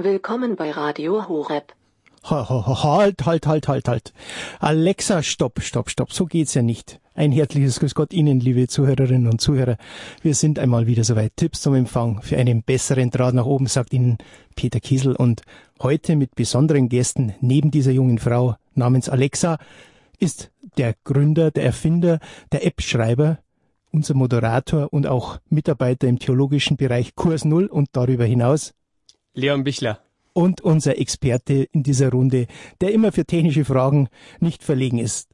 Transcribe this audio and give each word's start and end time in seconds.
Willkommen 0.00 0.54
bei 0.54 0.70
Radio 0.70 1.26
Horeb. 1.26 1.74
Halt, 2.22 3.26
halt, 3.26 3.46
halt, 3.48 3.66
halt, 3.66 3.88
halt. 3.88 4.12
Alexa, 4.60 5.24
stopp, 5.24 5.60
stopp, 5.60 5.90
stopp. 5.90 6.12
So 6.12 6.26
geht's 6.26 6.54
ja 6.54 6.62
nicht. 6.62 7.00
Ein 7.16 7.32
herzliches 7.32 7.80
Grüß 7.80 7.96
Gott 7.96 8.12
Ihnen, 8.12 8.38
liebe 8.38 8.68
Zuhörerinnen 8.68 9.26
und 9.26 9.40
Zuhörer. 9.40 9.76
Wir 10.22 10.36
sind 10.36 10.60
einmal 10.60 10.86
wieder 10.86 11.02
soweit. 11.02 11.32
Tipps 11.34 11.62
zum 11.62 11.74
Empfang 11.74 12.22
für 12.22 12.36
einen 12.36 12.62
besseren 12.62 13.10
Draht 13.10 13.34
nach 13.34 13.46
oben, 13.46 13.66
sagt 13.66 13.92
Ihnen 13.92 14.18
Peter 14.54 14.78
Kiesel. 14.78 15.16
Und 15.16 15.42
heute 15.82 16.14
mit 16.14 16.36
besonderen 16.36 16.88
Gästen 16.88 17.34
neben 17.40 17.72
dieser 17.72 17.90
jungen 17.90 18.20
Frau 18.20 18.54
namens 18.74 19.08
Alexa 19.08 19.58
ist 20.20 20.52
der 20.76 20.94
Gründer, 21.02 21.50
der 21.50 21.64
Erfinder, 21.64 22.20
der 22.52 22.64
App-Schreiber, 22.64 23.40
unser 23.90 24.14
Moderator 24.14 24.92
und 24.92 25.08
auch 25.08 25.40
Mitarbeiter 25.48 26.06
im 26.06 26.20
theologischen 26.20 26.76
Bereich 26.76 27.16
Kurs 27.16 27.44
Null 27.44 27.66
und 27.66 27.88
darüber 27.94 28.26
hinaus 28.26 28.74
Leon 29.38 29.62
Bichler 29.62 30.00
und 30.32 30.60
unser 30.60 30.98
Experte 30.98 31.68
in 31.72 31.84
dieser 31.84 32.10
Runde, 32.10 32.46
der 32.80 32.92
immer 32.92 33.12
für 33.12 33.24
technische 33.24 33.64
Fragen 33.64 34.08
nicht 34.40 34.64
verlegen 34.64 34.98
ist. 34.98 35.28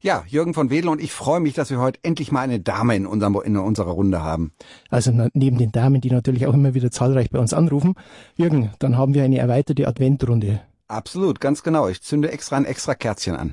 Ja, 0.00 0.24
Jürgen 0.26 0.54
von 0.54 0.70
Wedel 0.70 0.88
und 0.88 0.98
ich 0.98 1.12
freue 1.12 1.40
mich, 1.40 1.52
dass 1.52 1.68
wir 1.68 1.78
heute 1.78 2.00
endlich 2.02 2.32
mal 2.32 2.40
eine 2.40 2.58
Dame 2.58 2.96
in, 2.96 3.06
unserem, 3.06 3.38
in 3.44 3.58
unserer 3.58 3.90
Runde 3.90 4.22
haben. 4.22 4.52
Also 4.88 5.12
neben 5.34 5.58
den 5.58 5.72
Damen, 5.72 6.00
die 6.00 6.10
natürlich 6.10 6.46
auch 6.46 6.54
immer 6.54 6.72
wieder 6.72 6.90
zahlreich 6.90 7.28
bei 7.28 7.38
uns 7.38 7.52
anrufen. 7.52 7.94
Jürgen, 8.34 8.70
dann 8.78 8.96
haben 8.96 9.12
wir 9.12 9.24
eine 9.24 9.36
erweiterte 9.36 9.86
Adventrunde. 9.86 10.62
Absolut, 10.88 11.38
ganz 11.38 11.62
genau. 11.62 11.88
Ich 11.88 12.00
zünde 12.00 12.32
extra 12.32 12.56
ein 12.56 12.64
extra 12.64 12.94
Kerzchen 12.94 13.36
an. 13.36 13.52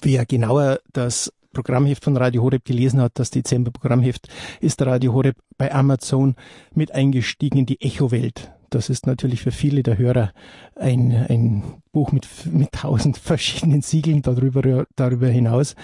Wer 0.00 0.24
genauer 0.24 0.80
das 0.94 1.30
Programmheft 1.52 2.02
von 2.02 2.16
Radio 2.16 2.42
Horeb 2.42 2.64
gelesen 2.64 3.02
hat, 3.02 3.12
das 3.14 3.30
Dezember-Programmheft, 3.30 4.28
ist 4.60 4.80
Radio 4.80 5.12
Horeb 5.12 5.36
bei 5.58 5.70
Amazon 5.70 6.34
mit 6.74 6.92
eingestiegen 6.92 7.58
in 7.58 7.66
die 7.66 7.80
Echo-Welt. 7.82 8.53
Das 8.70 8.90
ist 8.90 9.06
natürlich 9.06 9.42
für 9.42 9.52
viele 9.52 9.82
der 9.82 9.98
Hörer 9.98 10.32
ein, 10.76 11.12
ein 11.12 11.62
Buch 11.92 12.12
mit, 12.12 12.28
mit 12.46 12.72
tausend 12.72 13.18
verschiedenen 13.18 13.82
Siegeln 13.82 14.22
darüber, 14.22 14.86
darüber 14.96 15.28
hinaus. 15.28 15.74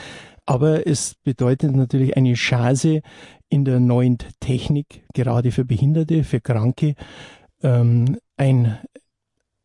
Aber 0.47 0.87
es 0.87 1.15
bedeutet 1.23 1.77
natürlich 1.77 2.17
eine 2.17 2.35
Chance 2.35 3.03
in 3.49 3.65
der 3.65 3.81
neuen 3.81 4.19
Technik, 4.41 5.03
gerade 5.13 5.53
für 5.53 5.65
Behinderte, 5.65 6.25
für 6.25 6.41
Kranke, 6.41 6.95
ähm, 7.63 8.19
ein, 8.37 8.79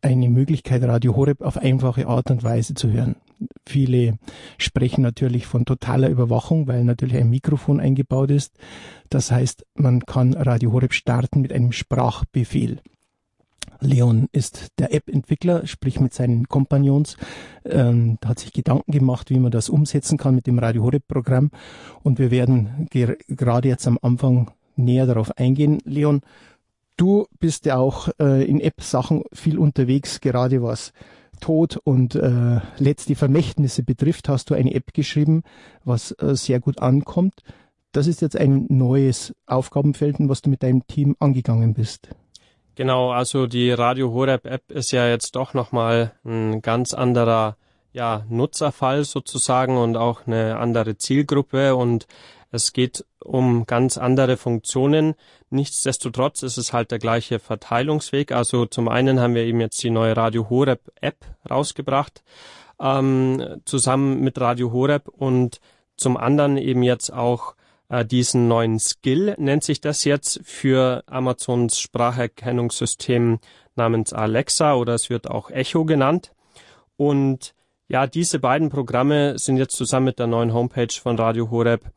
eine 0.01 0.29
Möglichkeit, 0.29 0.83
Radio 0.83 1.15
Horeb 1.15 1.41
auf 1.41 1.57
einfache 1.57 2.07
Art 2.07 2.29
und 2.29 2.43
Weise 2.43 2.73
zu 2.73 2.91
hören. 2.91 3.15
Viele 3.67 4.17
sprechen 4.57 5.01
natürlich 5.01 5.45
von 5.45 5.65
totaler 5.65 6.09
Überwachung, 6.09 6.67
weil 6.67 6.83
natürlich 6.83 7.17
ein 7.17 7.29
Mikrofon 7.29 7.79
eingebaut 7.79 8.31
ist. 8.31 8.57
Das 9.09 9.31
heißt, 9.31 9.65
man 9.75 10.01
kann 10.01 10.33
Radio 10.33 10.71
Horeb 10.71 10.93
starten 10.93 11.41
mit 11.41 11.51
einem 11.51 11.71
Sprachbefehl. 11.71 12.79
Leon 13.79 14.27
ist 14.31 14.67
der 14.77 14.93
App-Entwickler, 14.93 15.67
sprich 15.67 15.99
mit 15.99 16.13
seinen 16.13 16.47
Kompagnons, 16.47 17.17
ähm, 17.65 18.17
hat 18.25 18.39
sich 18.39 18.53
Gedanken 18.53 18.91
gemacht, 18.91 19.29
wie 19.29 19.39
man 19.39 19.51
das 19.51 19.69
umsetzen 19.69 20.17
kann 20.17 20.35
mit 20.35 20.47
dem 20.47 20.59
Radio 20.59 20.83
Horeb-Programm. 20.83 21.51
Und 22.03 22.19
wir 22.19 22.31
werden 22.31 22.87
gerade 23.27 23.67
jetzt 23.67 23.87
am 23.87 23.99
Anfang 24.01 24.51
näher 24.75 25.05
darauf 25.05 25.37
eingehen. 25.37 25.79
Leon, 25.85 26.21
du 26.97 27.27
bist 27.39 27.65
ja 27.65 27.77
auch 27.77 28.09
äh, 28.19 28.43
in 28.45 28.59
App-Sachen 28.59 29.23
viel 29.33 29.57
unterwegs, 29.57 30.21
gerade 30.21 30.61
was 30.61 30.93
Tod 31.41 31.77
und 31.83 32.15
äh, 32.15 32.59
letzte 32.77 33.15
Vermächtnisse 33.15 33.83
betrifft, 33.83 34.29
hast 34.29 34.49
du 34.49 34.53
eine 34.53 34.73
App 34.73 34.93
geschrieben, 34.93 35.43
was 35.83 36.11
äh, 36.11 36.35
sehr 36.35 36.59
gut 36.59 36.79
ankommt. 36.79 37.41
Das 37.91 38.07
ist 38.07 38.21
jetzt 38.21 38.37
ein 38.37 38.65
neues 38.69 39.33
Aufgabenfeld, 39.45 40.17
was 40.19 40.41
du 40.41 40.49
mit 40.49 40.63
deinem 40.63 40.85
Team 40.87 41.15
angegangen 41.19 41.73
bist. 41.73 42.09
Genau, 42.75 43.11
also 43.11 43.47
die 43.47 43.71
Radio 43.71 44.11
Horeb 44.11 44.45
App 44.45 44.69
ist 44.69 44.91
ja 44.91 45.07
jetzt 45.07 45.37
doch 45.37 45.53
nochmal 45.53 46.11
ein 46.25 46.61
ganz 46.61 46.93
anderer 46.93 47.55
ja, 47.93 48.25
Nutzerfall 48.27 49.05
sozusagen 49.05 49.77
und 49.77 49.95
auch 49.95 50.27
eine 50.27 50.57
andere 50.57 50.97
Zielgruppe 50.97 51.77
und 51.77 52.05
es 52.51 52.73
geht 52.73 53.05
um 53.23 53.65
ganz 53.65 53.97
andere 53.97 54.35
Funktionen. 54.35 55.15
Nichtsdestotrotz 55.49 56.43
ist 56.43 56.57
es 56.57 56.73
halt 56.73 56.91
der 56.91 56.99
gleiche 56.99 57.39
Verteilungsweg. 57.39 58.33
Also 58.33 58.65
zum 58.65 58.89
einen 58.89 59.21
haben 59.21 59.35
wir 59.35 59.43
eben 59.43 59.61
jetzt 59.61 59.81
die 59.81 59.89
neue 59.89 60.17
Radio 60.17 60.49
Horeb 60.49 60.91
App 60.99 61.17
rausgebracht, 61.49 62.23
ähm, 62.81 63.61
zusammen 63.63 64.19
mit 64.19 64.39
Radio 64.39 64.73
Horeb 64.73 65.07
und 65.07 65.61
zum 65.95 66.17
anderen 66.17 66.57
eben 66.57 66.83
jetzt 66.83 67.11
auch 67.13 67.55
äh, 67.89 68.05
diesen 68.05 68.47
neuen 68.47 68.79
Skill, 68.79 69.35
nennt 69.37 69.63
sich 69.63 69.81
das 69.81 70.03
jetzt 70.03 70.41
für 70.43 71.03
Amazons 71.07 71.79
Spracherkennungssystem 71.79 73.39
namens 73.75 74.13
Alexa 74.13 74.75
oder 74.75 74.93
es 74.93 75.09
wird 75.09 75.29
auch 75.29 75.51
Echo 75.51 75.85
genannt. 75.85 76.31
Und 76.97 77.53
ja, 77.87 78.07
diese 78.07 78.39
beiden 78.39 78.69
Programme 78.69 79.37
sind 79.37 79.57
jetzt 79.57 79.75
zusammen 79.75 80.05
mit 80.05 80.19
der 80.19 80.27
neuen 80.27 80.53
Homepage 80.53 80.91
von 80.91 81.17
Radio 81.17 81.51
Horeb 81.51 81.91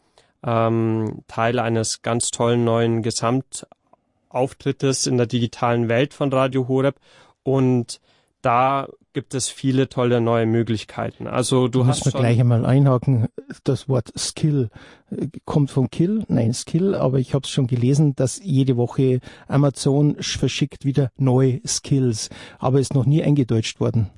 ähm, 0.44 1.22
Teil 1.26 1.58
eines 1.58 2.02
ganz 2.02 2.30
tollen 2.30 2.64
neuen 2.64 3.02
Gesamtauftrittes 3.02 5.06
in 5.06 5.16
der 5.16 5.26
digitalen 5.26 5.88
Welt 5.88 6.14
von 6.14 6.32
Radio 6.32 6.68
Horeb. 6.68 6.96
Und 7.42 8.00
da 8.42 8.88
gibt 9.18 9.34
es 9.34 9.48
viele 9.48 9.88
tolle 9.88 10.20
neue 10.20 10.46
Möglichkeiten. 10.46 11.26
Also 11.26 11.66
du 11.66 11.86
hast 11.86 12.04
schon 12.04 12.12
gleich 12.12 12.38
einmal 12.38 12.64
einhaken. 12.64 13.26
Das 13.64 13.88
Wort 13.88 14.12
Skill 14.16 14.70
äh, 15.10 15.26
kommt 15.44 15.72
von 15.72 15.90
Kill, 15.90 16.24
nein 16.28 16.54
Skill, 16.54 16.94
aber 16.94 17.18
ich 17.18 17.34
habe 17.34 17.42
es 17.42 17.50
schon 17.50 17.66
gelesen, 17.66 18.14
dass 18.14 18.40
jede 18.40 18.76
Woche 18.76 19.18
Amazon 19.48 20.14
verschickt 20.20 20.84
wieder 20.84 21.10
neue 21.16 21.60
Skills, 21.66 22.30
aber 22.60 22.78
ist 22.78 22.94
noch 22.94 23.06
nie 23.06 23.24
eingedeutscht 23.24 23.80
worden. 23.80 24.08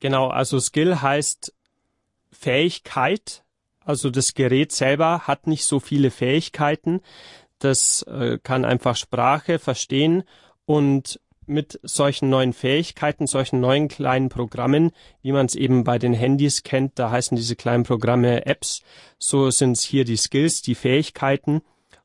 Genau, 0.00 0.26
also 0.26 0.58
Skill 0.58 1.00
heißt 1.00 1.54
Fähigkeit. 2.32 3.44
Also 3.84 4.10
das 4.10 4.34
Gerät 4.34 4.72
selber 4.72 5.28
hat 5.28 5.46
nicht 5.46 5.64
so 5.64 5.78
viele 5.78 6.10
Fähigkeiten. 6.10 7.02
Das 7.60 8.02
äh, 8.02 8.40
kann 8.42 8.64
einfach 8.64 8.96
Sprache 8.96 9.60
verstehen 9.60 10.24
und 10.64 11.20
mit 11.50 11.78
solchen 11.82 12.30
neuen 12.30 12.52
Fähigkeiten, 12.52 13.26
solchen 13.26 13.60
neuen 13.60 13.88
kleinen 13.88 14.28
Programmen, 14.28 14.92
wie 15.22 15.32
man 15.32 15.46
es 15.46 15.54
eben 15.54 15.84
bei 15.84 15.98
den 15.98 16.14
Handys 16.14 16.62
kennt, 16.62 16.98
da 16.98 17.10
heißen 17.10 17.36
diese 17.36 17.56
kleinen 17.56 17.84
Programme 17.84 18.46
Apps, 18.46 18.82
so 19.18 19.50
sind 19.50 19.72
es 19.72 19.82
hier 19.82 20.04
die 20.04 20.16
Skills, 20.16 20.62
die 20.62 20.74
Fähigkeiten. 20.74 21.60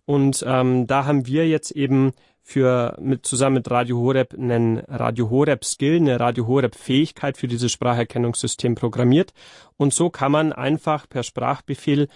Und 0.06 0.44
ähm, 0.48 0.88
da 0.88 1.06
haben 1.06 1.26
wir 1.26 1.48
jetzt 1.48 1.72
eben 1.72 2.14
für 2.48 2.96
mit 3.02 3.26
zusammen 3.26 3.56
mit 3.56 3.72
Radio 3.72 3.98
Horeb 3.98 4.36
einen 4.36 4.78
Radio 4.88 5.32
Horeb 5.32 5.66
Skill, 5.66 5.96
eine 5.96 6.20
Radio 6.20 6.46
Horeb 6.46 6.76
Fähigkeit 6.76 7.38
für 7.38 7.48
dieses 7.48 7.72
Spracherkennungssystem 7.72 8.76
programmiert. 8.76 9.34
Und 9.78 9.96
so 9.96 10.12
kann 10.12 10.32
man 10.32 10.54
einfach 10.54 11.10
per 11.10 11.24
Sprachbefehl 11.24 12.08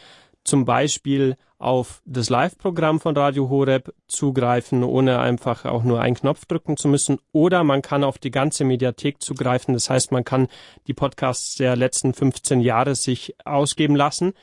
zum 0.49 0.65
Beispiel 0.65 1.37
auf 1.59 2.01
das 2.05 2.29
Live-Programm 2.29 2.99
von 2.99 3.15
Radio 3.15 3.49
Horeb 3.49 3.93
zugreifen, 4.07 4.83
ohne 4.83 5.19
einfach 5.19 5.65
auch 5.65 5.83
nur 5.83 6.01
einen 6.01 6.15
Knopf 6.15 6.45
drücken 6.45 6.75
zu 6.75 6.87
müssen. 6.87 7.19
Oder 7.31 7.63
man 7.63 7.83
kann 7.83 8.03
auf 8.03 8.17
die 8.17 8.31
ganze 8.31 8.63
Mediathek 8.63 9.21
zugreifen. 9.21 9.75
Das 9.75 9.91
heißt, 9.91 10.11
man 10.11 10.23
kann 10.23 10.47
die 10.87 10.93
Podcasts 10.95 11.55
der 11.55 11.75
letzten 11.75 12.15
15 12.15 12.61
Jahre 12.61 12.95
sich 12.95 13.35
ausgeben 13.45 13.95
lassen. 13.95 14.33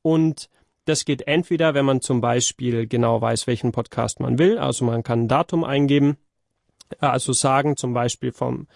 Und 0.00 0.48
das 0.86 1.04
geht 1.04 1.26
entweder, 1.26 1.74
wenn 1.74 1.84
man 1.84 2.00
zum 2.00 2.22
Beispiel 2.22 2.86
genau 2.86 3.20
weiß, 3.20 3.46
welchen 3.46 3.72
Podcast 3.72 4.18
man 4.18 4.38
will. 4.38 4.56
Also 4.56 4.86
man 4.86 5.02
kann 5.02 5.24
ein 5.24 5.28
Datum 5.28 5.62
eingeben. 5.62 6.16
Also 7.00 7.34
sagen 7.34 7.76
zum 7.76 7.92
Beispiel 7.92 8.32
vom 8.32 8.66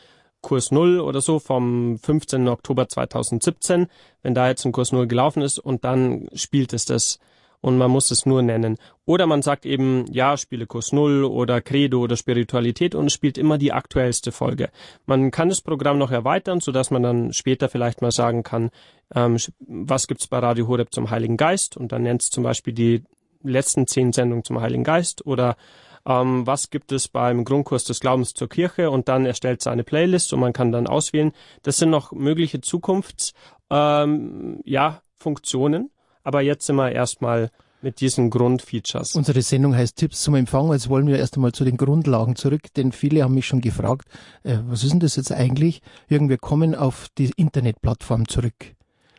Kurs 0.44 0.71
Null 0.71 1.00
oder 1.00 1.21
so 1.21 1.41
vom 1.41 1.99
15. 1.99 2.47
Oktober 2.47 2.88
2017, 2.88 3.88
wenn 4.22 4.34
da 4.34 4.47
jetzt 4.49 4.65
ein 4.65 4.72
Kurs 4.72 4.93
Null 4.93 5.09
gelaufen 5.09 5.43
ist 5.43 5.59
und 5.59 5.84
dann 5.84 6.28
spielt 6.34 6.72
es 6.72 6.84
das 6.84 7.19
und 7.60 7.78
man 7.78 7.91
muss 7.91 8.10
es 8.10 8.27
nur 8.27 8.43
nennen. 8.43 8.77
Oder 9.06 9.27
man 9.27 9.41
sagt 9.41 9.65
eben, 9.65 10.04
ja, 10.12 10.37
spiele 10.37 10.66
Kurs 10.66 10.93
Null 10.93 11.25
oder 11.25 11.62
Credo 11.62 12.00
oder 12.00 12.15
Spiritualität 12.16 12.94
und 12.94 13.10
spielt 13.10 13.38
immer 13.38 13.56
die 13.56 13.72
aktuellste 13.72 14.33
Folge. 14.33 14.69
Man 15.07 15.30
kann 15.30 15.48
das 15.48 15.63
Programm 15.63 15.97
noch 15.97 16.10
erweitern, 16.10 16.60
sodass 16.60 16.91
man 16.91 17.03
dann 17.03 17.33
später 17.33 17.71
vielleicht 17.71 18.03
mal 18.03 18.13
sagen 18.13 18.42
kann, 18.42 18.71
ähm, 19.15 19.39
was 19.60 20.07
gibt's 20.07 20.27
bei 20.27 20.41
Radio 20.41 20.68
Horeb 20.68 20.92
zum 20.92 21.09
Heiligen 21.09 21.39
Geist 21.39 21.78
und 21.78 21.91
dann 21.91 22.03
nennt 22.03 22.21
es 22.21 22.28
zum 22.28 22.45
Beispiel 22.45 22.74
die 22.74 23.03
letzten 23.42 23.86
zehn 23.86 24.13
Sendungen 24.13 24.45
zum 24.45 24.60
Heiligen 24.60 24.84
Geist 24.84 25.27
oder 25.27 25.57
ähm, 26.06 26.47
was 26.47 26.71
gibt 26.71 26.92
es 26.92 27.09
beim 27.09 27.45
Grundkurs 27.45 27.84
des 27.84 28.01
Glaubens 28.01 28.34
zur 28.34 28.48
Kirche 28.48 28.91
und 28.91 29.09
dann 29.09 29.27
erstellt 29.27 29.60
es 29.60 29.66
eine 29.66 29.84
Playlist 29.84 30.33
und 30.33 30.41
man 30.41 30.53
kann 30.53 30.72
dann 30.72 30.86
auswählen. 30.86 31.33
Das 31.62 31.78
sind 31.78 31.91
noch 31.91 32.12
mögliche 32.12 32.60
Zukunfts, 32.60 33.33
ähm, 33.71 34.60
ja, 34.65 35.03
Funktionen 35.16 35.91
aber 36.24 36.41
jetzt 36.41 36.66
sind 36.66 36.77
wir 36.77 36.91
erstmal 36.91 37.51
mit 37.83 38.01
diesen 38.01 38.30
Grundfeatures. 38.30 39.15
Unsere 39.15 39.42
Sendung 39.42 39.77
heißt 39.77 39.97
Tipps 39.97 40.22
zum 40.22 40.34
Empfang. 40.34 40.72
Jetzt 40.72 40.89
wollen 40.89 41.06
wir 41.06 41.18
erst 41.18 41.36
einmal 41.36 41.53
zu 41.53 41.65
den 41.65 41.77
Grundlagen 41.77 42.34
zurück, 42.34 42.72
denn 42.77 42.92
viele 42.92 43.22
haben 43.22 43.34
mich 43.34 43.47
schon 43.47 43.60
gefragt, 43.60 44.09
äh, 44.42 44.56
was 44.66 44.83
ist 44.83 44.92
denn 44.92 45.01
das 45.01 45.16
jetzt 45.16 45.30
eigentlich? 45.30 45.83
Irgendwie 46.09 46.39
kommen 46.39 46.74
auf 46.74 47.09
die 47.18 47.30
Internetplattform 47.36 48.27
zurück. 48.27 48.74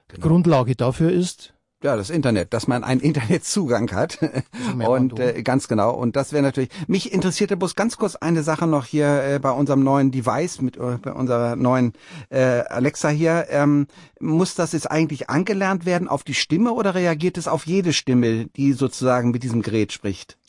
Genau. 0.08 0.28
Grundlage 0.28 0.76
dafür 0.76 1.12
ist? 1.12 1.54
Ja, 1.86 1.96
das 1.96 2.10
Internet, 2.10 2.52
dass 2.52 2.68
man 2.68 2.84
einen 2.84 3.00
Internetzugang 3.00 3.92
hat. 3.92 4.18
Und 4.88 5.20
äh, 5.20 5.44
ganz 5.44 5.68
genau. 5.68 5.94
Und 5.94 6.16
das 6.16 6.34
wäre 6.34 6.42
natürlich. 6.42 6.72
Mich 6.88 7.14
interessierte 7.14 7.58
bloß 7.58 7.76
ganz 7.76 7.98
kurz 7.98 8.16
eine 8.16 8.42
Sache 8.42 8.66
noch 8.66 8.86
hier 8.86 9.24
äh, 9.24 9.38
bei 9.38 9.52
unserem 9.52 9.84
neuen 9.84 10.10
Device, 10.10 10.62
mit 10.62 10.78
äh, 10.78 10.98
bei 11.00 11.12
unserer 11.12 11.56
neuen 11.56 11.94
äh, 12.32 12.40
Alexa 12.40 13.10
hier. 13.10 13.46
Ähm, 13.52 13.86
muss 14.20 14.56
das 14.56 14.72
jetzt 14.72 14.90
eigentlich 14.90 15.30
angelernt 15.30 15.86
werden 15.86 16.08
auf 16.08 16.24
die 16.24 16.34
Stimme 16.34 16.74
oder 16.74 16.96
reagiert 16.96 17.38
es 17.38 17.48
auf 17.48 17.68
jede 17.68 17.94
Stimme, 17.94 18.48
die 18.48 18.74
sozusagen 18.74 19.30
mit 19.30 19.44
diesem 19.44 19.62
Gerät 19.62 19.92
spricht? 19.92 20.40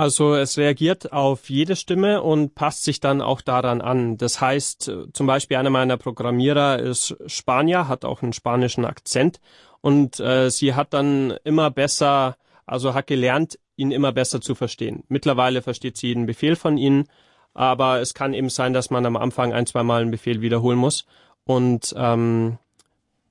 Also 0.00 0.34
es 0.34 0.56
reagiert 0.56 1.12
auf 1.12 1.50
jede 1.50 1.76
Stimme 1.76 2.22
und 2.22 2.54
passt 2.54 2.84
sich 2.84 3.00
dann 3.00 3.20
auch 3.20 3.42
daran 3.42 3.82
an. 3.82 4.16
Das 4.16 4.40
heißt, 4.40 4.90
zum 5.12 5.26
Beispiel 5.26 5.58
einer 5.58 5.68
meiner 5.68 5.98
Programmierer 5.98 6.78
ist 6.78 7.14
Spanier, 7.26 7.86
hat 7.86 8.06
auch 8.06 8.22
einen 8.22 8.32
spanischen 8.32 8.86
Akzent 8.86 9.40
und 9.82 10.18
äh, 10.18 10.48
sie 10.50 10.72
hat 10.72 10.94
dann 10.94 11.34
immer 11.44 11.70
besser, 11.70 12.38
also 12.64 12.94
hat 12.94 13.08
gelernt, 13.08 13.58
ihn 13.76 13.90
immer 13.90 14.10
besser 14.10 14.40
zu 14.40 14.54
verstehen. 14.54 15.04
Mittlerweile 15.08 15.60
versteht 15.60 15.98
sie 15.98 16.06
jeden 16.06 16.24
Befehl 16.24 16.56
von 16.56 16.78
ihnen, 16.78 17.04
aber 17.52 18.00
es 18.00 18.14
kann 18.14 18.32
eben 18.32 18.48
sein, 18.48 18.72
dass 18.72 18.88
man 18.88 19.04
am 19.04 19.16
Anfang 19.18 19.52
ein, 19.52 19.66
zwei 19.66 19.82
Mal 19.82 20.00
einen 20.00 20.10
Befehl 20.10 20.40
wiederholen 20.40 20.78
muss 20.78 21.04
und 21.44 21.92
ähm, 21.94 22.56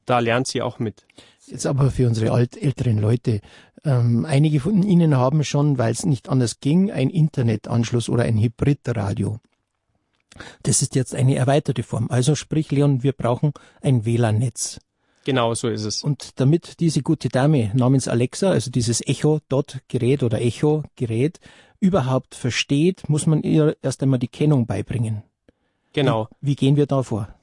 da 0.06 0.20
lernt 0.20 0.46
sie 0.46 0.62
auch 0.62 0.78
mit. 0.78 1.04
Jetzt 1.46 1.66
aber 1.66 1.90
für 1.90 2.08
unsere 2.08 2.32
alt, 2.32 2.62
älteren 2.62 3.00
Leute. 3.00 3.42
Ähm, 3.86 4.26
einige 4.26 4.60
von 4.60 4.84
Ihnen 4.84 5.18
haben 5.18 5.44
schon, 5.44 5.78
weil 5.78 5.92
es 5.92 6.06
nicht 6.06 6.30
anders 6.30 6.60
ging, 6.60 6.92
ein 6.92 7.10
Internetanschluss 7.10 8.10
oder 8.10 8.24
ein 8.24 8.38
Hybridradio. 8.38 9.40
Das 10.64 10.82
ist 10.82 10.96
jetzt 10.96 11.16
eine 11.16 11.36
erweiterte 11.36 11.84
Form. 11.84 12.08
Also 12.10 12.36
sprich, 12.36 12.72
Leon, 12.72 13.04
wir 13.04 13.14
brauchen 13.14 13.54
ein 13.82 14.06
WLAN-Netz. 14.06 14.80
Genau, 15.26 15.54
so 15.54 15.68
ist 15.68 15.84
es. 15.84 16.04
Und 16.04 16.40
damit 16.40 16.80
diese 16.80 17.02
gute 17.02 17.30
Dame 17.30 17.72
namens 17.74 18.08
Alexa, 18.08 18.50
also 18.50 18.72
dieses 18.72 19.06
Echo-Dot-Gerät 19.06 20.24
oder 20.24 20.42
Echo-Gerät, 20.42 21.40
überhaupt 21.80 22.36
versteht, 22.36 23.10
muss 23.10 23.28
man 23.28 23.44
ihr 23.44 23.78
erst 23.82 24.02
einmal 24.02 24.20
die 24.20 24.28
Kennung 24.28 24.66
beibringen. 24.66 25.24
Genau. 25.94 26.28
Wie, 26.42 26.52
wie 26.52 26.56
gehen 26.56 26.76
wir 26.76 26.86
da 26.86 27.04
vor? 27.04 27.34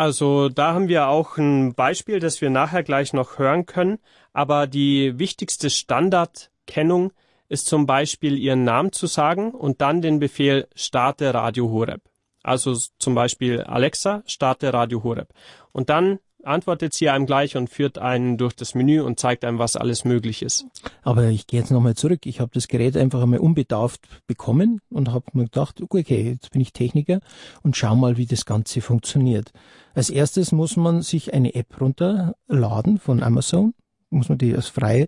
Also 0.00 0.48
da 0.48 0.72
haben 0.72 0.88
wir 0.88 1.08
auch 1.08 1.36
ein 1.36 1.74
Beispiel, 1.74 2.20
das 2.20 2.40
wir 2.40 2.48
nachher 2.48 2.82
gleich 2.82 3.12
noch 3.12 3.38
hören 3.38 3.66
können. 3.66 3.98
Aber 4.32 4.66
die 4.66 5.18
wichtigste 5.18 5.68
Standardkennung 5.68 7.12
ist 7.50 7.66
zum 7.66 7.84
Beispiel 7.84 8.38
ihren 8.38 8.64
Namen 8.64 8.92
zu 8.92 9.06
sagen 9.06 9.50
und 9.50 9.82
dann 9.82 10.00
den 10.00 10.18
Befehl 10.18 10.68
starte 10.74 11.34
Radio 11.34 11.68
Horeb. 11.68 12.00
Also 12.42 12.74
zum 12.98 13.14
Beispiel 13.14 13.60
Alexa, 13.60 14.22
starte 14.24 14.72
Radio 14.72 15.04
Horeb. 15.04 15.34
Und 15.70 15.90
dann 15.90 16.18
antwortet 16.44 16.94
sie 16.94 17.08
einem 17.08 17.26
gleich 17.26 17.56
und 17.56 17.70
führt 17.70 17.98
einen 17.98 18.36
durch 18.38 18.54
das 18.54 18.74
Menü 18.74 19.00
und 19.00 19.18
zeigt 19.20 19.44
einem, 19.44 19.58
was 19.58 19.76
alles 19.76 20.04
möglich 20.04 20.42
ist. 20.42 20.66
Aber 21.02 21.24
ich 21.28 21.46
gehe 21.46 21.60
jetzt 21.60 21.70
nochmal 21.70 21.94
zurück. 21.94 22.26
Ich 22.26 22.40
habe 22.40 22.50
das 22.52 22.68
Gerät 22.68 22.96
einfach 22.96 23.22
einmal 23.22 23.40
unbedarft 23.40 24.00
bekommen 24.26 24.80
und 24.90 25.12
habe 25.12 25.26
mir 25.32 25.44
gedacht, 25.44 25.80
okay, 25.80 26.30
jetzt 26.30 26.50
bin 26.50 26.60
ich 26.60 26.72
Techniker 26.72 27.20
und 27.62 27.76
schau 27.76 27.96
mal, 27.96 28.16
wie 28.16 28.26
das 28.26 28.44
Ganze 28.44 28.80
funktioniert. 28.80 29.52
Als 29.94 30.10
erstes 30.10 30.52
muss 30.52 30.76
man 30.76 31.02
sich 31.02 31.34
eine 31.34 31.54
App 31.54 31.80
runterladen 31.80 32.98
von 32.98 33.22
Amazon, 33.22 33.74
muss 34.10 34.28
man 34.28 34.38
die 34.38 34.54
als 34.54 34.68
frei 34.68 35.06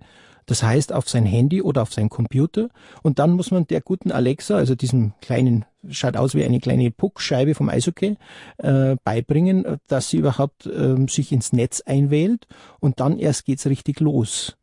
das 0.53 0.63
heißt 0.63 0.93
auf 0.93 1.09
sein 1.09 1.25
Handy 1.25 1.63
oder 1.63 1.81
auf 1.81 1.95
sein 1.95 2.11
Computer. 2.11 2.69
Und 3.01 3.19
dann 3.19 3.31
muss 3.31 3.51
man 3.51 3.67
der 3.67 3.81
guten 3.81 4.13
Alexa, 4.13 4.55
also 4.55 4.75
diesem 4.75 5.15
kleinen, 5.23 5.65
schaut 5.89 6.15
aus 6.15 6.35
wie 6.35 6.45
eine 6.45 6.61
kleine 6.61 6.91
Puckscheibe 6.91 7.55
vom 7.55 7.71
Eishockey, 7.71 8.19
äh, 8.59 8.97
beibringen, 9.03 9.79
dass 9.89 10.11
sie 10.11 10.19
überhaupt 10.19 10.67
äh, 10.67 11.07
sich 11.09 11.33
ins 11.33 11.55
Netz 11.55 11.81
einwählt. 11.81 12.47
Und 12.81 13.01
dann 13.01 13.19
erst 13.19 13.47
geht's 13.47 13.65
richtig 13.65 14.01
los. 14.01 14.59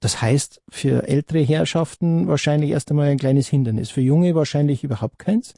Das 0.00 0.20
heißt, 0.20 0.60
für 0.68 1.08
ältere 1.08 1.40
Herrschaften 1.40 2.28
wahrscheinlich 2.28 2.72
erst 2.72 2.90
einmal 2.90 3.08
ein 3.08 3.16
kleines 3.16 3.48
Hindernis. 3.48 3.88
Für 3.88 4.02
Junge 4.02 4.34
wahrscheinlich 4.34 4.84
überhaupt 4.84 5.18
keins. 5.18 5.54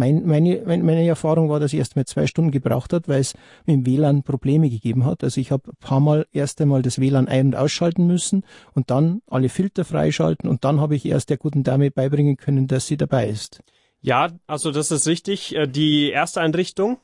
Mein, 0.00 0.24
meine, 0.24 0.62
meine 0.64 1.06
Erfahrung 1.06 1.50
war, 1.50 1.60
dass 1.60 1.74
ich 1.74 1.78
erst 1.78 1.94
mal 1.94 2.06
zwei 2.06 2.26
Stunden 2.26 2.50
gebraucht 2.50 2.94
hat, 2.94 3.06
weil 3.06 3.20
es 3.20 3.34
mit 3.66 3.76
dem 3.76 3.86
WLAN 3.86 4.22
Probleme 4.22 4.70
gegeben 4.70 5.04
hat. 5.04 5.22
Also 5.22 5.38
ich 5.42 5.52
habe 5.52 5.72
ein 5.72 5.76
paar 5.78 6.00
Mal 6.00 6.26
erst 6.32 6.58
einmal 6.62 6.80
das 6.80 6.98
WLAN 6.98 7.28
ein- 7.28 7.48
und 7.48 7.54
ausschalten 7.54 8.06
müssen 8.06 8.44
und 8.72 8.90
dann 8.90 9.20
alle 9.26 9.50
Filter 9.50 9.84
freischalten 9.84 10.48
und 10.48 10.64
dann 10.64 10.80
habe 10.80 10.96
ich 10.96 11.04
erst 11.04 11.28
der 11.28 11.36
guten 11.36 11.64
Dame 11.64 11.90
beibringen 11.90 12.38
können, 12.38 12.66
dass 12.66 12.86
sie 12.86 12.96
dabei 12.96 13.28
ist. 13.28 13.62
Ja, 14.00 14.28
also 14.46 14.70
das 14.70 14.90
ist 14.90 15.06
richtig. 15.06 15.54
Äh, 15.54 15.66
die 15.66 16.08
erste 16.08 16.40
Einrichtung, 16.40 16.96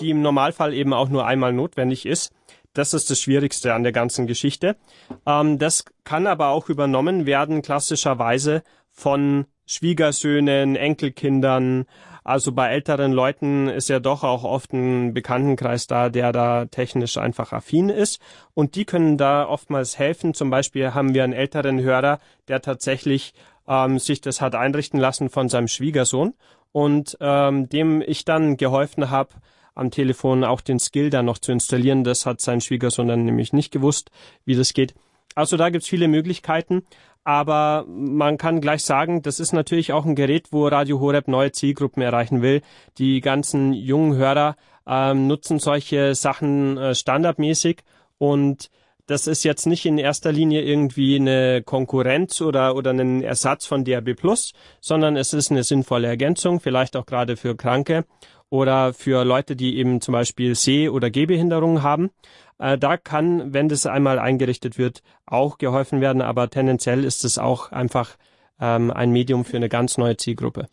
die 0.00 0.10
im 0.10 0.20
Normalfall 0.20 0.74
eben 0.74 0.92
auch 0.92 1.08
nur 1.08 1.26
einmal 1.26 1.54
notwendig 1.54 2.04
ist, 2.04 2.30
das 2.74 2.92
ist 2.92 3.08
das 3.08 3.20
Schwierigste 3.20 3.72
an 3.72 3.84
der 3.84 3.92
ganzen 3.92 4.26
Geschichte. 4.26 4.76
Ähm, 5.24 5.58
das 5.58 5.86
kann 6.04 6.26
aber 6.26 6.48
auch 6.48 6.68
übernommen 6.68 7.24
werden, 7.24 7.62
klassischerweise 7.62 8.62
von 8.90 9.46
Schwiegersöhnen, 9.66 10.76
Enkelkindern, 10.76 11.86
also 12.24 12.52
bei 12.52 12.70
älteren 12.70 13.12
Leuten 13.12 13.68
ist 13.68 13.90
ja 13.90 14.00
doch 14.00 14.24
auch 14.24 14.44
oft 14.44 14.72
ein 14.72 15.12
Bekanntenkreis 15.12 15.86
da, 15.86 16.08
der 16.08 16.32
da 16.32 16.64
technisch 16.64 17.18
einfach 17.18 17.52
affin 17.52 17.90
ist. 17.90 18.18
Und 18.54 18.76
die 18.76 18.86
können 18.86 19.18
da 19.18 19.46
oftmals 19.46 19.98
helfen. 19.98 20.32
Zum 20.32 20.48
Beispiel 20.48 20.94
haben 20.94 21.12
wir 21.12 21.22
einen 21.22 21.34
älteren 21.34 21.80
Hörer, 21.80 22.20
der 22.48 22.62
tatsächlich 22.62 23.34
ähm, 23.68 23.98
sich 23.98 24.22
das 24.22 24.40
hat 24.40 24.54
einrichten 24.54 24.98
lassen 24.98 25.28
von 25.28 25.50
seinem 25.50 25.68
Schwiegersohn 25.68 26.32
und 26.72 27.18
ähm, 27.20 27.68
dem 27.68 28.00
ich 28.00 28.24
dann 28.24 28.56
geholfen 28.56 29.10
habe, 29.10 29.34
am 29.74 29.90
Telefon 29.90 30.44
auch 30.44 30.62
den 30.62 30.78
Skill 30.78 31.10
dann 31.10 31.26
noch 31.26 31.38
zu 31.38 31.52
installieren. 31.52 32.04
Das 32.04 32.24
hat 32.24 32.40
sein 32.40 32.62
Schwiegersohn 32.62 33.08
dann 33.08 33.24
nämlich 33.24 33.52
nicht 33.52 33.70
gewusst, 33.70 34.10
wie 34.46 34.54
das 34.54 34.72
geht. 34.72 34.94
Also 35.34 35.56
da 35.56 35.68
gibt's 35.68 35.88
viele 35.88 36.08
Möglichkeiten 36.08 36.86
aber 37.24 37.86
man 37.88 38.36
kann 38.38 38.60
gleich 38.60 38.84
sagen, 38.84 39.22
das 39.22 39.40
ist 39.40 39.52
natürlich 39.52 39.92
auch 39.92 40.04
ein 40.04 40.14
Gerät, 40.14 40.48
wo 40.52 40.68
Radio 40.68 41.00
Horeb 41.00 41.26
neue 41.26 41.52
Zielgruppen 41.52 42.02
erreichen 42.02 42.42
will. 42.42 42.60
Die 42.98 43.20
ganzen 43.20 43.72
jungen 43.72 44.14
Hörer 44.16 44.56
ähm, 44.86 45.26
nutzen 45.26 45.58
solche 45.58 46.14
Sachen 46.14 46.76
äh, 46.76 46.94
standardmäßig 46.94 47.82
und 48.18 48.70
das 49.06 49.26
ist 49.26 49.44
jetzt 49.44 49.66
nicht 49.66 49.84
in 49.84 49.98
erster 49.98 50.32
Linie 50.32 50.62
irgendwie 50.62 51.16
eine 51.16 51.62
Konkurrenz 51.62 52.40
oder, 52.40 52.74
oder 52.74 52.92
ein 52.92 53.22
Ersatz 53.22 53.66
von 53.66 53.84
DRB 53.84 54.16
Plus, 54.16 54.54
sondern 54.80 55.16
es 55.16 55.34
ist 55.34 55.50
eine 55.50 55.62
sinnvolle 55.62 56.08
Ergänzung, 56.08 56.58
vielleicht 56.60 56.96
auch 56.96 57.04
gerade 57.04 57.36
für 57.36 57.54
Kranke 57.54 58.06
oder 58.50 58.94
für 58.94 59.24
Leute, 59.24 59.56
die 59.56 59.76
eben 59.78 60.00
zum 60.00 60.12
Beispiel 60.12 60.54
Seh- 60.54 60.88
oder 60.88 61.10
Gehbehinderungen 61.10 61.82
haben. 61.82 62.10
Äh, 62.58 62.78
da 62.78 62.96
kann, 62.96 63.52
wenn 63.52 63.68
das 63.68 63.86
einmal 63.86 64.18
eingerichtet 64.18 64.78
wird, 64.78 65.02
auch 65.26 65.58
geholfen 65.58 66.00
werden, 66.00 66.22
aber 66.22 66.50
tendenziell 66.50 67.04
ist 67.04 67.24
es 67.24 67.38
auch 67.38 67.72
einfach 67.72 68.16
ähm, 68.60 68.90
ein 68.90 69.10
Medium 69.10 69.44
für 69.44 69.56
eine 69.56 69.68
ganz 69.68 69.98
neue 69.98 70.16
Zielgruppe. 70.16 70.68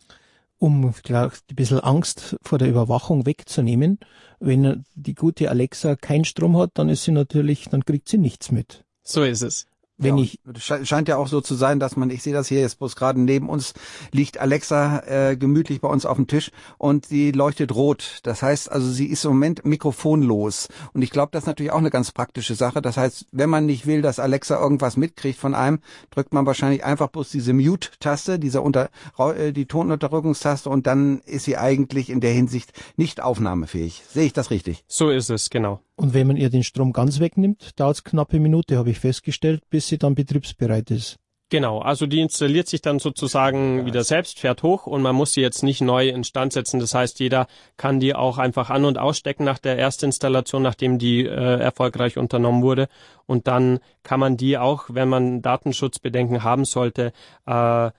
Um 0.58 0.92
klar, 1.02 1.32
ein 1.50 1.56
bisschen 1.56 1.80
Angst 1.80 2.36
vor 2.42 2.58
der 2.58 2.68
Überwachung 2.68 3.26
wegzunehmen, 3.26 3.98
wenn 4.38 4.84
die 4.94 5.14
gute 5.14 5.50
Alexa 5.50 5.96
keinen 5.96 6.24
Strom 6.24 6.56
hat, 6.56 6.70
dann 6.74 6.88
ist 6.88 7.04
sie 7.04 7.12
natürlich, 7.12 7.68
dann 7.68 7.84
kriegt 7.84 8.08
sie 8.08 8.18
nichts 8.18 8.52
mit. 8.52 8.84
So 9.02 9.22
ist 9.22 9.42
es. 9.42 9.66
Wenn 10.02 10.18
ja, 10.18 10.24
ich 10.24 10.38
scheint 10.64 11.08
ja 11.08 11.16
auch 11.16 11.28
so 11.28 11.40
zu 11.40 11.54
sein, 11.54 11.80
dass 11.80 11.96
man, 11.96 12.10
ich 12.10 12.22
sehe 12.22 12.32
das 12.32 12.48
hier 12.48 12.60
jetzt 12.60 12.78
bloß 12.78 12.96
gerade 12.96 13.20
neben 13.20 13.48
uns 13.48 13.74
liegt 14.10 14.38
Alexa 14.38 15.02
äh, 15.06 15.36
gemütlich 15.36 15.80
bei 15.80 15.88
uns 15.88 16.06
auf 16.06 16.16
dem 16.16 16.26
Tisch 16.26 16.50
und 16.78 17.06
sie 17.06 17.32
leuchtet 17.32 17.74
rot. 17.74 18.20
Das 18.22 18.42
heißt 18.42 18.70
also, 18.70 18.90
sie 18.90 19.06
ist 19.06 19.24
im 19.24 19.32
Moment 19.32 19.64
mikrofonlos. 19.64 20.68
Und 20.92 21.02
ich 21.02 21.10
glaube, 21.10 21.30
das 21.32 21.44
ist 21.44 21.46
natürlich 21.46 21.72
auch 21.72 21.78
eine 21.78 21.90
ganz 21.90 22.12
praktische 22.12 22.54
Sache. 22.54 22.82
Das 22.82 22.96
heißt, 22.96 23.26
wenn 23.32 23.50
man 23.50 23.66
nicht 23.66 23.86
will, 23.86 24.02
dass 24.02 24.18
Alexa 24.18 24.60
irgendwas 24.60 24.96
mitkriegt 24.96 25.38
von 25.38 25.54
einem, 25.54 25.80
drückt 26.10 26.32
man 26.34 26.46
wahrscheinlich 26.46 26.84
einfach 26.84 27.08
bloß 27.08 27.30
diese 27.30 27.52
Mute-Taste, 27.52 28.38
diese 28.38 28.60
unter, 28.60 28.90
äh, 29.18 29.52
die 29.52 29.66
Tonunterdrückungstaste 29.66 30.68
und 30.68 30.86
dann 30.86 31.20
ist 31.20 31.44
sie 31.44 31.56
eigentlich 31.56 32.10
in 32.10 32.20
der 32.20 32.32
Hinsicht 32.32 32.72
nicht 32.96 33.22
aufnahmefähig. 33.22 34.02
Sehe 34.08 34.26
ich 34.26 34.32
das 34.32 34.50
richtig? 34.50 34.84
So 34.88 35.10
ist 35.10 35.30
es, 35.30 35.50
genau. 35.50 35.80
Und 35.94 36.14
wenn 36.14 36.26
man 36.26 36.36
ihr 36.36 36.50
den 36.50 36.64
Strom 36.64 36.92
ganz 36.92 37.20
wegnimmt, 37.20 37.78
dauert 37.78 37.96
es 37.96 38.04
knappe 38.04 38.40
Minute, 38.40 38.78
habe 38.78 38.90
ich 38.90 38.98
festgestellt, 38.98 39.62
bis 39.70 39.88
sie 39.92 39.98
dann 39.98 40.14
betriebsbereit 40.14 40.90
ist. 40.90 41.18
Genau, 41.52 41.80
also 41.80 42.06
die 42.06 42.20
installiert 42.20 42.66
sich 42.66 42.80
dann 42.80 42.98
sozusagen 42.98 43.84
wieder 43.84 44.04
selbst, 44.04 44.40
fährt 44.40 44.62
hoch 44.62 44.86
und 44.86 45.02
man 45.02 45.14
muss 45.14 45.34
sie 45.34 45.42
jetzt 45.42 45.62
nicht 45.62 45.82
neu 45.82 46.08
instand 46.08 46.54
setzen. 46.54 46.80
Das 46.80 46.94
heißt, 46.94 47.20
jeder 47.20 47.46
kann 47.76 48.00
die 48.00 48.14
auch 48.14 48.38
einfach 48.38 48.70
an- 48.70 48.86
und 48.86 48.96
ausstecken 48.96 49.44
nach 49.44 49.58
der 49.58 49.76
Erstinstallation, 49.76 50.62
nachdem 50.62 50.98
die 50.98 51.26
äh, 51.26 51.60
erfolgreich 51.60 52.16
unternommen 52.16 52.62
wurde. 52.62 52.88
Und 53.26 53.48
dann 53.48 53.80
kann 54.02 54.18
man 54.18 54.38
die 54.38 54.56
auch, 54.56 54.86
wenn 54.88 55.10
man 55.10 55.42
Datenschutzbedenken 55.42 56.42
haben 56.42 56.64
sollte, 56.64 57.12
äh, 57.46 57.90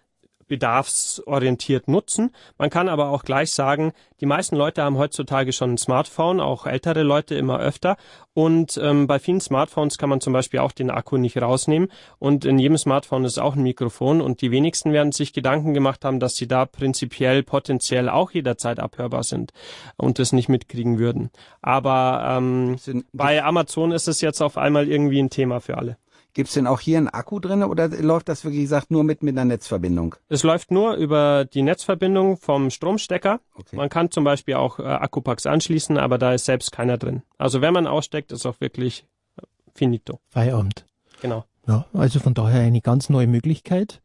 bedarfsorientiert 0.54 1.88
nutzen. 1.88 2.30
Man 2.60 2.70
kann 2.70 2.88
aber 2.88 3.10
auch 3.10 3.24
gleich 3.24 3.50
sagen, 3.50 3.92
die 4.22 4.28
meisten 4.28 4.56
Leute 4.56 4.84
haben 4.84 5.00
heutzutage 5.00 5.52
schon 5.52 5.72
ein 5.72 5.78
Smartphone, 5.80 6.40
auch 6.40 6.68
ältere 6.68 7.02
Leute 7.02 7.34
immer 7.34 7.60
öfter. 7.60 7.98
Und 8.36 8.80
ähm, 8.82 9.08
bei 9.08 9.18
vielen 9.18 9.42
Smartphones 9.42 9.98
kann 9.98 10.10
man 10.10 10.22
zum 10.22 10.32
Beispiel 10.32 10.60
auch 10.60 10.72
den 10.72 10.92
Akku 10.92 11.18
nicht 11.18 11.42
rausnehmen. 11.42 11.90
Und 12.20 12.46
in 12.46 12.60
jedem 12.60 12.78
Smartphone 12.78 13.26
ist 13.26 13.40
auch 13.40 13.56
ein 13.56 13.64
Mikrofon. 13.64 14.22
Und 14.22 14.42
die 14.42 14.52
wenigsten 14.52 14.94
werden 14.94 15.12
sich 15.12 15.34
Gedanken 15.34 15.74
gemacht 15.74 16.06
haben, 16.06 16.20
dass 16.20 16.36
sie 16.36 16.48
da 16.48 16.68
prinzipiell 16.68 17.42
potenziell 17.42 18.08
auch 18.08 18.30
jederzeit 18.30 18.80
abhörbar 18.80 19.24
sind 19.24 19.54
und 19.98 20.20
das 20.20 20.34
nicht 20.34 20.50
mitkriegen 20.50 21.00
würden. 21.00 21.32
Aber 21.64 22.38
ähm, 22.38 22.78
bei 23.12 23.44
Amazon 23.44 23.92
ist 23.92 24.08
es 24.08 24.22
jetzt 24.22 24.42
auf 24.42 24.56
einmal 24.56 24.88
irgendwie 24.88 25.20
ein 25.20 25.32
Thema 25.32 25.60
für 25.62 25.80
alle. 25.80 25.98
Gibt's 26.34 26.54
denn 26.54 26.66
auch 26.66 26.80
hier 26.80 26.98
einen 26.98 27.10
Akku 27.10 27.40
drin 27.40 27.63
oder 27.63 27.88
läuft 27.90 28.28
das 28.28 28.44
wirklich 28.44 28.63
gesagt 28.63 28.90
nur 28.90 29.04
mit, 29.04 29.22
mit 29.22 29.38
einer 29.38 29.46
Netzverbindung? 29.46 30.16
Es 30.30 30.44
läuft 30.44 30.72
nur 30.72 30.96
über 30.96 31.46
die 31.46 31.62
Netzverbindung 31.62 32.38
vom 32.38 32.72
Stromstecker. 32.72 33.40
Okay. 33.54 33.75
Man 33.75 33.90
kann 33.90 34.10
zum 34.10 34.24
Beispiel 34.24 34.56
auch 34.56 34.80
äh, 34.80 34.84
Akkupacks 34.84 35.46
anschließen, 35.46 35.98
aber 35.98 36.18
da 36.18 36.34
ist 36.34 36.46
selbst 36.46 36.72
keiner 36.72 36.98
drin. 36.98 37.22
Also 37.38 37.62
wenn 37.62 37.74
man 37.74 37.86
aussteckt, 37.86 38.32
ist 38.32 38.48
auch 38.48 38.60
wirklich 38.62 39.06
äh, 39.38 39.44
finito. 39.75 40.20
Feierabend. 40.30 40.86
Genau. 41.22 41.46
Ja, 41.68 41.86
also 41.94 42.20
von 42.20 42.34
daher 42.34 42.62
eine 42.62 42.82
ganz 42.82 43.10
neue 43.10 43.28
Möglichkeit. 43.28 44.02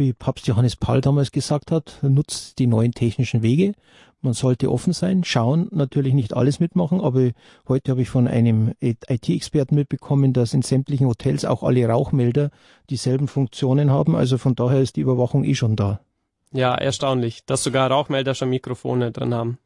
Wie 0.00 0.14
Papst 0.14 0.46
Johannes 0.46 0.76
Paul 0.76 1.02
damals 1.02 1.30
gesagt 1.30 1.70
hat, 1.70 1.98
nutzt 2.00 2.58
die 2.58 2.66
neuen 2.66 2.92
technischen 2.92 3.42
Wege. 3.42 3.74
Man 4.22 4.32
sollte 4.32 4.72
offen 4.72 4.94
sein, 4.94 5.24
schauen, 5.24 5.68
natürlich 5.72 6.14
nicht 6.14 6.32
alles 6.34 6.58
mitmachen, 6.58 7.02
aber 7.02 7.32
heute 7.68 7.90
habe 7.90 8.00
ich 8.00 8.08
von 8.08 8.26
einem 8.26 8.72
IT-Experten 8.80 9.74
mitbekommen, 9.74 10.32
dass 10.32 10.54
in 10.54 10.62
sämtlichen 10.62 11.06
Hotels 11.06 11.44
auch 11.44 11.62
alle 11.62 11.86
Rauchmelder 11.86 12.50
dieselben 12.88 13.28
Funktionen 13.28 13.90
haben. 13.90 14.16
Also 14.16 14.38
von 14.38 14.54
daher 14.54 14.80
ist 14.80 14.96
die 14.96 15.02
Überwachung 15.02 15.44
eh 15.44 15.54
schon 15.54 15.76
da. 15.76 16.00
Ja, 16.50 16.74
erstaunlich, 16.74 17.44
dass 17.44 17.62
sogar 17.62 17.90
Rauchmelder 17.90 18.34
schon 18.34 18.48
Mikrofone 18.48 19.12
drin 19.12 19.34
haben. 19.34 19.58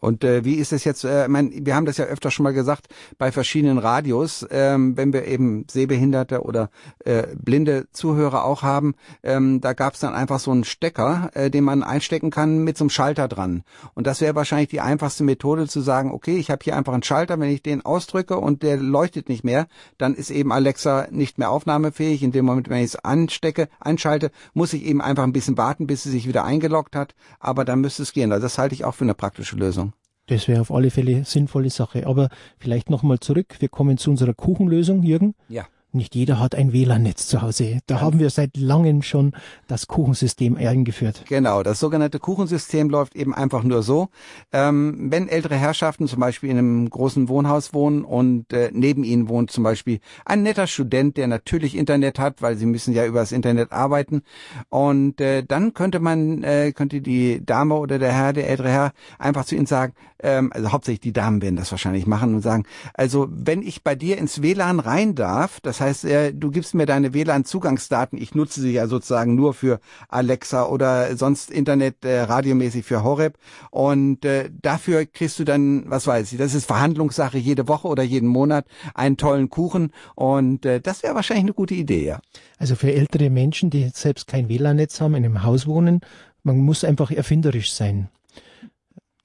Und 0.00 0.24
äh, 0.24 0.44
wie 0.44 0.54
ist 0.54 0.72
es 0.72 0.84
jetzt, 0.84 1.04
äh, 1.04 1.28
mein, 1.28 1.52
wir 1.66 1.74
haben 1.74 1.86
das 1.86 1.96
ja 1.96 2.04
öfter 2.04 2.30
schon 2.30 2.44
mal 2.44 2.52
gesagt, 2.52 2.86
bei 3.18 3.32
verschiedenen 3.32 3.78
Radios, 3.78 4.46
ähm, 4.50 4.96
wenn 4.96 5.12
wir 5.12 5.26
eben 5.26 5.66
Sehbehinderte 5.70 6.42
oder 6.42 6.70
äh, 7.04 7.26
blinde 7.36 7.88
Zuhörer 7.92 8.44
auch 8.44 8.62
haben, 8.62 8.94
ähm, 9.22 9.60
da 9.60 9.72
gab 9.72 9.94
es 9.94 10.00
dann 10.00 10.14
einfach 10.14 10.38
so 10.38 10.50
einen 10.50 10.64
Stecker, 10.64 11.30
äh, 11.34 11.50
den 11.50 11.64
man 11.64 11.82
einstecken 11.82 12.30
kann 12.30 12.64
mit 12.64 12.76
so 12.76 12.84
einem 12.84 12.90
Schalter 12.90 13.28
dran. 13.28 13.62
Und 13.94 14.06
das 14.06 14.20
wäre 14.20 14.34
wahrscheinlich 14.34 14.68
die 14.68 14.80
einfachste 14.80 15.24
Methode 15.24 15.66
zu 15.66 15.80
sagen, 15.80 16.12
okay, 16.12 16.36
ich 16.36 16.50
habe 16.50 16.62
hier 16.62 16.76
einfach 16.76 16.92
einen 16.92 17.02
Schalter, 17.02 17.38
wenn 17.40 17.50
ich 17.50 17.62
den 17.62 17.84
ausdrücke 17.84 18.38
und 18.38 18.62
der 18.62 18.76
leuchtet 18.76 19.28
nicht 19.28 19.44
mehr, 19.44 19.66
dann 19.98 20.14
ist 20.14 20.30
eben 20.30 20.52
Alexa 20.52 21.08
nicht 21.10 21.38
mehr 21.38 21.50
aufnahmefähig. 21.50 22.22
In 22.22 22.32
dem 22.32 22.44
Moment, 22.44 22.68
wenn 22.68 22.78
ich 22.78 22.94
es 22.94 22.96
anstecke, 22.96 23.68
einschalte, 23.80 24.30
muss 24.54 24.72
ich 24.72 24.84
eben 24.84 25.00
einfach 25.00 25.24
ein 25.24 25.32
bisschen 25.32 25.58
warten, 25.58 25.86
bis 25.86 26.02
sie 26.02 26.10
sich 26.10 26.28
wieder 26.28 26.44
eingeloggt 26.44 26.94
hat, 26.94 27.14
aber 27.40 27.64
dann 27.64 27.80
müsste 27.80 28.02
es 28.02 28.12
gehen. 28.12 28.32
Also 28.32 28.44
das 28.44 28.58
halte 28.58 28.74
ich 28.74 28.84
auch 28.84 28.94
für 28.94 29.04
eine 29.04 29.14
praktische 29.14 29.56
Lösung. 29.56 29.92
Das 30.28 30.46
wäre 30.46 30.60
auf 30.60 30.70
alle 30.70 30.90
Fälle 30.90 31.24
sinnvolle 31.24 31.70
Sache. 31.70 32.06
Aber 32.06 32.28
vielleicht 32.58 32.90
nochmal 32.90 33.18
zurück. 33.18 33.56
Wir 33.58 33.68
kommen 33.68 33.98
zu 33.98 34.10
unserer 34.10 34.34
Kuchenlösung, 34.34 35.02
Jürgen. 35.02 35.34
Ja. 35.48 35.66
Nicht 35.90 36.14
jeder 36.14 36.38
hat 36.38 36.54
ein 36.54 36.74
WLAN-Netz 36.74 37.28
zu 37.28 37.40
Hause. 37.40 37.78
Da 37.86 38.02
haben 38.02 38.18
wir 38.18 38.28
seit 38.28 38.58
langem 38.58 39.00
schon 39.00 39.32
das 39.68 39.86
Kuchensystem 39.86 40.56
eingeführt. 40.56 41.24
Genau, 41.28 41.62
das 41.62 41.80
sogenannte 41.80 42.18
Kuchensystem 42.18 42.90
läuft 42.90 43.16
eben 43.16 43.34
einfach 43.34 43.62
nur 43.62 43.82
so. 43.82 44.08
Ähm, 44.52 45.10
wenn 45.10 45.28
ältere 45.28 45.56
Herrschaften 45.56 46.06
zum 46.06 46.20
Beispiel 46.20 46.50
in 46.50 46.58
einem 46.58 46.90
großen 46.90 47.30
Wohnhaus 47.30 47.72
wohnen 47.72 48.04
und 48.04 48.52
äh, 48.52 48.70
neben 48.70 49.02
ihnen 49.02 49.30
wohnt 49.30 49.50
zum 49.50 49.64
Beispiel 49.64 50.00
ein 50.26 50.42
netter 50.42 50.66
Student, 50.66 51.16
der 51.16 51.26
natürlich 51.26 51.74
Internet 51.74 52.18
hat, 52.18 52.42
weil 52.42 52.56
sie 52.58 52.66
müssen 52.66 52.92
ja 52.92 53.06
über 53.06 53.20
das 53.20 53.32
Internet 53.32 53.72
arbeiten. 53.72 54.20
Und 54.68 55.22
äh, 55.22 55.42
dann 55.42 55.72
könnte 55.72 56.00
man, 56.00 56.42
äh, 56.42 56.72
könnte 56.72 57.00
die 57.00 57.42
Dame 57.44 57.76
oder 57.76 57.98
der 57.98 58.12
Herr, 58.12 58.34
der 58.34 58.50
ältere 58.50 58.68
Herr, 58.68 58.92
einfach 59.18 59.46
zu 59.46 59.54
ihnen 59.54 59.64
sagen, 59.64 59.94
ähm, 60.20 60.52
also 60.52 60.72
hauptsächlich 60.72 61.00
die 61.00 61.12
Damen 61.12 61.42
werden 61.42 61.56
das 61.56 61.70
wahrscheinlich 61.70 62.06
machen 62.06 62.34
und 62.34 62.42
sagen, 62.42 62.64
also 62.94 63.28
wenn 63.30 63.62
ich 63.62 63.82
bei 63.82 63.94
dir 63.94 64.18
ins 64.18 64.42
WLAN 64.42 64.80
rein 64.80 65.14
darf, 65.14 65.60
das 65.60 65.77
heißt, 65.80 66.04
äh, 66.04 66.32
du 66.32 66.50
gibst 66.50 66.74
mir 66.74 66.86
deine 66.86 67.14
WLAN-Zugangsdaten, 67.14 68.20
ich 68.20 68.34
nutze 68.34 68.60
sie 68.60 68.72
ja 68.72 68.86
sozusagen 68.86 69.34
nur 69.34 69.54
für 69.54 69.80
Alexa 70.08 70.66
oder 70.66 71.16
sonst 71.16 71.50
Internet 71.50 72.04
äh, 72.04 72.20
radiomäßig 72.22 72.84
für 72.84 73.02
Horeb 73.02 73.38
und 73.70 74.24
äh, 74.24 74.50
dafür 74.62 75.06
kriegst 75.06 75.38
du 75.38 75.44
dann, 75.44 75.84
was 75.90 76.06
weiß 76.06 76.32
ich, 76.32 76.38
das 76.38 76.54
ist 76.54 76.66
Verhandlungssache 76.66 77.38
jede 77.38 77.68
Woche 77.68 77.88
oder 77.88 78.02
jeden 78.02 78.28
Monat 78.28 78.66
einen 78.94 79.16
tollen 79.16 79.50
Kuchen 79.50 79.92
und 80.14 80.64
äh, 80.66 80.80
das 80.80 81.02
wäre 81.02 81.14
wahrscheinlich 81.14 81.44
eine 81.44 81.54
gute 81.54 81.74
Idee, 81.74 82.04
ja. 82.04 82.20
Also 82.58 82.74
für 82.74 82.92
ältere 82.92 83.30
Menschen, 83.30 83.70
die 83.70 83.90
selbst 83.94 84.26
kein 84.26 84.48
WLAN-Netz 84.48 85.00
haben, 85.00 85.14
in 85.14 85.24
einem 85.24 85.42
Haus 85.42 85.66
wohnen, 85.66 86.00
man 86.42 86.58
muss 86.58 86.84
einfach 86.84 87.10
erfinderisch 87.10 87.72
sein. 87.72 88.08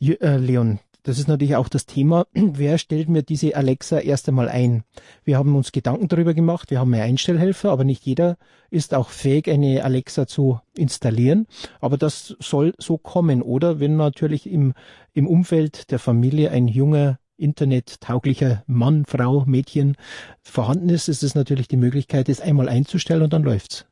Äh, 0.02 0.38
Leon, 0.38 0.80
das 1.04 1.20
ist 1.20 1.28
natürlich 1.28 1.56
auch 1.56 1.70
das 1.70 1.86
Thema. 1.86 2.26
Wer 2.34 2.78
stellt 2.78 3.10
mir 3.10 3.24
diese 3.24 3.56
Alexa 3.56 4.00
erst 4.00 4.28
einmal 4.28 4.50
ein? 4.50 4.84
Wir 5.24 5.38
haben 5.38 5.56
uns 5.56 5.72
Gedanken 5.72 6.08
darüber 6.08 6.34
gemacht. 6.34 6.72
Wir 6.72 6.80
haben 6.80 6.94
einen 6.94 7.04
Einstellhelfer, 7.04 7.72
aber 7.72 7.84
nicht 7.84 8.06
jeder 8.06 8.38
ist 8.70 8.94
auch 8.94 9.10
fähig, 9.10 9.50
eine 9.50 9.84
Alexa 9.84 10.26
zu 10.28 10.60
installieren. 10.76 11.48
Aber 11.82 11.98
das 11.98 12.36
soll 12.40 12.74
so 12.78 12.98
kommen. 12.98 13.42
Oder 13.42 13.80
wenn 13.80 13.98
natürlich 13.98 14.50
im, 14.50 14.74
im 15.14 15.28
Umfeld 15.28 15.92
der 15.92 16.00
Familie 16.00 16.52
ein 16.52 16.68
junger 16.68 17.20
internettauglicher 17.38 18.64
Mann, 18.68 19.06
Frau, 19.06 19.44
Mädchen 19.46 19.98
vorhanden 20.42 20.90
ist, 20.90 21.10
ist 21.10 21.24
es 21.24 21.36
natürlich 21.36 21.68
die 21.68 21.78
Möglichkeit, 21.78 22.30
es 22.30 22.40
einmal 22.40 22.70
einzustellen 22.70 23.24
und 23.24 23.34
dann 23.34 23.44
läuft's. 23.44 23.86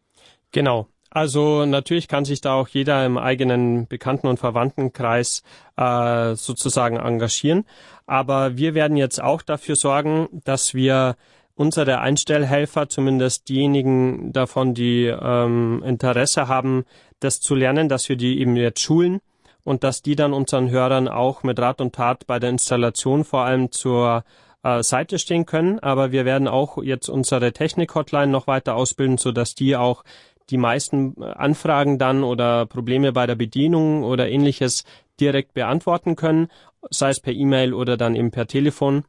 Genau. 0.52 0.88
Also 1.14 1.66
natürlich 1.66 2.08
kann 2.08 2.24
sich 2.24 2.40
da 2.40 2.54
auch 2.54 2.70
jeder 2.70 3.06
im 3.06 3.18
eigenen 3.18 3.86
Bekannten- 3.86 4.28
und 4.28 4.40
Verwandtenkreis 4.40 5.44
äh, 5.76 6.36
sozusagen 6.36 6.96
engagieren. 6.96 7.66
Aber 8.08 8.56
wir 8.56 8.74
werden 8.74 8.96
jetzt 8.96 9.22
auch 9.22 9.42
dafür 9.42 9.76
sorgen, 9.76 10.30
dass 10.46 10.74
wir 10.74 11.18
unsere 11.56 12.00
Einstellhelfer, 12.00 12.88
zumindest 12.88 13.50
diejenigen 13.50 14.32
davon, 14.32 14.74
die 14.74 15.06
ähm, 15.06 15.84
Interesse 15.86 16.48
haben, 16.48 16.86
das 17.20 17.42
zu 17.42 17.56
lernen, 17.56 17.90
dass 17.90 18.08
wir 18.08 18.16
die 18.16 18.40
eben 18.40 18.56
jetzt 18.56 18.80
schulen 18.80 19.20
und 19.64 19.84
dass 19.84 20.02
die 20.02 20.16
dann 20.16 20.34
unseren 20.34 20.70
Hörern 20.70 21.10
auch 21.10 21.44
mit 21.44 21.60
Rat 21.60 21.82
und 21.82 21.94
Tat 21.94 22.26
bei 22.26 22.40
der 22.40 22.50
Installation 22.50 23.26
vor 23.26 23.42
allem 23.42 23.70
zur 23.72 24.24
äh, 24.64 24.82
Seite 24.82 25.20
stehen 25.20 25.46
können. 25.46 25.80
Aber 25.80 26.12
wir 26.12 26.26
werden 26.26 26.48
auch 26.48 26.82
jetzt 26.82 27.10
unsere 27.10 27.52
Technik-Hotline 27.52 28.32
noch 28.32 28.48
weiter 28.48 28.76
ausbilden, 28.76 29.18
so 29.18 29.32
dass 29.32 29.56
die 29.56 29.76
auch 29.76 30.04
die 30.52 30.58
meisten 30.58 31.22
Anfragen 31.24 31.98
dann 31.98 32.24
oder 32.24 32.66
Probleme 32.66 33.14
bei 33.14 33.26
der 33.26 33.36
Bedienung 33.36 34.04
oder 34.04 34.30
ähnliches 34.30 34.84
direkt 35.20 35.54
beantworten 35.54 36.16
können, 36.16 36.50
sei 36.90 37.10
es 37.10 37.20
per 37.20 37.34
E-Mail 37.34 37.74
oder 37.74 37.98
dann 37.98 38.16
eben 38.16 38.32
per 38.32 38.48
Telefon. 38.48 39.04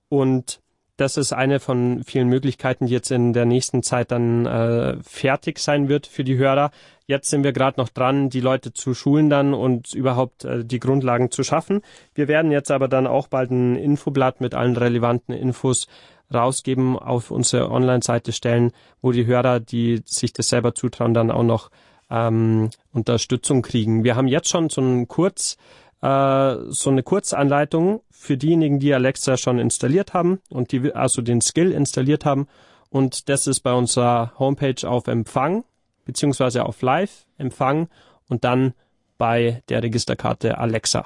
Und 0.09 0.62
das 1.03 1.17
ist 1.17 1.33
eine 1.33 1.59
von 1.59 2.01
vielen 2.05 2.29
Möglichkeiten, 2.29 2.85
die 2.85 2.93
jetzt 2.93 3.11
in 3.11 3.33
der 3.33 3.43
nächsten 3.43 3.83
Zeit 3.83 4.11
dann 4.11 4.45
äh, 4.45 4.95
fertig 5.03 5.59
sein 5.59 5.89
wird 5.89 6.07
für 6.07 6.23
die 6.23 6.37
Hörer. 6.37 6.71
Jetzt 7.07 7.29
sind 7.29 7.43
wir 7.43 7.51
gerade 7.51 7.77
noch 7.77 7.89
dran, 7.89 8.29
die 8.29 8.39
Leute 8.39 8.71
zu 8.71 8.93
schulen 8.93 9.29
dann 9.29 9.53
und 9.53 9.93
überhaupt 9.93 10.45
äh, 10.45 10.63
die 10.63 10.79
Grundlagen 10.79 11.29
zu 11.29 11.43
schaffen. 11.43 11.81
Wir 12.15 12.29
werden 12.29 12.51
jetzt 12.51 12.71
aber 12.71 12.87
dann 12.87 13.05
auch 13.05 13.27
bald 13.27 13.51
ein 13.51 13.75
Infoblatt 13.75 14.39
mit 14.39 14.55
allen 14.55 14.77
relevanten 14.77 15.35
Infos 15.35 15.87
rausgeben, 16.33 16.97
auf 16.97 17.31
unsere 17.31 17.69
Online-Seite 17.69 18.31
stellen, 18.31 18.71
wo 19.01 19.11
die 19.11 19.25
Hörer, 19.25 19.59
die 19.59 20.03
sich 20.05 20.31
das 20.31 20.47
selber 20.47 20.73
zutrauen, 20.73 21.13
dann 21.13 21.31
auch 21.31 21.43
noch 21.43 21.69
ähm, 22.09 22.69
Unterstützung 22.93 23.61
kriegen. 23.61 24.05
Wir 24.05 24.15
haben 24.15 24.29
jetzt 24.29 24.47
schon 24.47 24.69
so 24.69 24.79
ein 24.79 25.09
Kurz 25.09 25.57
äh, 26.03 26.57
so 26.69 26.89
eine 26.89 27.01
Kurzanleitung 27.01 28.01
für 28.11 28.37
diejenigen, 28.37 28.79
die 28.79 28.93
Alexa 28.93 29.37
schon 29.37 29.57
installiert 29.57 30.13
haben 30.13 30.39
und 30.49 30.71
die 30.71 30.93
also 30.93 31.21
den 31.21 31.39
Skill 31.41 31.71
installiert 31.71 32.25
haben. 32.25 32.47
Und 32.89 33.29
das 33.29 33.47
ist 33.47 33.61
bei 33.61 33.73
unserer 33.73 34.33
Homepage 34.37 34.87
auf 34.87 35.07
Empfang 35.07 35.63
beziehungsweise 36.05 36.65
auf 36.65 36.81
Live 36.81 37.25
Empfang 37.37 37.87
und 38.27 38.43
dann 38.43 38.73
bei 39.17 39.63
der 39.69 39.81
Registerkarte 39.81 40.57
Alexa. 40.57 41.05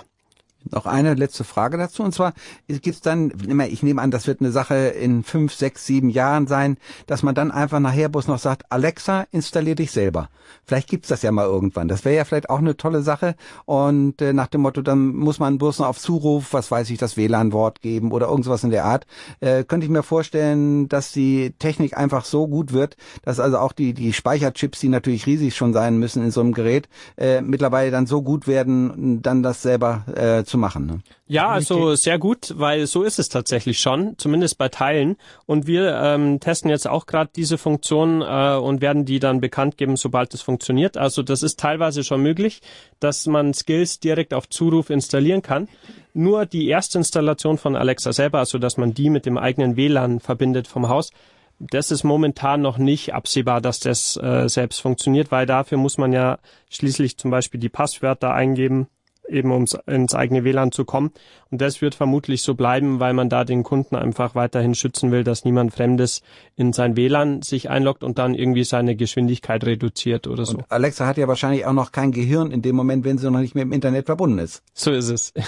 Noch 0.71 0.85
eine 0.85 1.13
letzte 1.13 1.43
Frage 1.43 1.77
dazu. 1.77 2.03
Und 2.03 2.13
zwar 2.13 2.33
gibt 2.67 2.87
es 2.87 3.01
dann, 3.01 3.31
ich 3.69 3.83
nehme 3.83 4.01
an, 4.01 4.11
das 4.11 4.27
wird 4.27 4.41
eine 4.41 4.51
Sache 4.51 4.75
in 4.75 5.23
fünf, 5.23 5.53
sechs, 5.53 5.85
sieben 5.85 6.09
Jahren 6.09 6.47
sein, 6.47 6.77
dass 7.05 7.23
man 7.23 7.35
dann 7.35 7.51
einfach 7.51 7.79
nachher 7.79 8.09
bloß 8.09 8.27
noch 8.27 8.39
sagt, 8.39 8.63
Alexa, 8.69 9.25
installier 9.31 9.75
dich 9.75 9.91
selber. 9.91 10.29
Vielleicht 10.65 10.89
gibt's 10.89 11.09
das 11.09 11.21
ja 11.21 11.31
mal 11.31 11.45
irgendwann. 11.45 11.87
Das 11.87 12.05
wäre 12.05 12.15
ja 12.15 12.25
vielleicht 12.25 12.49
auch 12.49 12.59
eine 12.59 12.77
tolle 12.77 13.01
Sache. 13.01 13.35
Und 13.65 14.21
äh, 14.21 14.33
nach 14.33 14.47
dem 14.47 14.61
Motto, 14.61 14.81
dann 14.81 15.15
muss 15.15 15.39
man 15.39 15.57
bloß 15.57 15.79
noch 15.79 15.87
auf 15.87 15.99
Zuruf, 15.99 16.53
was 16.53 16.71
weiß 16.71 16.89
ich, 16.89 16.97
das 16.97 17.17
WLAN-Wort 17.17 17.81
geben 17.81 18.11
oder 18.11 18.27
irgendwas 18.27 18.63
in 18.63 18.71
der 18.71 18.85
Art. 18.85 19.05
Äh, 19.39 19.63
könnte 19.63 19.85
ich 19.85 19.91
mir 19.91 20.03
vorstellen, 20.03 20.87
dass 20.89 21.11
die 21.11 21.53
Technik 21.59 21.97
einfach 21.97 22.25
so 22.25 22.47
gut 22.47 22.73
wird, 22.73 22.97
dass 23.23 23.39
also 23.39 23.59
auch 23.59 23.71
die, 23.71 23.93
die 23.93 24.13
Speicherchips, 24.13 24.79
die 24.79 24.89
natürlich 24.89 25.25
riesig 25.25 25.55
schon 25.55 25.73
sein 25.73 25.97
müssen 25.97 26.23
in 26.23 26.31
so 26.31 26.41
einem 26.41 26.53
Gerät, 26.53 26.89
äh, 27.17 27.41
mittlerweile 27.41 27.91
dann 27.91 28.07
so 28.07 28.21
gut 28.21 28.47
werden, 28.47 29.21
dann 29.21 29.43
das 29.43 29.61
selber 29.61 30.05
äh, 30.15 30.43
zu 30.43 30.56
machen. 30.57 30.85
Ne? 30.85 30.99
Ja, 31.27 31.49
also 31.49 31.95
sehr 31.95 32.19
gut, 32.19 32.53
weil 32.57 32.87
so 32.87 33.03
ist 33.03 33.19
es 33.19 33.29
tatsächlich 33.29 33.79
schon, 33.79 34.17
zumindest 34.17 34.57
bei 34.57 34.69
Teilen. 34.69 35.17
Und 35.45 35.67
wir 35.67 35.95
ähm, 36.01 36.39
testen 36.39 36.69
jetzt 36.69 36.87
auch 36.87 37.05
gerade 37.05 37.29
diese 37.35 37.57
Funktion 37.57 38.21
äh, 38.21 38.55
und 38.55 38.81
werden 38.81 39.05
die 39.05 39.19
dann 39.19 39.39
bekannt 39.39 39.77
geben, 39.77 39.97
sobald 39.97 40.33
es 40.33 40.41
funktioniert. 40.41 40.97
Also 40.97 41.23
das 41.23 41.43
ist 41.43 41.59
teilweise 41.59 42.03
schon 42.03 42.21
möglich, 42.21 42.61
dass 42.99 43.25
man 43.27 43.53
Skills 43.53 43.99
direkt 43.99 44.33
auf 44.33 44.49
Zuruf 44.49 44.89
installieren 44.89 45.41
kann. 45.41 45.67
Nur 46.13 46.45
die 46.45 46.67
erste 46.67 46.97
Installation 46.97 47.57
von 47.57 47.75
Alexa 47.75 48.11
selber, 48.11 48.39
also 48.39 48.57
dass 48.57 48.77
man 48.77 48.93
die 48.93 49.09
mit 49.09 49.25
dem 49.25 49.37
eigenen 49.37 49.77
WLAN 49.77 50.19
verbindet 50.19 50.67
vom 50.67 50.89
Haus, 50.89 51.11
das 51.59 51.91
ist 51.91 52.03
momentan 52.03 52.61
noch 52.61 52.77
nicht 52.77 53.13
absehbar, 53.13 53.61
dass 53.61 53.79
das 53.79 54.15
äh, 54.17 54.47
selbst 54.47 54.79
funktioniert, 54.79 55.31
weil 55.31 55.45
dafür 55.45 55.77
muss 55.77 55.97
man 55.97 56.13
ja 56.13 56.37
schließlich 56.69 57.17
zum 57.17 57.31
Beispiel 57.31 57.59
die 57.59 57.69
Passwörter 57.69 58.33
eingeben, 58.33 58.87
eben 59.27 59.51
um 59.51 59.65
ins 59.85 60.15
eigene 60.15 60.43
WLAN 60.43 60.71
zu 60.71 60.85
kommen. 60.85 61.11
Und 61.51 61.61
das 61.61 61.81
wird 61.81 61.95
vermutlich 61.95 62.41
so 62.41 62.55
bleiben, 62.55 62.99
weil 62.99 63.13
man 63.13 63.29
da 63.29 63.43
den 63.43 63.63
Kunden 63.63 63.95
einfach 63.95 64.35
weiterhin 64.35 64.75
schützen 64.75 65.11
will, 65.11 65.23
dass 65.23 65.45
niemand 65.45 65.73
Fremdes 65.73 66.21
in 66.55 66.73
sein 66.73 66.95
WLAN 66.95 67.41
sich 67.41 67.69
einloggt 67.69 68.03
und 68.03 68.17
dann 68.17 68.33
irgendwie 68.33 68.63
seine 68.63 68.95
Geschwindigkeit 68.95 69.65
reduziert 69.65 70.27
oder 70.27 70.45
so. 70.45 70.57
Und 70.57 70.71
Alexa 70.71 71.05
hat 71.05 71.17
ja 71.17 71.27
wahrscheinlich 71.27 71.65
auch 71.65 71.73
noch 71.73 71.91
kein 71.91 72.11
Gehirn 72.11 72.51
in 72.51 72.61
dem 72.61 72.75
Moment, 72.75 73.05
wenn 73.05 73.17
sie 73.17 73.29
noch 73.29 73.39
nicht 73.39 73.55
mit 73.55 73.63
dem 73.63 73.71
Internet 73.71 74.05
verbunden 74.05 74.39
ist. 74.39 74.63
So 74.73 74.91
ist 74.91 75.09
es. 75.09 75.33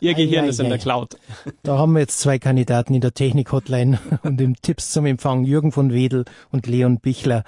Ihr 0.00 0.14
Gehirn 0.14 0.44
ei, 0.44 0.48
ist 0.48 0.60
in 0.60 0.68
der 0.68 0.78
Cloud. 0.78 1.16
Da 1.62 1.78
haben 1.78 1.92
wir 1.92 2.00
jetzt 2.00 2.20
zwei 2.20 2.38
Kandidaten 2.38 2.94
in 2.94 3.00
der 3.00 3.14
Technik-Hotline 3.14 3.98
und 4.22 4.40
im 4.40 4.60
Tipps 4.60 4.90
zum 4.90 5.06
Empfang 5.06 5.44
Jürgen 5.44 5.72
von 5.72 5.92
Wedel 5.92 6.24
und 6.50 6.66
Leon 6.66 6.98
Bichler. 6.98 7.44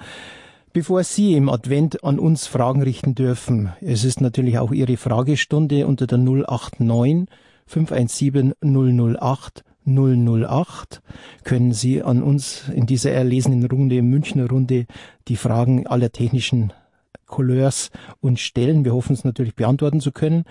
Bevor 0.75 1.05
Sie 1.05 1.35
im 1.35 1.47
Advent 1.47 2.03
an 2.03 2.19
uns 2.19 2.47
Fragen 2.47 2.81
richten 2.83 3.15
dürfen, 3.15 3.71
es 3.79 4.03
ist 4.03 4.19
natürlich 4.19 4.57
auch 4.57 4.73
Ihre 4.73 4.97
Fragestunde 4.97 5.87
unter 5.87 6.05
der 6.05 6.17
089 6.17 7.29
517 7.65 8.55
008 8.61 9.63
008 9.85 11.01
können 11.45 11.71
Sie 11.71 12.03
an 12.03 12.21
uns 12.21 12.67
in 12.75 12.87
dieser 12.87 13.11
erlesenen 13.11 13.65
Runde, 13.65 14.01
Münchner 14.01 14.49
Runde, 14.49 14.85
die 15.29 15.37
Fragen 15.37 15.87
aller 15.87 16.11
technischen 16.11 16.73
Couleurs 17.25 17.89
uns 18.19 18.41
stellen. 18.41 18.83
Wir 18.83 18.93
hoffen 18.93 19.13
es 19.13 19.23
natürlich 19.23 19.55
beantworten 19.55 20.01
zu 20.01 20.11
können 20.11 20.43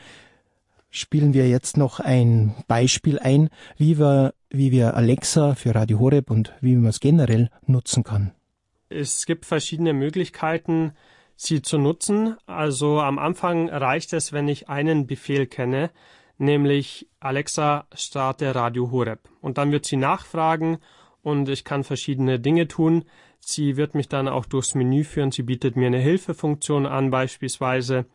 spielen 0.88 1.34
wir 1.34 1.48
jetzt 1.48 1.76
noch 1.76 2.00
ein 2.00 2.54
Beispiel 2.66 3.18
ein, 3.18 3.50
wie 3.76 3.98
wir, 3.98 4.32
wie 4.48 4.70
wir 4.72 4.96
Alexa 4.96 5.54
für 5.54 5.74
Radio 5.74 5.98
Horeb 5.98 6.30
und 6.30 6.54
wie 6.62 6.76
man 6.76 6.86
es 6.86 7.00
generell 7.00 7.50
nutzen 7.66 8.04
kann. 8.04 8.30
Es 8.94 9.26
gibt 9.26 9.44
verschiedene 9.44 9.92
Möglichkeiten, 9.92 10.92
sie 11.34 11.62
zu 11.62 11.78
nutzen. 11.78 12.36
Also 12.46 13.00
am 13.00 13.18
Anfang 13.18 13.68
reicht 13.68 14.12
es, 14.12 14.32
wenn 14.32 14.46
ich 14.46 14.68
einen 14.68 15.08
Befehl 15.08 15.46
kenne, 15.46 15.90
nämlich 16.38 17.08
Alexa 17.18 17.86
starte 17.92 18.54
Radio 18.54 18.92
Horeb. 18.92 19.28
Und 19.40 19.58
dann 19.58 19.72
wird 19.72 19.84
sie 19.84 19.96
nachfragen 19.96 20.78
und 21.22 21.48
ich 21.48 21.64
kann 21.64 21.82
verschiedene 21.82 22.38
Dinge 22.38 22.68
tun. 22.68 23.04
Sie 23.40 23.76
wird 23.76 23.94
mich 23.96 24.08
dann 24.08 24.28
auch 24.28 24.46
durchs 24.46 24.76
Menü 24.76 25.02
führen. 25.02 25.32
Sie 25.32 25.42
bietet 25.42 25.74
mir 25.74 25.88
eine 25.88 25.98
Hilfefunktion 25.98 26.86
an 26.86 27.10
beispielsweise. 27.10 28.06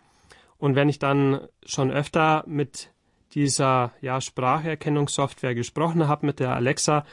Und 0.58 0.76
wenn 0.76 0.88
ich 0.88 1.00
dann 1.00 1.42
schon 1.66 1.92
öfter 1.92 2.46
mit 2.48 2.94
dieser 3.34 3.92
ja, 4.02 4.22
Spracherkennungssoftware 4.22 5.56
gesprochen 5.56 6.08
habe, 6.08 6.26
mit 6.26 6.40
der 6.40 6.56
Alexa, 6.56 7.06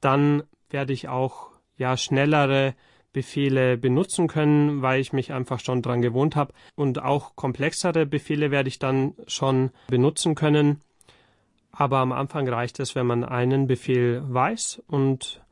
dann 0.00 0.42
werde 0.68 0.92
ich 0.92 1.08
auch 1.08 1.50
ja 1.76 1.96
schnellere 1.96 2.74
Befehle 3.14 3.78
benutzen 3.78 4.28
können, 4.28 4.82
weil 4.82 5.00
ich 5.00 5.14
mich 5.14 5.32
einfach 5.32 5.60
schon 5.60 5.80
dran 5.80 6.02
gewohnt 6.02 6.36
habe. 6.36 6.52
Und 6.74 7.00
auch 7.02 7.34
komplexere 7.36 8.04
Befehle 8.04 8.50
werde 8.50 8.68
ich 8.68 8.78
dann 8.78 9.14
schon 9.26 9.70
benutzen 9.88 10.34
können. 10.34 10.82
Aber 11.70 11.98
am 11.98 12.12
Anfang 12.12 12.46
reicht 12.46 12.78
es, 12.80 12.94
wenn 12.94 13.06
man 13.06 13.24
einen 13.24 13.66
Befehl 13.66 14.22
weiß 14.26 14.82
und 14.86 15.42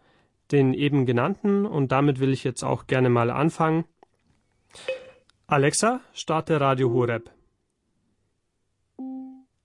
den 0.50 0.74
eben 0.74 1.06
genannten. 1.06 1.64
Und 1.64 1.92
damit 1.92 2.20
will 2.20 2.32
ich 2.34 2.44
jetzt 2.44 2.62
auch 2.62 2.86
gerne 2.86 3.08
mal 3.08 3.30
anfangen. 3.30 3.84
Alexa, 5.46 6.00
starte 6.12 6.60
Radio 6.60 6.90
Horeb. 6.92 7.30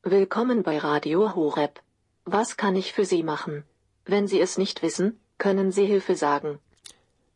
Willkommen 0.03 0.63
bei 0.63 0.77
Radio 0.77 1.35
Horeb. 1.35 1.81
Was 2.23 2.55
kann 2.57 2.75
ich 2.75 2.93
für 2.93 3.05
Sie 3.05 3.23
machen? 3.23 3.63
Wenn 4.05 4.27
Sie 4.27 4.39
es 4.39 4.57
nicht 4.57 4.81
wissen, 4.81 5.19
können 5.37 5.71
Sie 5.71 5.85
Hilfe 5.85 6.15
sagen. 6.15 6.59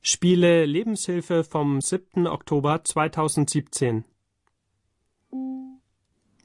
Spiele 0.03 0.65
Lebenshilfe 0.65 1.43
vom 1.43 1.79
7. 1.79 2.25
Oktober 2.25 2.83
2017. 2.83 4.03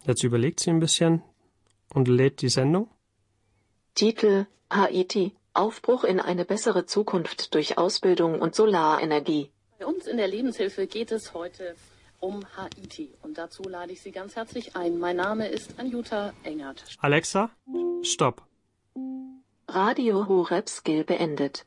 Jetzt 0.04 0.22
überlegt 0.22 0.60
sie 0.60 0.68
ein 0.68 0.78
bisschen 0.78 1.22
und 1.94 2.06
lädt 2.06 2.42
die 2.42 2.50
Sendung. 2.50 2.90
Titel 3.94 4.44
Haiti 4.70 5.32
Aufbruch 5.54 6.04
in 6.04 6.20
eine 6.20 6.44
bessere 6.44 6.84
Zukunft 6.84 7.54
durch 7.54 7.78
Ausbildung 7.78 8.42
und 8.42 8.54
Solarenergie. 8.54 9.50
Bei 9.78 9.86
uns 9.86 10.06
in 10.06 10.18
der 10.18 10.28
Lebenshilfe 10.28 10.86
geht 10.86 11.10
es 11.10 11.32
heute 11.32 11.76
um 12.20 12.44
Haiti. 12.58 13.14
Und 13.22 13.38
dazu 13.38 13.62
lade 13.62 13.92
ich 13.92 14.02
Sie 14.02 14.12
ganz 14.12 14.36
herzlich 14.36 14.76
ein. 14.76 14.98
Mein 14.98 15.16
Name 15.16 15.48
ist 15.48 15.78
Anjuta 15.78 16.34
Engert. 16.42 16.84
Alexa, 16.98 17.50
stopp. 18.02 18.42
Radio 19.66 20.28
Horeb 20.28 20.68
Skill 20.68 21.04
beendet. 21.04 21.64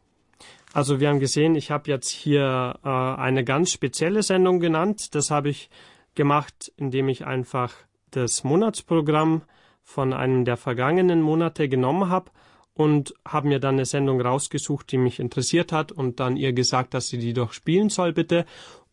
Also 0.74 1.00
wir 1.00 1.10
haben 1.10 1.20
gesehen, 1.20 1.56
ich 1.56 1.72
habe 1.72 1.90
jetzt 1.90 2.10
hier 2.10 2.80
äh, 2.84 2.90
eine 2.90 3.44
ganz 3.44 3.72
spezielle 3.72 4.22
Sendung 4.22 4.60
genannt. 4.60 5.16
Das 5.16 5.32
habe 5.32 5.50
ich 5.50 5.70
gemacht, 6.14 6.72
indem 6.78 7.10
ich 7.10 7.26
einfach 7.26 7.74
das 8.12 8.44
Monatsprogramm 8.44 9.42
von 9.84 10.14
einem 10.14 10.46
der 10.46 10.58
vergangenen 10.58 11.22
Monate 11.22 11.68
genommen 11.70 12.10
habe 12.10 12.32
und 12.74 13.14
habe 13.28 13.48
mir 13.48 13.60
dann 13.60 13.76
eine 13.76 13.86
Sendung 13.86 14.22
rausgesucht, 14.22 14.92
die 14.92 14.98
mich 14.98 15.20
interessiert 15.20 15.72
hat 15.72 15.92
und 15.92 16.20
dann 16.20 16.38
ihr 16.38 16.54
gesagt, 16.54 16.94
dass 16.94 17.08
sie 17.08 17.18
die 17.18 17.34
doch 17.34 17.52
spielen 17.52 17.90
soll 17.90 18.14
bitte. 18.14 18.46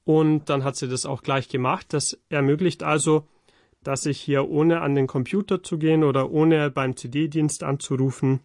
Und 0.05 0.49
dann 0.49 0.65
hat 0.65 0.77
sie 0.77 0.89
das 0.89 1.05
auch 1.05 1.23
gleich 1.23 1.49
gemacht. 1.49 1.87
Das 1.91 2.19
ermöglicht 2.31 2.83
also, 2.83 3.27
dass 3.83 4.07
ich 4.07 4.21
hier 4.21 4.49
ohne 4.49 4.81
an 4.81 4.95
den 4.95 5.07
Computer 5.07 5.62
zu 5.62 5.79
gehen 5.79 6.05
oder 6.05 6.31
ohne 6.31 6.71
beim 6.71 6.97
CD-Dienst 6.97 7.62
anzurufen, 7.62 8.41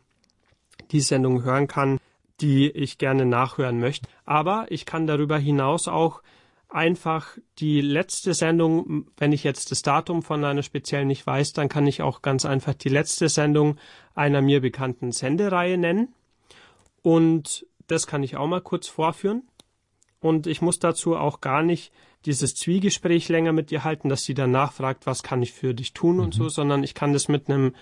die 0.92 1.00
Sendung 1.00 1.44
hören 1.44 1.68
kann, 1.68 2.00
die 2.42 2.70
ich 2.70 2.98
gerne 2.98 3.26
nachhören 3.26 3.80
möchte. 3.80 4.08
Aber 4.26 4.66
ich 4.70 4.86
kann 4.86 5.08
darüber 5.08 5.38
hinaus 5.38 5.88
auch 5.88 6.22
einfach 6.70 7.38
die 7.60 7.82
letzte 7.82 8.34
Sendung, 8.34 9.06
wenn 9.18 9.34
ich 9.34 9.44
jetzt 9.44 9.72
das 9.72 9.82
Datum 9.82 10.24
von 10.24 10.44
einer 10.44 10.64
speziellen 10.64 11.08
nicht 11.08 11.28
weiß, 11.28 11.54
dann 11.54 11.70
kann 11.70 11.86
ich 11.86 12.02
auch 12.02 12.22
ganz 12.22 12.46
einfach 12.46 12.74
die 12.74 12.90
letzte 12.90 13.30
Sendung 13.30 13.78
einer 14.16 14.42
mir 14.42 14.62
bekannten 14.62 15.12
Sendereihe 15.12 15.78
nennen. 15.78 16.14
Und 17.02 17.66
das 17.88 18.08
kann 18.08 18.24
ich 18.24 18.38
auch 18.38 18.48
mal 18.48 18.62
kurz 18.62 18.88
vorführen 18.88 19.44
und 20.22 20.48
ich 20.48 20.62
muss 20.62 20.80
dazu 20.80 21.18
auch 21.18 21.42
gar 21.42 21.64
nicht 21.64 21.92
dieses 22.26 22.56
Zwiegespräch 22.56 23.28
länger 23.30 23.52
mit 23.52 23.72
ihr 23.72 23.84
halten, 23.84 24.08
dass 24.08 24.24
sie 24.24 24.36
dann 24.36 24.52
nachfragt, 24.52 25.08
was 25.08 25.24
kann 25.24 25.42
ich 25.42 25.52
für 25.52 25.74
dich 25.74 25.94
tun 25.94 26.18
mhm. 26.18 26.24
und 26.24 26.34
so, 26.34 26.48
sondern 26.48 26.84
ich 26.84 26.94
kann 26.94 27.14
das 27.14 27.28
mit 27.28 27.50
einem 27.50 27.76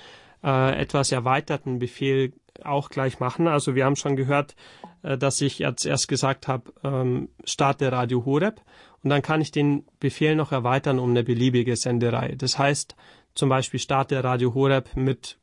äh, 0.43 0.79
etwas 0.79 1.11
erweiterten 1.11 1.79
Befehl 1.79 2.33
auch 2.65 2.89
gleich 2.89 3.19
machen. 3.19 3.47
Also 3.47 3.75
wir 3.75 3.85
haben 3.85 3.95
schon 3.95 4.15
gehört, 4.15 4.55
äh, 5.03 5.17
dass 5.17 5.41
ich 5.41 5.59
jetzt 5.59 5.85
erst 5.85 6.07
gesagt 6.07 6.47
habe, 6.47 6.71
ähm, 6.83 7.29
starte 7.43 7.91
Radio 7.91 8.25
Horeb 8.25 8.61
und 9.03 9.09
dann 9.09 9.21
kann 9.21 9.41
ich 9.41 9.51
den 9.51 9.85
Befehl 9.99 10.35
noch 10.35 10.51
erweitern 10.51 10.99
um 10.99 11.11
eine 11.11 11.23
beliebige 11.23 11.75
Sendereihe. 11.75 12.35
Das 12.35 12.57
heißt 12.57 12.95
zum 13.35 13.49
Beispiel 13.49 13.79
starte 13.79 14.23
Radio 14.23 14.53
Horeb 14.53 14.95
mit 14.95 15.37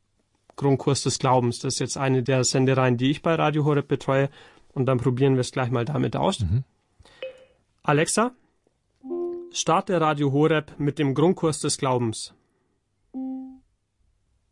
Grundkurs 0.55 1.03
des 1.03 1.19
Glaubens. 1.19 1.59
Das 1.59 1.75
ist 1.75 1.79
jetzt 1.79 1.97
eine 1.97 2.23
der 2.23 2.43
Sendereien, 2.43 2.97
die 2.97 3.11
ich 3.11 3.21
bei 3.21 3.35
Radio 3.35 3.65
Horeb 3.65 3.87
betreue 3.87 4.29
und 4.73 4.85
dann 4.85 4.97
probieren 4.97 5.35
wir 5.35 5.41
es 5.41 5.51
gleich 5.51 5.71
mal 5.71 5.85
damit 5.85 6.15
aus. 6.15 6.41
Mhm. 6.41 6.63
Alexa, 7.83 8.31
starte 9.51 9.99
Radio 10.01 10.31
Horeb 10.31 10.73
mit 10.77 10.99
dem 10.99 11.13
Grundkurs 11.13 11.59
des 11.59 11.77
Glaubens. 11.77 12.33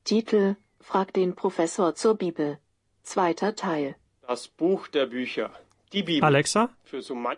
Titel 0.04 0.56
Frag 0.88 1.14
den 1.14 1.34
Professor 1.34 1.96
zur 1.96 2.14
Bibel. 2.14 2.60
Zweiter 3.02 3.56
Teil. 3.56 3.96
Das 4.22 4.48
Buch 4.48 4.88
der 4.88 5.08
Bücher. 5.08 5.50
Die 5.94 6.04
Bibel. 6.04 6.24
Alexa, 6.24 6.70
für 6.84 7.02
so 7.02 7.16
man 7.16 7.38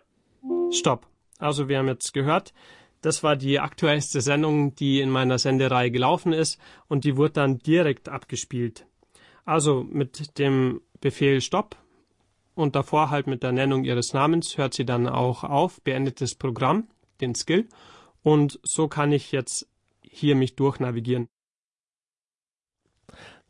Stopp. 0.73 1.07
Also 1.39 1.69
wir 1.69 1.77
haben 1.77 1.87
jetzt 1.87 2.13
gehört, 2.13 2.53
das 3.01 3.23
war 3.23 3.37
die 3.37 3.61
aktuellste 3.61 4.19
Sendung, 4.19 4.75
die 4.75 4.99
in 4.99 5.09
meiner 5.09 5.39
Sendereihe 5.39 5.91
gelaufen 5.91 6.33
ist 6.33 6.59
und 6.89 7.05
die 7.05 7.15
wurde 7.15 7.35
dann 7.35 7.59
direkt 7.59 8.09
abgespielt. 8.09 8.85
Also 9.45 9.85
mit 9.89 10.37
dem 10.37 10.81
Befehl 10.99 11.39
Stopp 11.39 11.77
und 12.53 12.75
davor 12.75 13.11
halt 13.11 13.27
mit 13.27 13.43
der 13.43 13.53
Nennung 13.53 13.85
ihres 13.85 14.11
Namens 14.11 14.57
hört 14.57 14.73
sie 14.73 14.85
dann 14.85 15.07
auch 15.07 15.45
auf, 15.45 15.81
beendet 15.83 16.19
das 16.19 16.35
Programm, 16.35 16.89
den 17.21 17.33
Skill 17.33 17.69
und 18.23 18.59
so 18.63 18.89
kann 18.89 19.13
ich 19.13 19.31
jetzt 19.31 19.69
hier 20.01 20.35
mich 20.35 20.57
durchnavigieren. 20.57 21.29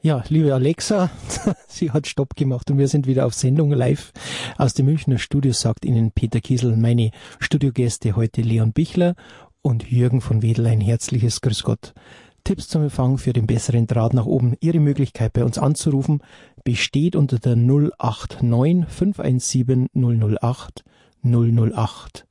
Ja, 0.03 0.23
liebe 0.29 0.53
Alexa, 0.53 1.09
sie 1.67 1.89
hat 1.89 2.05
Stopp 2.05 2.35
gemacht 2.35 2.69
und 2.69 2.77
wir 2.77 2.87
sind 2.87 3.07
wieder 3.07 3.25
auf 3.25 3.33
Sendung 3.33 3.71
live 3.71 4.13
aus 4.55 4.75
dem 4.75 4.85
Münchner 4.85 5.17
Studio, 5.17 5.53
sagt 5.53 5.85
Ihnen 5.85 6.11
Peter 6.11 6.39
Kiesel, 6.39 6.77
meine 6.77 7.09
Studiogäste 7.39 8.15
heute 8.15 8.43
Leon 8.43 8.73
Bichler 8.73 9.15
und 9.63 9.89
Jürgen 9.89 10.21
von 10.21 10.43
Wedel 10.43 10.67
ein 10.67 10.81
herzliches 10.81 11.41
Grüß 11.41 11.63
Gott. 11.63 11.95
Tipps 12.43 12.67
zum 12.67 12.83
Empfang 12.83 13.17
für 13.17 13.33
den 13.33 13.47
besseren 13.47 13.87
Draht 13.87 14.13
nach 14.13 14.27
oben. 14.27 14.55
Ihre 14.59 14.79
Möglichkeit 14.79 15.33
bei 15.33 15.43
uns 15.43 15.57
anzurufen 15.57 16.21
besteht 16.63 17.15
unter 17.15 17.39
der 17.39 17.55
089 17.55 18.85
517 18.87 19.87
008 19.95 20.85
008 21.23 22.27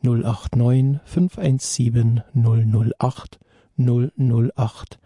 089 0.00 1.00
517 1.04 2.22
008 2.34 3.40
008. 3.76 4.98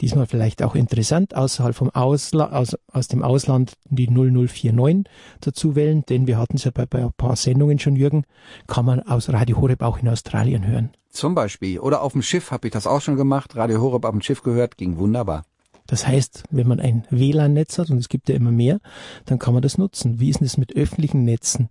Diesmal 0.00 0.26
vielleicht 0.26 0.62
auch 0.62 0.74
interessant, 0.74 1.36
außerhalb 1.36 1.74
vom 1.74 1.90
Ausla 1.90 2.52
aus, 2.52 2.76
aus 2.90 3.08
dem 3.08 3.22
Ausland 3.22 3.74
die 3.84 4.08
0049 4.08 5.04
dazu 5.40 5.76
wählen, 5.76 6.04
denn 6.08 6.26
wir 6.26 6.38
hatten 6.38 6.56
es 6.56 6.64
ja 6.64 6.70
bei, 6.70 6.86
bei 6.86 7.02
ein 7.02 7.12
paar 7.12 7.36
Sendungen 7.36 7.78
schon, 7.78 7.96
Jürgen, 7.96 8.24
kann 8.66 8.86
man 8.86 9.00
aus 9.00 9.28
Radio 9.30 9.60
Horeb 9.60 9.82
auch 9.82 9.98
in 9.98 10.08
Australien 10.08 10.66
hören. 10.66 10.90
Zum 11.10 11.34
Beispiel. 11.34 11.78
Oder 11.80 12.02
auf 12.02 12.12
dem 12.12 12.22
Schiff 12.22 12.50
habe 12.50 12.68
ich 12.68 12.72
das 12.72 12.86
auch 12.86 13.00
schon 13.00 13.16
gemacht. 13.16 13.56
Radio 13.56 13.80
Horeb 13.80 14.04
auf 14.04 14.12
dem 14.12 14.22
Schiff 14.22 14.42
gehört, 14.42 14.78
ging 14.78 14.96
wunderbar. 14.96 15.44
Das 15.86 16.06
heißt, 16.06 16.44
wenn 16.50 16.68
man 16.68 16.80
ein 16.80 17.04
WLAN-Netz 17.10 17.78
hat, 17.78 17.90
und 17.90 17.98
es 17.98 18.08
gibt 18.08 18.28
ja 18.28 18.36
immer 18.36 18.52
mehr, 18.52 18.78
dann 19.26 19.38
kann 19.38 19.52
man 19.54 19.62
das 19.62 19.76
nutzen. 19.76 20.20
Wie 20.20 20.30
ist 20.30 20.40
denn 20.40 20.46
das 20.46 20.56
mit 20.56 20.76
öffentlichen 20.76 21.24
Netzen? 21.24 21.68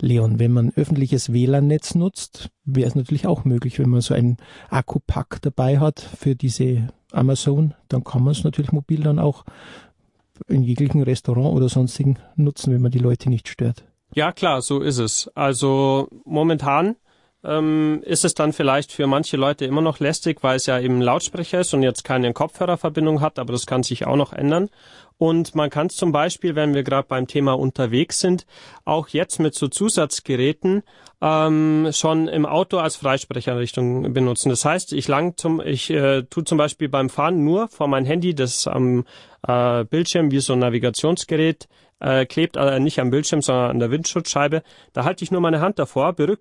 Leon, 0.00 0.38
wenn 0.38 0.52
man 0.52 0.70
öffentliches 0.76 1.32
WLAN-Netz 1.32 1.94
nutzt, 1.94 2.50
wäre 2.64 2.86
es 2.86 2.94
natürlich 2.94 3.26
auch 3.26 3.44
möglich, 3.44 3.78
wenn 3.78 3.88
man 3.88 4.00
so 4.00 4.14
einen 4.14 4.36
Akkupack 4.68 5.38
dabei 5.42 5.80
hat 5.80 6.00
für 6.00 6.36
diese 6.36 6.88
Amazon, 7.12 7.74
dann 7.88 8.04
kann 8.04 8.22
man 8.22 8.32
es 8.32 8.44
natürlich 8.44 8.72
mobil 8.72 9.02
dann 9.02 9.18
auch 9.18 9.44
in 10.46 10.62
jeglichen 10.62 11.02
Restaurant 11.02 11.54
oder 11.54 11.68
sonstigen 11.68 12.18
nutzen, 12.36 12.72
wenn 12.72 12.82
man 12.82 12.92
die 12.92 12.98
Leute 12.98 13.28
nicht 13.28 13.48
stört. 13.48 13.84
Ja, 14.14 14.32
klar, 14.32 14.62
so 14.62 14.80
ist 14.80 14.98
es. 14.98 15.30
Also 15.34 16.08
momentan 16.24 16.96
ähm, 17.44 18.02
ist 18.04 18.24
es 18.24 18.34
dann 18.34 18.52
vielleicht 18.52 18.92
für 18.92 19.06
manche 19.06 19.36
Leute 19.36 19.64
immer 19.64 19.80
noch 19.80 20.00
lästig, 20.00 20.42
weil 20.42 20.56
es 20.56 20.66
ja 20.66 20.78
eben 20.80 21.00
Lautsprecher 21.00 21.60
ist 21.60 21.74
und 21.74 21.82
jetzt 21.82 22.04
keine 22.04 22.32
Kopfhörerverbindung 22.32 23.20
hat, 23.20 23.38
aber 23.38 23.52
das 23.52 23.66
kann 23.66 23.82
sich 23.82 24.06
auch 24.06 24.16
noch 24.16 24.32
ändern. 24.32 24.70
Und 25.18 25.56
man 25.56 25.68
kann 25.68 25.88
es 25.88 25.96
zum 25.96 26.12
Beispiel, 26.12 26.54
wenn 26.54 26.74
wir 26.74 26.84
gerade 26.84 27.08
beim 27.08 27.26
Thema 27.26 27.58
unterwegs 27.58 28.20
sind, 28.20 28.46
auch 28.84 29.08
jetzt 29.08 29.40
mit 29.40 29.54
so 29.54 29.66
Zusatzgeräten 29.66 30.84
ähm, 31.20 31.88
schon 31.92 32.28
im 32.28 32.46
Auto 32.46 32.78
als 32.78 32.94
Freisprecherrichtung 32.96 34.12
benutzen. 34.12 34.48
Das 34.48 34.64
heißt, 34.64 34.92
ich 34.92 35.08
lang 35.08 35.36
zum, 35.36 35.60
ich 35.60 35.90
äh, 35.90 36.22
tue 36.22 36.44
zum 36.44 36.56
Beispiel 36.56 36.88
beim 36.88 37.10
Fahren 37.10 37.44
nur 37.44 37.66
vor 37.66 37.88
mein 37.88 38.04
Handy, 38.04 38.34
das 38.34 38.68
am 38.68 39.04
äh, 39.46 39.84
Bildschirm 39.84 40.30
wie 40.30 40.38
so 40.38 40.52
ein 40.52 40.60
Navigationsgerät 40.60 41.68
äh, 42.00 42.24
klebt 42.26 42.56
äh, 42.56 42.78
nicht 42.78 43.00
am 43.00 43.10
Bildschirm, 43.10 43.42
sondern 43.42 43.70
an 43.70 43.78
der 43.80 43.90
Windschutzscheibe. 43.90 44.62
Da 44.92 45.04
halte 45.04 45.24
ich 45.24 45.32
nur 45.32 45.40
meine 45.40 45.60
Hand 45.60 45.80
davor, 45.80 46.14
äh, 46.18 46.36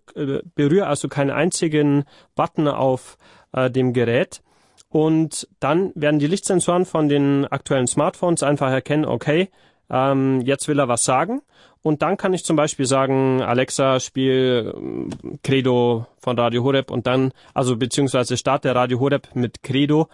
berühre 0.53 0.85
also 0.85 1.07
keinen 1.07 1.31
einzigen 1.31 2.05
Button 2.35 2.67
auf 2.67 3.17
äh, 3.53 3.71
dem 3.71 3.93
Gerät 3.93 4.41
und 4.89 5.47
dann 5.59 5.91
werden 5.95 6.19
die 6.19 6.27
Lichtsensoren 6.27 6.85
von 6.85 7.09
den 7.09 7.45
aktuellen 7.45 7.87
Smartphones 7.87 8.43
einfach 8.43 8.71
erkennen, 8.71 9.05
okay, 9.05 9.49
ähm, 9.89 10.41
jetzt 10.41 10.67
will 10.67 10.79
er 10.79 10.87
was 10.87 11.03
sagen. 11.03 11.41
Und 11.81 12.01
dann 12.01 12.17
kann 12.17 12.33
ich 12.33 12.43
zum 12.43 12.55
Beispiel 12.55 12.85
sagen, 12.85 13.41
Alexa, 13.41 13.99
spiel 13.99 14.73
ähm, 14.75 15.09
Credo 15.43 16.05
von 16.19 16.37
Radio 16.37 16.63
Horeb 16.63 16.91
und 16.91 17.07
dann, 17.07 17.31
also 17.53 17.77
beziehungsweise 17.77 18.37
starte 18.37 18.73
Radio 18.75 18.99
Horeb 18.99 19.29
mit 19.35 19.63
Credo. 19.63 20.09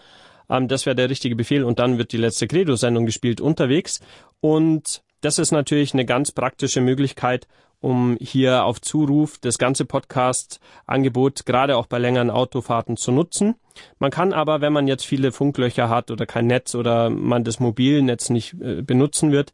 Ähm, 0.50 0.68
das 0.68 0.86
wäre 0.86 0.96
der 0.96 1.10
richtige 1.10 1.36
Befehl 1.36 1.64
und 1.64 1.80
dann 1.80 1.98
wird 1.98 2.12
die 2.12 2.18
letzte 2.18 2.48
Credo-Sendung 2.48 3.06
gespielt 3.06 3.42
unterwegs. 3.42 4.02
Und 4.42 5.04
das 5.22 5.40
ist 5.40 5.52
natürlich 5.52 5.94
eine 5.94 6.06
ganz 6.06 6.32
praktische 6.32 6.82
Möglichkeit, 6.82 7.48
um 7.84 8.18
hier 8.22 8.64
auf 8.64 8.80
Zuruf 8.80 9.38
das 9.40 9.58
ganze 9.58 9.84
Podcast-Angebot 9.84 11.46
gerade 11.46 11.76
auch 11.76 11.86
bei 11.86 12.00
längeren 12.00 12.30
Autofahrten 12.30 12.96
zu 12.96 13.12
nutzen. 13.12 13.56
Man 14.00 14.10
kann 14.10 14.32
aber, 14.32 14.62
wenn 14.62 14.72
man 14.72 14.88
jetzt 14.88 15.06
viele 15.06 15.34
Funklöcher 15.34 15.90
hat 15.90 16.10
oder 16.10 16.26
kein 16.26 16.48
Netz 16.48 16.76
oder 16.76 17.10
man 17.10 17.44
das 17.44 17.60
Mobilnetz 17.60 18.30
nicht 18.30 18.54
äh, 18.62 18.82
benutzen 18.82 19.34
wird, 19.34 19.52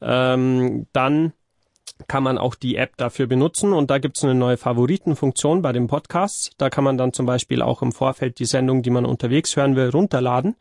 ähm, 0.00 0.86
dann 0.94 1.34
kann 2.08 2.22
man 2.22 2.38
auch 2.38 2.54
die 2.54 2.76
App 2.76 2.96
dafür 2.96 3.26
benutzen 3.26 3.74
und 3.74 3.90
da 3.90 3.98
gibt 3.98 4.16
es 4.16 4.24
eine 4.24 4.34
neue 4.34 4.56
Favoritenfunktion 4.56 5.60
bei 5.60 5.72
dem 5.72 5.86
Podcast. 5.86 6.52
Da 6.56 6.70
kann 6.70 6.84
man 6.84 6.96
dann 6.96 7.12
zum 7.12 7.26
Beispiel 7.26 7.60
auch 7.60 7.82
im 7.82 7.92
Vorfeld 7.92 8.38
die 8.38 8.46
Sendung, 8.46 8.82
die 8.82 8.90
man 8.90 9.04
unterwegs 9.04 9.54
hören 9.54 9.76
will, 9.76 9.90
runterladen 9.90 10.56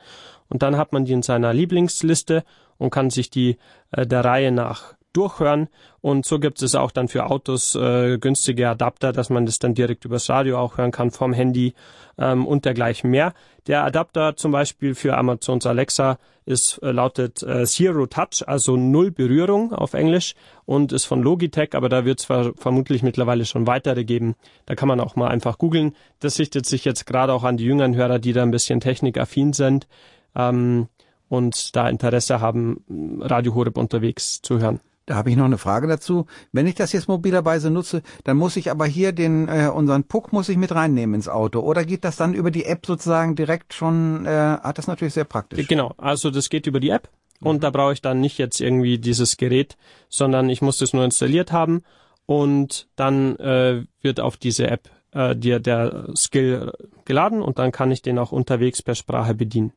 und 0.49 0.63
dann 0.63 0.75
hat 0.75 0.91
man 0.91 1.05
die 1.05 1.13
in 1.13 1.21
seiner 1.21 1.53
Lieblingsliste 1.53 2.43
und 2.77 2.89
kann 2.89 3.09
sich 3.09 3.29
die 3.29 3.57
äh, 3.91 4.05
der 4.05 4.25
Reihe 4.25 4.51
nach 4.51 4.95
durchhören. 5.15 5.69
Und 6.01 6.25
so 6.25 6.39
gibt 6.39 6.61
es 6.61 6.75
auch 6.75 6.91
dann 6.91 7.07
für 7.07 7.25
Autos 7.27 7.75
äh, 7.75 8.17
günstige 8.17 8.69
Adapter, 8.69 9.11
dass 9.11 9.29
man 9.29 9.45
das 9.45 9.59
dann 9.59 9.73
direkt 9.73 10.05
übers 10.05 10.29
Radio 10.29 10.59
auch 10.59 10.77
hören 10.77 10.91
kann 10.91 11.11
vom 11.11 11.33
Handy 11.33 11.73
ähm, 12.17 12.45
und 12.45 12.65
dergleichen 12.65 13.09
mehr. 13.09 13.33
Der 13.67 13.83
Adapter 13.83 14.35
zum 14.35 14.51
Beispiel 14.51 14.93
für 14.93 15.17
Amazons 15.17 15.65
Alexa 15.65 16.17
ist 16.45 16.77
äh, 16.83 16.91
lautet 16.91 17.41
äh, 17.43 17.65
Zero 17.65 18.05
Touch, 18.05 18.47
also 18.47 18.77
null 18.77 19.11
Berührung 19.11 19.73
auf 19.73 19.93
Englisch 19.93 20.35
und 20.65 20.91
ist 20.91 21.05
von 21.05 21.21
Logitech, 21.21 21.73
aber 21.73 21.89
da 21.89 22.05
wird 22.05 22.19
es 22.19 22.25
vermutlich 22.25 23.01
mittlerweile 23.01 23.45
schon 23.45 23.67
weitere 23.67 24.03
geben. 24.03 24.35
Da 24.65 24.75
kann 24.75 24.87
man 24.87 24.99
auch 24.99 25.15
mal 25.15 25.29
einfach 25.29 25.57
googeln. 25.57 25.95
Das 26.19 26.37
richtet 26.37 26.65
sich 26.65 26.85
jetzt 26.85 27.05
gerade 27.05 27.33
auch 27.33 27.43
an 27.43 27.57
die 27.57 27.65
jüngeren 27.65 27.95
Hörer, 27.95 28.19
die 28.19 28.33
da 28.33 28.43
ein 28.43 28.51
bisschen 28.51 28.79
technikaffin 28.79 29.53
sind 29.53 29.87
ähm, 30.35 30.87
und 31.29 31.75
da 31.75 31.89
Interesse 31.89 32.39
haben, 32.39 33.19
Radio 33.21 33.55
Horeb 33.55 33.77
unterwegs 33.77 34.41
zu 34.41 34.59
hören. 34.59 34.79
Da 35.05 35.15
habe 35.15 35.29
ich 35.29 35.35
noch 35.35 35.45
eine 35.45 35.59
Frage 35.59 35.87
dazu. 35.87 36.25
Wenn 36.51 36.65
ich 36.65 36.75
das 36.75 36.91
jetzt 36.91 37.07
mobilerweise 37.07 37.69
nutze, 37.69 38.01
dann 38.23 38.37
muss 38.37 38.55
ich 38.55 38.71
aber 38.71 38.85
hier 38.85 39.11
den 39.11 39.47
äh, 39.47 39.69
unseren 39.73 40.03
Puck 40.03 40.33
muss 40.33 40.49
ich 40.49 40.57
mit 40.57 40.73
reinnehmen 40.73 41.13
ins 41.13 41.29
Auto. 41.29 41.59
Oder 41.59 41.85
geht 41.85 42.03
das 42.03 42.17
dann 42.17 42.33
über 42.33 42.49
die 42.49 42.65
App 42.65 42.85
sozusagen 42.85 43.35
direkt 43.35 43.73
schon? 43.73 44.25
Äh, 44.25 44.29
hat 44.29 44.77
das 44.77 44.87
natürlich 44.87 45.13
sehr 45.13 45.25
praktisch. 45.25 45.67
Genau, 45.67 45.93
also 45.97 46.31
das 46.31 46.49
geht 46.49 46.65
über 46.65 46.79
die 46.79 46.89
App 46.89 47.09
und 47.39 47.63
da 47.63 47.69
brauche 47.69 47.93
ich 47.93 48.01
dann 48.01 48.19
nicht 48.19 48.37
jetzt 48.39 48.59
irgendwie 48.59 48.97
dieses 48.97 49.37
Gerät, 49.37 49.77
sondern 50.09 50.49
ich 50.49 50.61
muss 50.61 50.77
das 50.77 50.93
nur 50.93 51.05
installiert 51.05 51.51
haben 51.51 51.83
und 52.25 52.87
dann 52.95 53.35
äh, 53.37 53.83
wird 54.01 54.19
auf 54.19 54.37
diese 54.37 54.67
App 54.67 54.89
äh, 55.11 55.35
der, 55.35 55.59
der 55.59 56.09
Skill 56.15 56.71
geladen 57.05 57.43
und 57.43 57.59
dann 57.59 57.71
kann 57.71 57.91
ich 57.91 58.01
den 58.01 58.17
auch 58.17 58.31
unterwegs 58.31 58.81
per 58.81 58.95
Sprache 58.95 59.35
bedienen. 59.35 59.71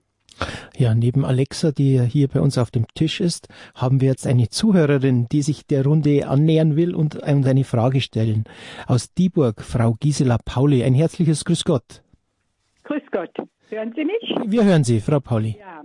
Ja, 0.76 0.94
neben 0.94 1.24
Alexa, 1.24 1.72
die 1.72 2.00
hier 2.00 2.28
bei 2.28 2.40
uns 2.40 2.58
auf 2.58 2.70
dem 2.70 2.86
Tisch 2.94 3.20
ist, 3.20 3.48
haben 3.74 4.00
wir 4.00 4.08
jetzt 4.08 4.26
eine 4.26 4.48
Zuhörerin, 4.48 5.26
die 5.30 5.42
sich 5.42 5.66
der 5.66 5.84
Runde 5.84 6.28
annähern 6.28 6.76
will 6.76 6.94
und 6.94 7.22
eine 7.22 7.64
Frage 7.64 8.00
stellen. 8.00 8.44
Aus 8.86 9.12
Dieburg, 9.14 9.62
Frau 9.62 9.96
Gisela 10.00 10.38
Pauli. 10.44 10.84
Ein 10.84 10.94
herzliches 10.94 11.44
Grüß 11.44 11.64
Gott. 11.64 12.02
Grüß 12.84 13.02
Gott. 13.10 13.34
Hören 13.68 13.92
Sie 13.94 14.04
mich? 14.04 14.34
Wir 14.46 14.64
hören 14.64 14.84
Sie, 14.84 15.00
Frau 15.00 15.20
Pauli. 15.20 15.56
Ja. 15.58 15.84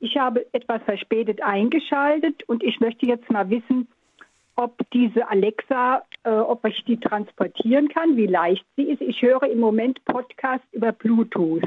Ich 0.00 0.16
habe 0.16 0.46
etwas 0.52 0.82
verspätet 0.82 1.42
eingeschaltet 1.42 2.42
und 2.48 2.62
ich 2.62 2.80
möchte 2.80 3.06
jetzt 3.06 3.30
mal 3.30 3.48
wissen, 3.48 3.88
ob 4.56 4.74
diese 4.92 5.28
Alexa, 5.28 6.02
äh, 6.24 6.30
ob 6.30 6.64
ich 6.64 6.82
die 6.84 6.98
transportieren 6.98 7.88
kann, 7.88 8.16
wie 8.16 8.26
leicht 8.26 8.64
sie 8.76 8.84
ist. 8.84 9.02
Ich 9.02 9.22
höre 9.22 9.44
im 9.44 9.60
Moment 9.60 10.04
Podcast 10.04 10.64
über 10.72 10.92
Bluetooth. 10.92 11.62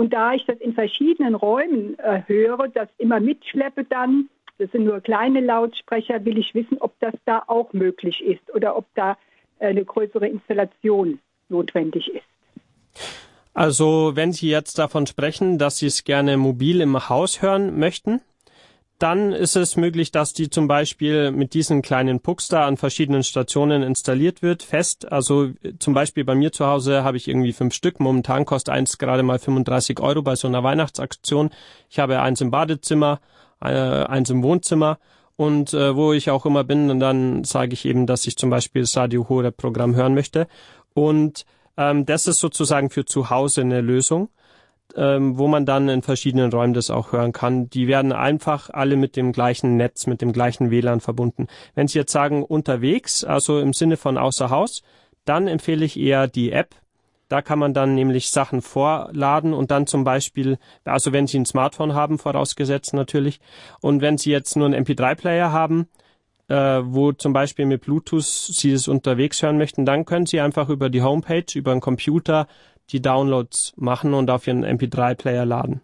Und 0.00 0.14
da 0.14 0.32
ich 0.32 0.46
das 0.46 0.56
in 0.60 0.72
verschiedenen 0.72 1.34
Räumen 1.34 1.98
äh, 1.98 2.22
höre, 2.26 2.68
das 2.68 2.88
immer 2.96 3.20
mitschleppe 3.20 3.84
dann, 3.84 4.30
das 4.56 4.70
sind 4.72 4.84
nur 4.84 5.02
kleine 5.02 5.40
Lautsprecher, 5.40 6.24
will 6.24 6.38
ich 6.38 6.54
wissen, 6.54 6.78
ob 6.80 6.98
das 7.00 7.12
da 7.26 7.42
auch 7.48 7.74
möglich 7.74 8.24
ist 8.24 8.40
oder 8.54 8.78
ob 8.78 8.86
da 8.94 9.18
äh, 9.58 9.66
eine 9.66 9.84
größere 9.84 10.26
Installation 10.26 11.18
notwendig 11.50 12.08
ist. 12.08 12.24
Also 13.52 14.12
wenn 14.14 14.32
Sie 14.32 14.48
jetzt 14.48 14.78
davon 14.78 15.06
sprechen, 15.06 15.58
dass 15.58 15.76
Sie 15.76 15.86
es 15.86 16.04
gerne 16.04 16.38
mobil 16.38 16.80
im 16.80 17.10
Haus 17.10 17.42
hören 17.42 17.78
möchten, 17.78 18.22
dann 19.00 19.32
ist 19.32 19.56
es 19.56 19.76
möglich, 19.76 20.12
dass 20.12 20.34
die 20.34 20.50
zum 20.50 20.68
Beispiel 20.68 21.30
mit 21.32 21.54
diesen 21.54 21.80
kleinen 21.80 22.20
Pucks 22.20 22.48
da 22.48 22.66
an 22.66 22.76
verschiedenen 22.76 23.24
Stationen 23.24 23.82
installiert 23.82 24.42
wird, 24.42 24.62
fest. 24.62 25.10
Also 25.10 25.48
zum 25.78 25.94
Beispiel 25.94 26.22
bei 26.24 26.34
mir 26.34 26.52
zu 26.52 26.66
Hause 26.66 27.02
habe 27.02 27.16
ich 27.16 27.26
irgendwie 27.26 27.54
fünf 27.54 27.72
Stück. 27.72 27.98
Momentan 27.98 28.44
kostet 28.44 28.74
eins 28.74 28.98
gerade 28.98 29.22
mal 29.22 29.38
35 29.38 30.00
Euro 30.00 30.20
bei 30.20 30.36
so 30.36 30.48
einer 30.48 30.62
Weihnachtsaktion. 30.62 31.48
Ich 31.88 31.98
habe 31.98 32.20
eins 32.20 32.42
im 32.42 32.50
Badezimmer, 32.50 33.20
äh, 33.62 33.68
eins 33.68 34.28
im 34.28 34.42
Wohnzimmer. 34.42 34.98
Und 35.36 35.72
äh, 35.72 35.96
wo 35.96 36.12
ich 36.12 36.28
auch 36.28 36.44
immer 36.44 36.64
bin, 36.64 36.90
und 36.90 37.00
dann 37.00 37.44
sage 37.44 37.72
ich 37.72 37.86
eben, 37.86 38.06
dass 38.06 38.26
ich 38.26 38.36
zum 38.36 38.50
Beispiel 38.50 38.82
das 38.82 38.94
Radio 38.98 39.30
Horeb 39.30 39.56
Programm 39.56 39.94
hören 39.94 40.12
möchte. 40.12 40.46
Und 40.92 41.46
ähm, 41.78 42.04
das 42.04 42.26
ist 42.26 42.40
sozusagen 42.40 42.90
für 42.90 43.06
zu 43.06 43.30
Hause 43.30 43.62
eine 43.62 43.80
Lösung 43.80 44.28
ähm, 44.96 45.38
wo 45.38 45.48
man 45.48 45.66
dann 45.66 45.88
in 45.88 46.02
verschiedenen 46.02 46.52
Räumen 46.52 46.74
das 46.74 46.90
auch 46.90 47.12
hören 47.12 47.32
kann. 47.32 47.70
Die 47.70 47.86
werden 47.86 48.12
einfach 48.12 48.70
alle 48.70 48.96
mit 48.96 49.16
dem 49.16 49.32
gleichen 49.32 49.76
Netz, 49.76 50.06
mit 50.06 50.20
dem 50.20 50.32
gleichen 50.32 50.70
WLAN 50.70 51.00
verbunden. 51.00 51.46
Wenn 51.74 51.88
Sie 51.88 51.98
jetzt 51.98 52.12
sagen 52.12 52.42
unterwegs, 52.42 53.24
also 53.24 53.60
im 53.60 53.72
Sinne 53.72 53.96
von 53.96 54.18
außer 54.18 54.50
Haus, 54.50 54.82
dann 55.24 55.46
empfehle 55.46 55.84
ich 55.84 55.98
eher 55.98 56.26
die 56.26 56.52
App. 56.52 56.74
Da 57.28 57.42
kann 57.42 57.60
man 57.60 57.74
dann 57.74 57.94
nämlich 57.94 58.30
Sachen 58.30 58.60
vorladen 58.60 59.52
und 59.52 59.70
dann 59.70 59.86
zum 59.86 60.02
Beispiel, 60.02 60.58
also 60.84 61.12
wenn 61.12 61.28
Sie 61.28 61.38
ein 61.38 61.46
Smartphone 61.46 61.94
haben, 61.94 62.18
vorausgesetzt 62.18 62.92
natürlich, 62.92 63.38
und 63.80 64.00
wenn 64.00 64.18
Sie 64.18 64.32
jetzt 64.32 64.56
nur 64.56 64.66
einen 64.66 64.84
MP3-Player 64.84 65.52
haben, 65.52 65.86
äh, 66.48 66.80
wo 66.82 67.12
zum 67.12 67.32
Beispiel 67.32 67.66
mit 67.66 67.82
Bluetooth 67.82 68.24
Sie 68.24 68.72
es 68.72 68.88
unterwegs 68.88 69.40
hören 69.42 69.58
möchten, 69.58 69.86
dann 69.86 70.04
können 70.04 70.26
Sie 70.26 70.40
einfach 70.40 70.68
über 70.68 70.90
die 70.90 71.02
Homepage, 71.02 71.46
über 71.54 71.70
einen 71.70 71.80
Computer 71.80 72.48
die 72.92 73.02
Downloads 73.02 73.72
machen 73.76 74.14
und 74.14 74.30
auf 74.30 74.46
ihren 74.46 74.64
MP3-Player 74.64 75.44
laden. 75.44 75.80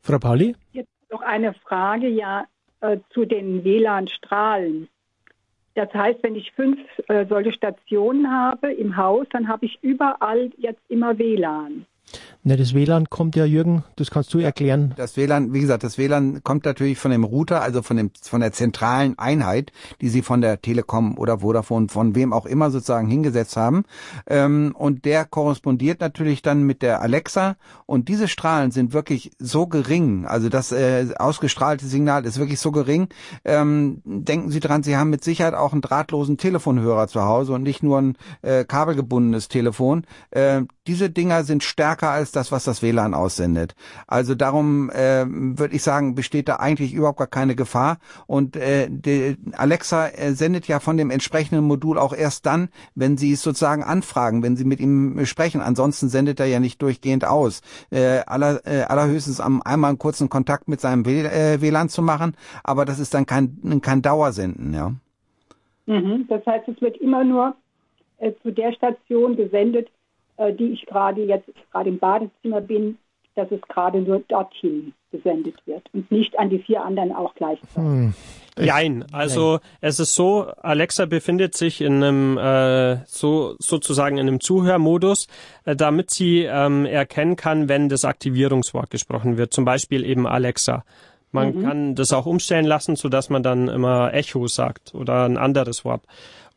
Frau 0.00 0.18
Pauli? 0.18 0.56
Jetzt 0.72 0.90
noch 1.10 1.22
eine 1.22 1.54
Frage 1.54 2.08
ja 2.08 2.46
äh, 2.80 2.98
zu 3.10 3.24
den 3.24 3.64
WLAN-Strahlen. 3.64 4.88
Das 5.74 5.92
heißt, 5.94 6.22
wenn 6.22 6.34
ich 6.34 6.52
fünf 6.52 6.78
äh, 7.08 7.24
solche 7.26 7.52
Stationen 7.52 8.30
habe 8.30 8.72
im 8.72 8.96
Haus, 8.96 9.26
dann 9.30 9.48
habe 9.48 9.66
ich 9.66 9.78
überall 9.82 10.50
jetzt 10.58 10.82
immer 10.88 11.18
WLAN. 11.18 11.86
Na, 12.44 12.56
das 12.56 12.74
WLAN 12.74 13.08
kommt 13.08 13.36
ja, 13.36 13.44
Jürgen, 13.44 13.84
das 13.94 14.10
kannst 14.10 14.34
du 14.34 14.40
erklären. 14.40 14.94
Das 14.96 15.16
WLAN, 15.16 15.52
wie 15.52 15.60
gesagt, 15.60 15.84
das 15.84 15.96
WLAN 15.96 16.42
kommt 16.42 16.64
natürlich 16.64 16.98
von 16.98 17.12
dem 17.12 17.22
Router, 17.22 17.62
also 17.62 17.82
von 17.82 17.96
dem, 17.96 18.10
von 18.20 18.40
der 18.40 18.50
zentralen 18.52 19.16
Einheit, 19.16 19.70
die 20.00 20.08
sie 20.08 20.22
von 20.22 20.40
der 20.40 20.60
Telekom 20.60 21.16
oder 21.18 21.38
Vodafone, 21.38 21.86
von 21.88 22.16
wem 22.16 22.32
auch 22.32 22.44
immer 22.44 22.72
sozusagen 22.72 23.06
hingesetzt 23.06 23.56
haben. 23.56 23.84
Ähm, 24.26 24.74
und 24.76 25.04
der 25.04 25.24
korrespondiert 25.24 26.00
natürlich 26.00 26.42
dann 26.42 26.64
mit 26.64 26.82
der 26.82 27.00
Alexa. 27.00 27.54
Und 27.86 28.08
diese 28.08 28.26
Strahlen 28.26 28.72
sind 28.72 28.92
wirklich 28.92 29.30
so 29.38 29.68
gering, 29.68 30.26
also 30.26 30.48
das 30.48 30.72
äh, 30.72 31.10
ausgestrahlte 31.16 31.86
Signal 31.86 32.24
ist 32.24 32.40
wirklich 32.40 32.58
so 32.58 32.72
gering. 32.72 33.06
Ähm, 33.44 34.02
denken 34.04 34.50
Sie 34.50 34.58
dran, 34.58 34.82
Sie 34.82 34.96
haben 34.96 35.10
mit 35.10 35.22
Sicherheit 35.22 35.54
auch 35.54 35.70
einen 35.70 35.80
drahtlosen 35.80 36.38
Telefonhörer 36.38 37.06
zu 37.06 37.22
Hause 37.22 37.52
und 37.52 37.62
nicht 37.62 37.84
nur 37.84 38.00
ein 38.00 38.16
äh, 38.42 38.64
kabelgebundenes 38.64 39.46
Telefon. 39.46 40.06
Äh, 40.32 40.62
diese 40.88 41.08
Dinger 41.08 41.44
sind 41.44 41.62
stärker 41.62 42.10
als 42.10 42.31
das, 42.32 42.52
was 42.52 42.64
das 42.64 42.82
WLAN 42.82 43.14
aussendet. 43.14 43.74
Also 44.06 44.34
darum 44.34 44.90
äh, 44.90 45.24
würde 45.26 45.74
ich 45.74 45.82
sagen, 45.82 46.14
besteht 46.14 46.48
da 46.48 46.56
eigentlich 46.56 46.94
überhaupt 46.94 47.18
gar 47.18 47.26
keine 47.26 47.54
Gefahr. 47.54 47.98
Und 48.26 48.56
äh, 48.56 48.88
die 48.90 49.36
Alexa 49.52 50.08
äh, 50.08 50.32
sendet 50.32 50.68
ja 50.68 50.80
von 50.80 50.96
dem 50.96 51.10
entsprechenden 51.10 51.64
Modul 51.64 51.98
auch 51.98 52.14
erst 52.14 52.46
dann, 52.46 52.68
wenn 52.94 53.16
Sie 53.16 53.32
es 53.32 53.42
sozusagen 53.42 53.84
anfragen, 53.84 54.42
wenn 54.42 54.56
Sie 54.56 54.64
mit 54.64 54.80
ihm 54.80 55.24
sprechen. 55.26 55.60
Ansonsten 55.60 56.08
sendet 56.08 56.40
er 56.40 56.46
ja 56.46 56.60
nicht 56.60 56.82
durchgehend 56.82 57.24
aus. 57.24 57.62
Äh, 57.90 58.20
aller, 58.26 58.60
äh, 58.66 58.82
allerhöchstens 58.82 59.40
am, 59.40 59.62
einmal 59.62 59.90
einen 59.90 59.98
kurzen 59.98 60.28
Kontakt 60.28 60.68
mit 60.68 60.80
seinem 60.80 61.04
WLAN 61.06 61.86
äh, 61.86 61.88
zu 61.88 62.02
machen, 62.02 62.34
aber 62.64 62.84
das 62.84 62.98
ist 62.98 63.14
dann 63.14 63.26
kein, 63.26 63.80
kein 63.82 64.02
Dauersenden, 64.02 64.74
ja. 64.74 64.92
Mhm, 65.86 66.26
das 66.28 66.44
heißt, 66.46 66.68
es 66.68 66.80
wird 66.80 66.96
immer 66.98 67.24
nur 67.24 67.54
äh, 68.18 68.32
zu 68.42 68.52
der 68.52 68.72
Station 68.72 69.36
gesendet, 69.36 69.88
äh, 70.36 70.52
die 70.52 70.72
ich 70.72 70.86
gerade 70.86 71.22
jetzt 71.24 71.48
gerade 71.70 71.88
im 71.88 71.98
Badezimmer 71.98 72.60
bin, 72.60 72.98
dass 73.34 73.50
es 73.50 73.60
gerade 73.62 74.00
nur 74.00 74.20
dorthin 74.28 74.92
gesendet 75.10 75.54
wird 75.66 75.82
und 75.92 76.10
nicht 76.10 76.38
an 76.38 76.50
die 76.50 76.58
vier 76.58 76.82
anderen 76.84 77.12
auch 77.12 77.34
gleichzeitig. 77.34 77.74
Hm. 77.74 78.14
Nein, 78.58 79.04
also 79.12 79.52
Nein. 79.52 79.60
es 79.80 80.00
ist 80.00 80.14
so, 80.14 80.46
Alexa 80.60 81.06
befindet 81.06 81.56
sich 81.56 81.80
in 81.80 82.02
einem 82.02 82.36
äh, 82.36 83.04
so 83.06 83.54
sozusagen 83.58 84.18
in 84.18 84.28
einem 84.28 84.40
Zuhörmodus, 84.40 85.26
äh, 85.64 85.74
damit 85.74 86.10
sie 86.10 86.42
ähm, 86.42 86.84
erkennen 86.84 87.36
kann, 87.36 87.68
wenn 87.70 87.88
das 87.88 88.04
Aktivierungswort 88.04 88.90
gesprochen 88.90 89.38
wird, 89.38 89.54
zum 89.54 89.64
Beispiel 89.64 90.04
eben 90.04 90.26
Alexa. 90.26 90.84
Man 91.30 91.56
mhm. 91.56 91.62
kann 91.62 91.94
das 91.94 92.12
auch 92.12 92.26
umstellen 92.26 92.66
lassen, 92.66 92.94
so 92.94 93.08
dass 93.08 93.30
man 93.30 93.42
dann 93.42 93.68
immer 93.68 94.12
Echo 94.12 94.46
sagt 94.46 94.94
oder 94.94 95.24
ein 95.24 95.38
anderes 95.38 95.82
Wort. 95.84 96.02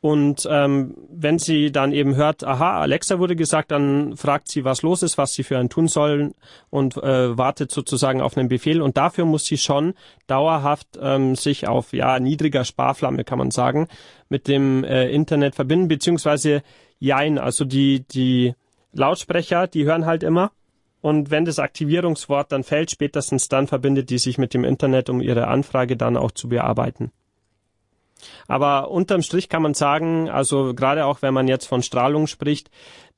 Und 0.06 0.48
ähm, 0.52 0.94
wenn 1.10 1.40
sie 1.40 1.72
dann 1.72 1.92
eben 1.92 2.16
hört, 2.16 2.44
aha, 2.44 2.80
Alexa 2.80 3.18
wurde 3.18 3.36
gesagt, 3.36 3.72
dann 3.72 4.16
fragt 4.16 4.50
sie, 4.50 4.64
was 4.64 4.84
los 4.84 5.02
ist, 5.02 5.18
was 5.18 5.34
sie 5.34 5.42
für 5.42 5.58
einen 5.58 5.70
tun 5.70 5.88
sollen 5.88 6.36
und 6.70 6.96
äh, 6.98 7.36
wartet 7.36 7.72
sozusagen 7.72 8.22
auf 8.22 8.38
einen 8.38 8.48
Befehl. 8.48 8.84
Und 8.84 8.98
dafür 8.98 9.26
muss 9.26 9.46
sie 9.46 9.58
schon 9.58 9.96
dauerhaft 10.28 10.90
ähm, 11.02 11.34
sich 11.34 11.68
auf 11.68 11.92
ja 11.92 12.20
niedriger 12.20 12.66
Sparflamme, 12.66 13.24
kann 13.24 13.40
man 13.40 13.50
sagen, 13.50 13.88
mit 14.30 14.48
dem 14.48 14.84
äh, 14.84 15.10
Internet 15.10 15.56
verbinden, 15.56 15.88
beziehungsweise 15.88 16.62
jein, 17.00 17.40
also 17.40 17.66
die, 17.66 18.06
die 18.08 18.54
Lautsprecher, 18.94 19.66
die 19.66 19.86
hören 19.86 20.06
halt 20.06 20.22
immer. 20.22 20.52
Und 21.02 21.32
wenn 21.32 21.46
das 21.46 21.58
Aktivierungswort 21.58 22.52
dann 22.52 22.64
fällt, 22.64 22.92
spätestens 22.92 23.48
dann 23.48 23.66
verbindet 23.66 24.12
die 24.12 24.20
sich 24.20 24.38
mit 24.38 24.54
dem 24.54 24.66
Internet, 24.66 25.10
um 25.10 25.20
ihre 25.20 25.48
Anfrage 25.48 25.98
dann 25.98 26.16
auch 26.16 26.30
zu 26.30 26.48
bearbeiten. 26.48 27.12
Aber 28.48 28.92
unterm 28.92 29.22
Strich 29.22 29.50
kann 29.50 29.62
man 29.62 29.74
sagen, 29.74 30.30
also 30.30 30.74
gerade 30.74 31.06
auch 31.06 31.22
wenn 31.22 31.34
man 31.34 31.48
jetzt 31.48 31.66
von 31.68 31.84
Strahlung 31.84 32.28
spricht, 32.28 32.70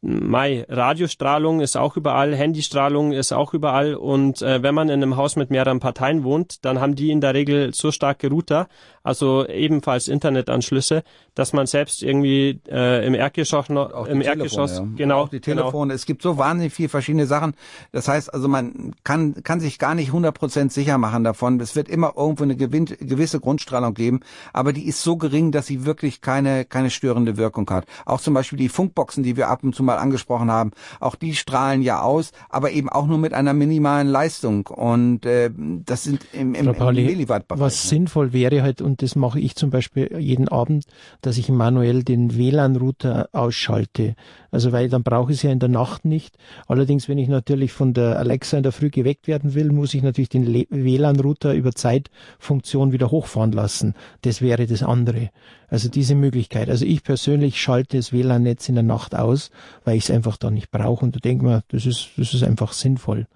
Mai, 0.02 0.64
Radiostrahlung 0.70 1.60
ist 1.60 1.76
auch 1.76 1.98
überall, 1.98 2.36
Handystrahlung 2.36 3.14
ist 3.14 3.34
auch 3.34 3.56
überall 3.56 3.96
und 3.96 4.44
äh, 4.44 4.62
wenn 4.62 4.76
man 4.76 4.90
in 4.90 5.02
einem 5.02 5.18
Haus 5.18 5.36
mit 5.36 5.50
mehreren 5.50 5.80
Parteien 5.80 6.24
wohnt, 6.24 6.64
dann 6.66 6.80
haben 6.80 6.94
die 6.94 7.10
in 7.10 7.20
der 7.20 7.34
Regel 7.34 7.74
so 7.74 7.92
starke 7.92 8.30
Router, 8.30 8.68
also 9.02 9.48
ebenfalls 9.48 10.08
Internetanschlüsse, 10.08 11.02
dass 11.34 11.52
man 11.52 11.66
selbst 11.66 12.04
irgendwie 12.04 12.62
äh, 12.70 13.08
im 13.08 13.16
Erdgeschoss 13.16 13.70
noch 13.70 13.92
auch 13.92 14.06
im 14.06 14.22
Erdgeschoss 14.22 14.78
ja. 14.78 14.88
genau 14.96 15.22
auch 15.22 15.30
die. 15.30 15.40
Telefone. 15.40 15.88
Genau. 15.88 15.96
Es 15.96 16.06
gibt 16.06 16.22
so 16.22 16.38
wahnsinnig 16.38 16.74
viele 16.74 16.90
verschiedene 16.90 17.26
Sachen. 17.26 17.54
Das 17.92 18.08
heißt 18.08 18.34
also, 18.34 18.48
man 18.48 18.94
kann 19.04 19.42
kann 19.44 19.60
sich 19.60 19.80
gar 19.80 19.96
nicht 19.96 20.12
100% 20.12 20.72
sicher 20.72 20.98
machen 20.98 21.24
davon. 21.24 21.60
Es 21.60 21.76
wird 21.76 21.90
immer 21.90 22.14
irgendwo 22.18 22.44
eine 22.44 22.56
gewisse 22.56 23.40
Grundstrahlung 23.40 23.94
geben, 23.94 24.20
aber 24.52 24.74
die 24.74 24.88
ist 24.88 25.02
so 25.02 25.16
gering, 25.16 25.52
dass 25.52 25.68
sie 25.68 25.86
wirklich 25.86 26.22
keine 26.22 26.66
keine 26.66 26.90
störende 26.90 27.38
Wirkung 27.38 27.68
hat. 27.70 27.86
Auch 28.06 28.20
zum 28.20 28.34
Beispiel 28.34 28.60
die 28.60 28.70
Funkboxen, 28.70 29.24
die 29.24 29.38
wir 29.38 29.48
ab 29.48 29.64
und 29.64 29.74
zu 29.74 29.84
mal 29.88 29.98
angesprochen 29.98 30.52
haben, 30.52 30.72
auch 31.00 31.16
die 31.16 31.34
strahlen 31.36 31.82
ja 31.82 32.02
aus, 32.02 32.32
aber 32.50 32.72
eben 32.72 32.90
auch 32.90 33.08
nur 33.08 33.18
mit 33.18 33.34
einer 33.34 33.54
minimalen 33.54 34.08
Leistung. 34.08 34.68
Und 34.68 35.26
äh, 35.26 35.50
das 35.58 36.04
sind 36.04 36.26
im, 36.34 36.54
im, 36.54 36.74
Pauli, 36.76 37.02
im 37.02 37.08
Milliwatt-Bereich. 37.08 37.60
Was 37.60 37.84
ne? 37.86 37.90
sinnvoll 37.90 38.34
wäre 38.34 38.62
halt, 38.62 38.82
und 38.82 39.02
das 39.02 39.16
mache 39.16 39.40
ich 39.40 39.56
zum 39.56 39.72
Beispiel 39.72 40.16
jeden 40.20 40.48
Abend, 40.48 40.86
dass 41.22 41.38
ich 41.40 41.50
manuell 41.50 42.04
den 42.04 42.38
WLAN-Router 42.38 43.30
ausschalte. 43.32 44.16
Also 44.52 44.72
weil 44.72 44.90
dann 44.90 45.04
brauche 45.04 45.32
ich 45.32 45.38
es 45.38 45.44
ja 45.44 45.52
in 45.52 45.60
der 45.60 45.70
Nacht 45.70 46.06
nicht. 46.06 46.38
Allerdings, 46.68 47.10
wenn 47.10 47.18
ich 47.18 47.28
natürlich 47.28 47.72
von 47.72 47.94
der 47.94 48.18
Alexa 48.18 48.58
in 48.58 48.64
der 48.64 48.72
Früh 48.72 48.90
geweckt 48.90 49.28
werden 49.28 49.54
will, 49.54 49.72
muss 49.72 49.94
ich 49.94 50.04
natürlich 50.04 50.30
den 50.30 50.46
WLAN-Router 50.70 51.54
über 51.54 51.74
Zeitfunktion 51.74 52.92
wieder 52.92 53.12
hochfahren 53.12 53.52
lassen. 53.52 53.94
Das 54.22 54.42
wäre 54.42 54.68
das 54.68 54.84
andere. 54.84 55.30
Also 55.68 55.90
diese 55.90 56.16
Möglichkeit. 56.16 56.70
Also 56.70 56.86
ich 56.86 57.04
persönlich 57.04 57.62
schalte 57.62 57.98
das 57.98 58.14
WLAN-Netz 58.14 58.70
in 58.70 58.76
der 58.76 58.84
Nacht 58.84 59.16
aus, 59.16 59.52
weil 59.84 59.98
ich 59.98 60.04
es 60.04 60.12
einfach 60.12 60.38
da 60.38 60.50
nicht 60.50 60.72
brauche. 60.72 61.06
Und 61.06 61.16
da 61.16 61.20
denke 61.20 61.46
mir, 61.46 61.64
das 61.70 61.86
ist, 61.86 62.10
das 62.18 62.34
ist 62.34 62.44
einfach 62.44 62.74
sinnvoll. 62.74 63.28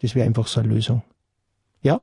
Das 0.00 0.14
wäre 0.14 0.26
einfach 0.26 0.46
so 0.46 0.60
eine 0.60 0.68
Lösung. 0.68 1.02
Ja? 1.82 2.00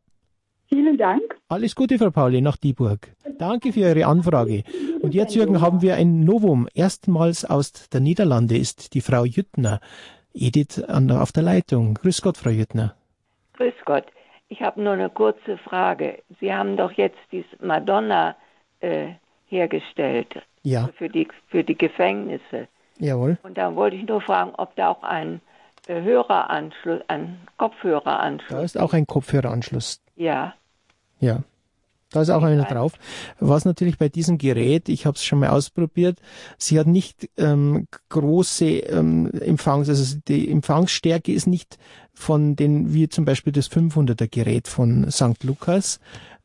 Vielen 0.73 0.97
Dank. 0.97 1.35
Alles 1.49 1.75
Gute, 1.75 1.99
Frau 1.99 2.09
Pauli, 2.09 2.41
nach 2.41 2.57
Dieburg. 2.57 3.11
Danke 3.37 3.71
für 3.71 3.81
Ihre 3.81 4.07
Anfrage. 4.07 4.63
Und 5.03 5.13
jetzt, 5.13 5.35
Jürgen, 5.35 5.61
haben 5.61 5.83
wir 5.83 5.93
ein 5.97 6.21
Novum. 6.21 6.67
Erstmals 6.73 7.45
aus 7.45 7.89
der 7.89 7.99
Niederlande 7.99 8.57
ist 8.57 8.95
die 8.95 9.01
Frau 9.01 9.23
Jüttner. 9.23 9.79
Edith 10.33 10.81
an 10.81 11.09
der, 11.09 11.21
auf 11.21 11.31
der 11.31 11.43
Leitung. 11.43 11.93
Grüß 11.93 12.23
Gott, 12.23 12.37
Frau 12.37 12.49
Jüttner. 12.49 12.95
Grüß 13.53 13.75
Gott. 13.85 14.05
Ich 14.49 14.63
habe 14.63 14.81
nur 14.81 14.93
eine 14.93 15.11
kurze 15.11 15.59
Frage. 15.59 16.23
Sie 16.39 16.51
haben 16.51 16.75
doch 16.75 16.91
jetzt 16.93 17.19
die 17.31 17.45
Madonna 17.61 18.35
äh, 18.79 19.09
hergestellt. 19.45 20.41
Ja. 20.63 20.89
Für 20.97 21.07
die, 21.07 21.27
für 21.49 21.63
die 21.63 21.77
Gefängnisse. 21.77 22.67
Jawohl. 22.97 23.37
Und 23.43 23.59
da 23.59 23.75
wollte 23.75 23.95
ich 23.95 24.07
nur 24.07 24.21
fragen, 24.21 24.53
ob 24.57 24.75
da 24.75 24.89
auch 24.89 25.03
ein 25.03 25.39
äh, 25.87 26.01
Höreranschluss, 26.01 27.01
ein 27.09 27.37
Kopfhöreranschluss. 27.57 28.49
Da 28.49 28.63
ist 28.63 28.79
auch 28.79 28.93
ein 28.93 29.05
Kopfhöreranschluss. 29.05 30.01
Ja. 30.15 30.55
Ja. 31.23 31.43
Da 32.11 32.21
ist 32.21 32.29
auch 32.29 32.43
einer 32.43 32.65
drauf. 32.65 32.93
Was 33.39 33.65
natürlich 33.65 33.97
bei 33.97 34.07
diesem 34.07 34.37
Gerät, 34.37 34.87
ich 34.87 35.07
habe 35.07 35.15
es 35.15 35.23
schon 35.23 35.39
mal 35.39 35.49
ausprobiert, 35.49 36.19
sie 36.59 36.79
hat 36.79 36.85
nicht 36.85 37.27
ähm, 37.37 37.87
große 38.09 38.65
ähm, 38.65 39.31
Empfangs, 39.31 39.89
also 39.89 40.17
die 40.27 40.51
Empfangsstärke 40.51 41.33
ist 41.33 41.47
nicht 41.47 41.79
von 42.13 42.55
den, 42.55 42.93
wie 42.93 43.09
zum 43.09 43.25
Beispiel 43.25 43.51
das 43.51 43.71
500er 43.71 44.27
Gerät 44.27 44.67
von 44.67 45.09
St. 45.09 45.43
Lukas, 45.43 45.99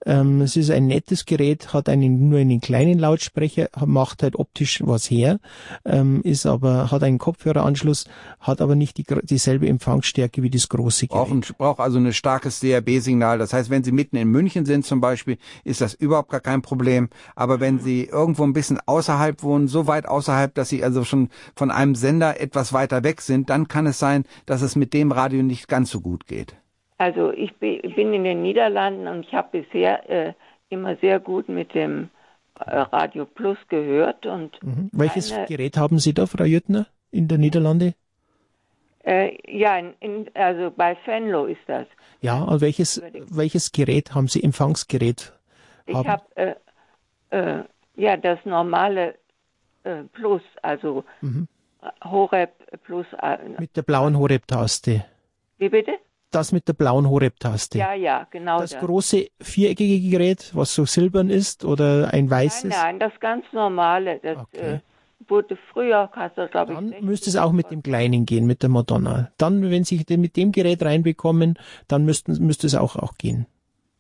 ähm, 0.07 0.41
es 0.43 0.57
ist 0.57 0.71
ein 0.71 0.87
nettes 0.87 1.27
Gerät, 1.27 1.73
hat 1.73 1.89
einen, 1.89 2.29
nur 2.29 2.39
einen 2.39 2.61
kleinen 2.61 2.99
Lautsprecher, 2.99 3.69
macht 3.85 4.23
halt 4.23 4.37
optisch 4.37 4.81
was 4.85 5.11
her, 5.11 5.41
ähm, 5.85 6.23
ist 6.23 6.47
aber, 6.47 6.91
hat 6.91 7.03
einen 7.03 7.19
Kopfhöreranschluss, 7.19 8.05
hat 8.41 8.61
aber 8.61 8.75
nicht 8.75 8.97
die, 8.99 9.05
dieselbe 9.23 9.69
Empfangsstärke 9.69 10.43
wie 10.43 10.51
das 10.51 10.69
große 10.69 11.09
Gerät. 11.09 11.29
Braucht, 11.29 11.59
braucht 11.59 11.81
also 11.81 11.99
ein 11.99 12.13
starkes 12.13 12.61
DRB-Signal. 12.61 13.39
Das 13.39 13.53
heißt, 13.53 13.71
wenn 13.71 13.85
Sie 13.85 13.93
mitten 13.93 14.17
in 14.17 14.29
München 14.29 14.67
sind 14.67 14.87
zum 14.87 15.01
Beispiel, 15.01 15.39
ist 15.65 15.81
das 15.81 15.95
überhaupt 15.95 16.31
gar 16.31 16.41
kein 16.41 16.63
Problem. 16.63 17.09
Aber 17.35 17.61
wenn 17.61 17.81
Sie 17.81 18.05
irgendwo 18.05 18.45
ein 18.45 18.53
bisschen 18.53 18.79
außerhalb 18.87 19.43
wohnen, 19.43 19.69
so 19.69 19.87
weit 19.87 20.07
außerhalb, 20.07 20.55
dass 20.55 20.69
Sie 20.69 20.85
also 20.85 21.05
schon 21.05 21.29
von 21.57 21.71
einem 21.71 21.95
Sender 21.95 22.41
etwas 22.41 22.73
weiter 22.73 23.03
weg 23.03 23.21
sind, 23.21 23.51
dann 23.51 23.69
kann 23.69 23.87
es 23.87 23.99
sein, 23.99 24.25
dass 24.47 24.63
es 24.63 24.77
mit 24.77 24.95
dem 24.95 25.13
Radio 25.13 25.43
nicht 25.43 25.69
ganz 25.69 25.91
so 25.91 26.01
gut 26.01 26.27
geht. 26.27 26.57
Also 26.99 27.33
ich 27.33 27.55
bin 27.57 28.13
in 28.13 28.25
den 28.25 28.43
Niederlanden 28.43 29.07
und 29.07 29.25
ich 29.25 29.33
habe 29.33 29.63
bisher 29.63 30.11
äh, 30.11 30.33
immer 30.69 30.97
sehr 30.97 31.21
gut 31.21 31.49
mit 31.49 31.73
dem 31.73 32.11
äh, 32.59 32.79
Radio 32.79 33.25
Plus 33.25 33.57
gehört. 33.69 34.27
Und 34.27 34.61
mhm. 34.63 34.91
Welches 34.93 35.33
eine, 35.33 35.47
Gerät 35.47 35.77
haben 35.77 36.01
Sie 36.01 36.13
da, 36.13 36.27
Frau 36.27 36.45
Jüttner, 36.45 36.89
in 37.13 37.29
der 37.29 37.39
Niederlande? 37.39 37.95
Äh, 39.05 39.39
ja, 39.47 39.79
in, 39.79 39.95
in, 40.01 40.31
also 40.35 40.73
bei 40.77 40.97
Fenlo 40.97 41.47
ist 41.47 41.61
das. 41.69 41.87
Ja, 42.21 42.43
und 42.43 42.61
welches, 42.61 43.01
welches 43.31 43.71
Gerät 43.71 44.15
haben 44.15 44.27
Sie, 44.27 44.43
Empfangsgerät? 44.43 45.33
Ich 45.87 45.95
habe 45.95 46.25
äh, 46.35 46.55
äh, 47.31 47.63
ja 47.95 48.17
das 48.17 48.41
normale 48.45 49.15
äh, 49.85 50.03
Plus, 50.13 50.43
also 50.63 51.05
mhm. 51.21 51.47
Horeb 52.03 52.53
Plus. 52.83 53.07
Mit 53.59 53.77
der 53.77 53.83
blauen 53.83 54.19
Horeb-Taste. 54.19 55.05
Wie 55.59 55.69
bitte? 55.69 55.93
Das 56.31 56.53
mit 56.53 56.69
der 56.69 56.75
blauen 56.75 57.09
Horeb-Taste. 57.09 57.79
Ja, 57.79 57.95
ja, 57.95 58.27
genau. 58.31 58.61
Das, 58.61 58.71
das, 58.71 58.81
große 58.81 59.29
viereckige 59.41 60.11
Gerät, 60.11 60.51
was 60.55 60.75
so 60.75 60.85
silbern 60.85 61.31
ist 61.31 61.65
oder 61.65 62.13
ein 62.13 62.31
weißes? 62.31 62.71
Nein, 62.71 62.99
nein, 62.99 62.99
das 62.99 63.19
ganz 63.21 63.45
normale. 63.53 64.21
Das, 64.23 64.39
okay. 64.39 64.75
äh, 64.75 64.81
wurde 65.29 65.59
früher, 65.73 66.11
du, 66.37 66.49
glaube 66.49 66.73
ich. 66.73 66.79
Dann 66.79 67.05
müsste 67.05 67.31
es 67.31 67.37
auch 67.37 67.53
mit 67.53 67.71
dem 67.71 67.83
Kleinen 67.83 68.27
gehen, 68.27 68.47
mit 68.47 68.63
der 68.63 68.71
Madonna. 68.71 69.31
Dann, 69.39 69.71
wenn 69.71 69.85
Sie 69.85 70.05
mit 70.17 70.37
dem 70.37 70.53
Gerät 70.53 70.83
reinbekommen, 70.83 71.59
dann 71.89 72.05
müssten, 72.05 72.33
müsste 72.45 72.67
es 72.67 72.75
auch, 72.75 72.97
auch 72.97 73.15
gehen. 73.19 73.47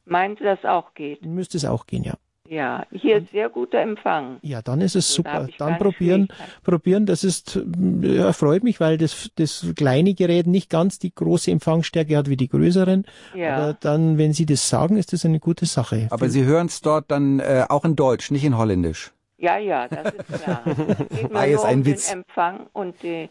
Meinen 0.04 0.36
Sie, 0.36 0.44
dass 0.44 0.64
auch 0.64 0.94
geht? 0.94 1.24
Müsste 1.24 1.56
es 1.56 1.64
auch 1.64 1.86
gehen, 1.86 2.04
ja. 2.04 2.14
Ja, 2.50 2.86
hier 2.90 3.18
ist 3.18 3.30
sehr 3.30 3.50
guter 3.50 3.80
Empfang. 3.80 4.38
Ja, 4.40 4.62
dann 4.62 4.80
ist 4.80 4.96
es 4.96 5.10
Also 5.10 5.22
da 5.22 5.30
super. 5.32 5.48
ich 5.50 5.56
Dann 5.58 5.76
probieren, 5.78 6.28
probieren. 6.62 7.04
Das 7.04 7.22
ist, 7.22 7.60
ja, 8.00 8.32
freut 8.32 8.64
mich, 8.64 8.80
weil 8.80 8.96
das, 8.96 9.30
das 9.36 9.66
kleine 9.76 10.14
Gerät 10.14 10.46
nicht 10.46 10.70
ganz 10.70 10.98
die 10.98 11.14
große 11.14 11.50
Empfangsstärke 11.50 12.16
hat 12.16 12.30
wie 12.30 12.36
die 12.38 12.48
größeren. 12.48 13.04
Ja. 13.34 13.56
Aber 13.56 13.74
dann, 13.74 14.16
wenn 14.16 14.32
Sie 14.32 14.46
das 14.46 14.66
sagen, 14.68 14.96
ist 14.96 15.12
das 15.12 15.26
eine 15.26 15.40
gute 15.40 15.66
Sache. 15.66 16.06
Aber 16.10 16.30
Sie 16.30 16.44
hören 16.44 16.68
es 16.68 16.80
dort 16.80 17.10
dann 17.10 17.38
äh, 17.40 17.66
auch 17.68 17.84
in 17.84 17.96
Deutsch, 17.96 18.30
nicht 18.30 18.44
in 18.44 18.56
Holländisch. 18.56 19.12
Ja, 19.36 19.58
ja, 19.58 19.86
das 19.86 20.14
ist 20.14 20.42
klar. 20.42 20.62
Es 20.66 20.76
geht 21.20 21.34
Ah, 21.34 21.46
nur 21.46 21.64
ein 21.66 21.78
um 21.80 21.86
Witz. 21.86 22.08
den 22.08 22.18
Empfang 22.20 22.66
und 22.72 23.02
den 23.02 23.28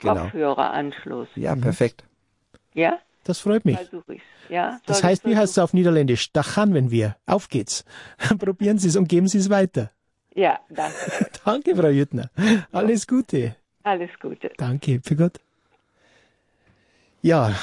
Genau. 0.00 0.14
Kopfhöreranschluss. 0.24 1.28
Ja, 1.36 1.54
perfekt. 1.56 2.04
Ja, 2.74 2.98
Das 3.26 3.40
freut 3.40 3.64
mich. 3.64 3.76
Ja, 4.48 4.80
Das 4.86 5.02
heißt, 5.02 5.24
wie 5.24 5.36
heißt 5.36 5.52
es 5.52 5.58
auf 5.58 5.74
Niederländisch? 5.74 6.32
Da 6.32 6.42
gaan 6.42 6.90
wir. 6.92 7.16
Auf 7.26 7.48
geht's. 7.48 7.84
Probieren 8.38 8.78
Sie 8.78 8.88
es 8.88 8.94
und 8.94 9.08
geben 9.08 9.26
Sie 9.26 9.38
es 9.38 9.50
weiter. 9.50 9.90
Ja, 10.34 10.60
danke. 10.68 11.30
Danke, 11.44 11.74
Frau 11.74 11.88
Jüttner. 11.88 12.30
Alles 12.70 13.06
Gute. 13.06 13.56
Alles 13.82 14.10
Gute. 14.20 14.52
Danke, 14.58 15.00
für 15.02 15.16
Gott. 15.16 15.40
Ja, 17.22 17.54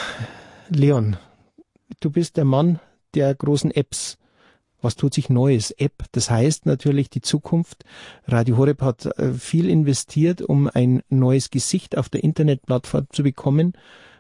Leon, 0.70 1.16
du 2.00 2.10
bist 2.10 2.36
der 2.36 2.46
Mann 2.46 2.80
der 3.14 3.34
großen 3.36 3.72
Apps. 3.72 4.18
Was 4.82 4.96
tut 4.98 5.14
sich 5.14 5.30
Neues? 5.30 5.72
App, 5.72 6.04
das 6.12 6.30
heißt 6.30 6.66
natürlich 6.66 7.10
die 7.10 7.22
Zukunft. 7.22 7.86
Radio 8.28 8.58
Horeb 8.58 8.82
hat 8.82 9.06
äh, 9.18 9.32
viel 9.34 9.70
investiert, 9.70 10.42
um 10.42 10.68
ein 10.68 11.04
neues 11.08 11.52
Gesicht 11.52 11.98
auf 11.98 12.10
der 12.10 12.24
Internetplattform 12.24 13.08
zu 13.12 13.24
bekommen. 13.24 13.74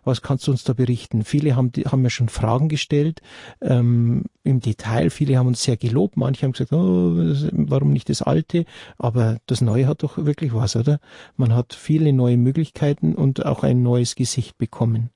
Was 0.04 0.22
kannst 0.22 0.48
du 0.48 0.52
uns 0.52 0.64
da 0.64 0.74
berichten? 0.74 1.24
Viele 1.24 1.56
haben, 1.56 1.72
haben 1.86 2.02
mir 2.02 2.10
schon 2.10 2.30
Fragen 2.30 2.70
gestellt 2.70 3.22
ähm, 3.62 4.26
im 4.44 4.60
Detail. 4.60 5.10
Viele 5.10 5.38
haben 5.38 5.48
uns 5.48 5.64
sehr 5.64 5.78
gelobt. 5.78 6.18
Manche 6.18 6.44
haben 6.44 6.52
gesagt, 6.54 6.74
oh, 6.74 7.14
warum 7.52 7.92
nicht 7.92 8.10
das 8.10 8.22
Alte? 8.22 8.66
Aber 8.98 9.38
das 9.46 9.62
Neue 9.62 9.88
hat 9.88 10.04
doch 10.04 10.18
wirklich 10.18 10.54
was, 10.54 10.76
oder? 10.76 11.00
Man 11.36 11.54
hat 11.54 11.74
viele 11.74 12.14
neue 12.14 12.38
Möglichkeiten 12.38 13.16
und 13.16 13.46
auch 13.46 13.64
ein 13.64 13.82
neues 13.84 14.16
Gesicht 14.16 14.58
bekommen. 14.58 15.10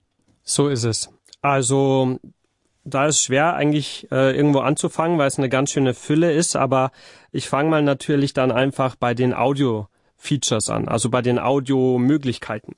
So 0.43 0.69
ist 0.69 0.83
es. 0.83 1.09
Also 1.41 2.19
da 2.87 3.07
ist 3.07 3.21
schwer 3.21 3.55
eigentlich 3.55 4.07
äh, 4.11 4.35
irgendwo 4.35 4.59
anzufangen, 4.59 5.17
weil 5.17 5.27
es 5.27 5.37
eine 5.37 5.49
ganz 5.49 5.71
schöne 5.71 5.93
Fülle 5.93 6.31
ist, 6.31 6.55
aber 6.55 6.91
ich 7.31 7.49
fange 7.49 7.69
mal 7.69 7.81
natürlich 7.81 8.33
dann 8.33 8.51
einfach 8.51 8.95
bei 8.95 9.13
den 9.13 9.33
Audio-Features 9.33 10.69
an, 10.69 10.87
also 10.87 11.09
bei 11.09 11.21
den 11.21 11.37
Audio-Möglichkeiten. 11.37 12.75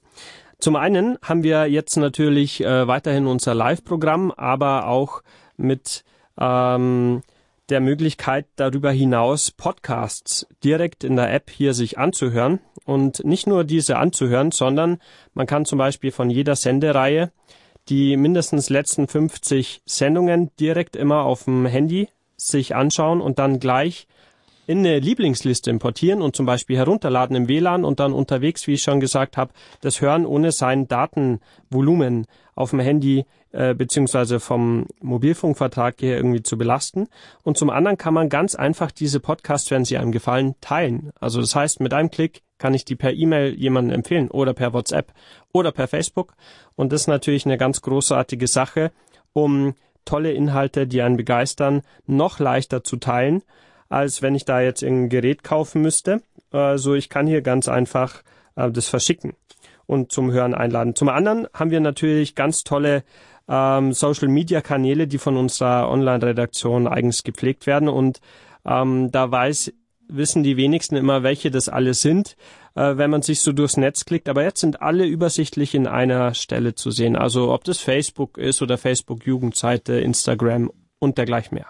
Zum 0.60 0.76
einen 0.76 1.18
haben 1.22 1.44
wir 1.44 1.68
jetzt 1.68 1.96
natürlich 1.96 2.62
äh, 2.62 2.86
weiterhin 2.86 3.28
unser 3.28 3.56
Live-Programm, 3.56 4.32
aber 4.32 4.88
auch 4.88 5.22
mit 5.56 6.04
ähm, 6.38 7.22
der 7.70 7.80
Möglichkeit 7.80 8.46
darüber 8.58 8.92
hinaus 8.92 9.52
Podcasts 9.52 10.48
direkt 10.64 11.06
in 11.06 11.16
der 11.16 11.34
App 11.34 11.50
hier 11.50 11.74
sich 11.74 11.98
anzuhören 11.98 12.60
und 12.84 13.24
nicht 13.24 13.48
nur 13.48 13.64
diese 13.64 13.98
anzuhören, 13.98 14.52
sondern 14.52 15.00
man 15.34 15.48
kann 15.48 15.64
zum 15.64 15.78
Beispiel 15.78 16.12
von 16.12 16.30
jeder 16.30 16.58
Sendereihe 16.58 17.32
die 17.88 18.18
mindestens 18.18 18.70
letzten 18.70 19.08
50 19.08 19.82
Sendungen 19.86 20.52
direkt 20.60 20.98
immer 20.98 21.24
auf 21.24 21.46
dem 21.46 21.66
Handy 21.66 22.10
sich 22.36 22.76
anschauen 22.76 23.22
und 23.22 23.40
dann 23.40 23.60
gleich 23.60 24.08
in 24.70 24.86
eine 24.86 25.00
Lieblingsliste 25.00 25.72
importieren 25.72 26.22
und 26.22 26.36
zum 26.36 26.46
Beispiel 26.46 26.78
herunterladen 26.78 27.36
im 27.36 27.48
WLAN 27.48 27.84
und 27.84 28.00
dann 28.00 28.14
unterwegs, 28.14 28.68
wie 28.68 28.74
ich 28.74 28.84
schon 28.84 29.00
gesagt 29.00 29.36
habe, 29.36 29.52
das 29.82 30.00
hören 30.00 30.28
ohne 30.28 30.52
sein 30.52 30.88
Datenvolumen 30.88 32.28
auf 32.54 32.70
dem 32.70 32.80
Handy 32.80 33.26
äh, 33.52 33.74
beziehungsweise 33.74 34.40
vom 34.40 34.86
Mobilfunkvertrag 35.02 36.00
her 36.04 36.18
irgendwie 36.18 36.44
zu 36.44 36.56
belasten. 36.56 37.08
Und 37.42 37.58
zum 37.58 37.72
anderen 37.72 37.98
kann 37.98 38.14
man 38.14 38.30
ganz 38.30 38.54
einfach 38.54 38.92
diese 38.92 39.20
Podcasts, 39.20 39.72
wenn 39.72 39.86
sie 39.86 39.98
einem 39.98 40.12
gefallen, 40.12 40.54
teilen. 40.62 41.10
Also 41.20 41.42
das 41.42 41.56
heißt, 41.56 41.80
mit 41.80 41.96
einem 41.96 42.12
Klick 42.12 42.44
kann 42.60 42.76
ich 42.76 42.86
die 42.86 42.96
per 42.96 43.12
E-Mail 43.12 43.56
jemandem 43.56 43.96
empfehlen 43.96 44.30
oder 44.30 44.54
per 44.54 44.72
WhatsApp 44.72 45.14
oder 45.52 45.72
per 45.72 45.88
Facebook. 45.88 46.36
Und 46.76 46.94
das 46.94 47.02
ist 47.02 47.08
natürlich 47.08 47.48
eine 47.48 47.58
ganz 47.58 47.82
großartige 47.82 48.46
Sache, 48.46 48.92
um 49.34 49.74
tolle 50.06 50.32
Inhalte, 50.32 50.86
die 50.86 51.02
einen 51.02 51.18
begeistern, 51.18 51.82
noch 52.06 52.38
leichter 52.38 52.84
zu 52.84 52.98
teilen, 52.98 53.42
als 53.90 54.22
wenn 54.22 54.36
ich 54.36 54.46
da 54.46 54.62
jetzt 54.62 54.84
ein 54.84 55.10
Gerät 55.10 55.44
kaufen 55.44 55.82
müsste. 55.82 56.22
Also 56.52 56.94
ich 56.94 57.10
kann 57.10 57.28
hier 57.28 57.42
ganz 57.42 57.68
einfach 57.68 58.24
äh, 58.56 58.72
das 58.72 58.88
verschicken 58.88 59.34
und 59.86 60.12
zum 60.12 60.32
Hören 60.32 60.54
einladen. 60.54 60.96
Zum 60.96 61.10
anderen 61.10 61.48
haben 61.54 61.72
wir 61.72 61.80
natürlich 61.80 62.36
ganz 62.36 62.64
tolle 62.64 63.04
ähm, 63.48 63.92
Social-Media-Kanäle, 63.92 65.08
die 65.08 65.18
von 65.18 65.36
unserer 65.36 65.90
Online-Redaktion 65.90 66.88
eigens 66.88 67.24
gepflegt 67.24 67.68
werden 67.68 67.90
und 67.90 68.22
ähm, 68.66 69.12
da 69.12 69.32
weiß 69.32 69.74
wissen 70.10 70.44
die 70.44 70.58
wenigsten 70.58 70.96
immer, 70.96 71.24
welche 71.24 71.52
das 71.52 71.70
alle 71.70 71.94
sind, 71.94 72.36
äh, 72.76 72.98
wenn 72.98 73.12
man 73.12 73.22
sich 73.22 73.42
so 73.42 73.52
durchs 73.52 73.78
Netz 73.78 74.06
klickt. 74.06 74.28
Aber 74.28 74.44
jetzt 74.44 74.60
sind 74.60 74.82
alle 74.82 75.06
übersichtlich 75.06 75.76
in 75.76 75.88
einer 75.88 76.34
Stelle 76.34 76.76
zu 76.76 76.92
sehen. 76.92 77.16
Also 77.16 77.54
ob 77.54 77.64
das 77.64 77.80
Facebook 77.80 78.38
ist 78.38 78.62
oder 78.62 78.78
Facebook-Jugendseite, 78.78 80.00
Instagram 80.00 80.72
und 80.98 81.18
dergleichen 81.18 81.56
mehr. 81.56 81.68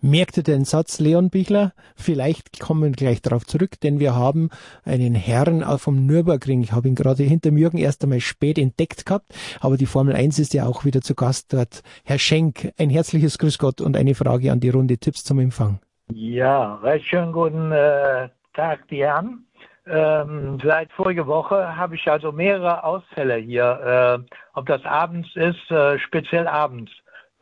Merkte 0.00 0.42
den 0.42 0.64
Satz, 0.64 1.00
Leon 1.00 1.30
Bichler? 1.30 1.72
Vielleicht 1.96 2.60
kommen 2.60 2.82
wir 2.82 2.90
gleich 2.90 3.22
darauf 3.22 3.44
zurück, 3.46 3.80
denn 3.82 3.98
wir 3.98 4.14
haben 4.14 4.50
einen 4.84 5.14
Herrn 5.14 5.64
vom 5.78 6.06
Nürburgring. 6.06 6.62
Ich 6.62 6.72
habe 6.72 6.88
ihn 6.88 6.94
gerade 6.94 7.22
hinter 7.22 7.50
Jürgen 7.50 7.78
erst 7.78 8.02
einmal 8.02 8.20
spät 8.20 8.58
entdeckt 8.58 9.06
gehabt, 9.06 9.34
aber 9.60 9.76
die 9.76 9.86
Formel 9.86 10.14
1 10.14 10.38
ist 10.38 10.54
ja 10.54 10.66
auch 10.66 10.84
wieder 10.84 11.00
zu 11.00 11.14
Gast 11.14 11.52
dort. 11.52 11.82
Herr 12.04 12.18
Schenk, 12.18 12.72
ein 12.78 12.90
herzliches 12.90 13.38
Grüß 13.38 13.58
Gott 13.58 13.80
und 13.80 13.96
eine 13.96 14.14
Frage 14.14 14.52
an 14.52 14.60
die 14.60 14.70
Runde 14.70 14.98
Tipps 14.98 15.24
zum 15.24 15.40
Empfang. 15.40 15.80
Ja, 16.12 16.76
recht 16.76 17.06
schönen 17.06 17.32
guten 17.32 17.72
äh, 17.72 18.28
Tag, 18.54 18.86
die 18.88 19.02
Herren. 19.02 19.46
Ähm, 19.88 20.58
seit 20.64 20.90
vorige 20.92 21.26
Woche 21.26 21.76
habe 21.76 21.94
ich 21.94 22.10
also 22.10 22.32
mehrere 22.32 22.82
Ausfälle 22.82 23.36
hier. 23.36 24.24
Äh, 24.24 24.36
ob 24.54 24.66
das 24.66 24.84
abends 24.84 25.28
ist, 25.34 25.70
äh, 25.70 25.98
speziell 25.98 26.48
abends. 26.48 26.90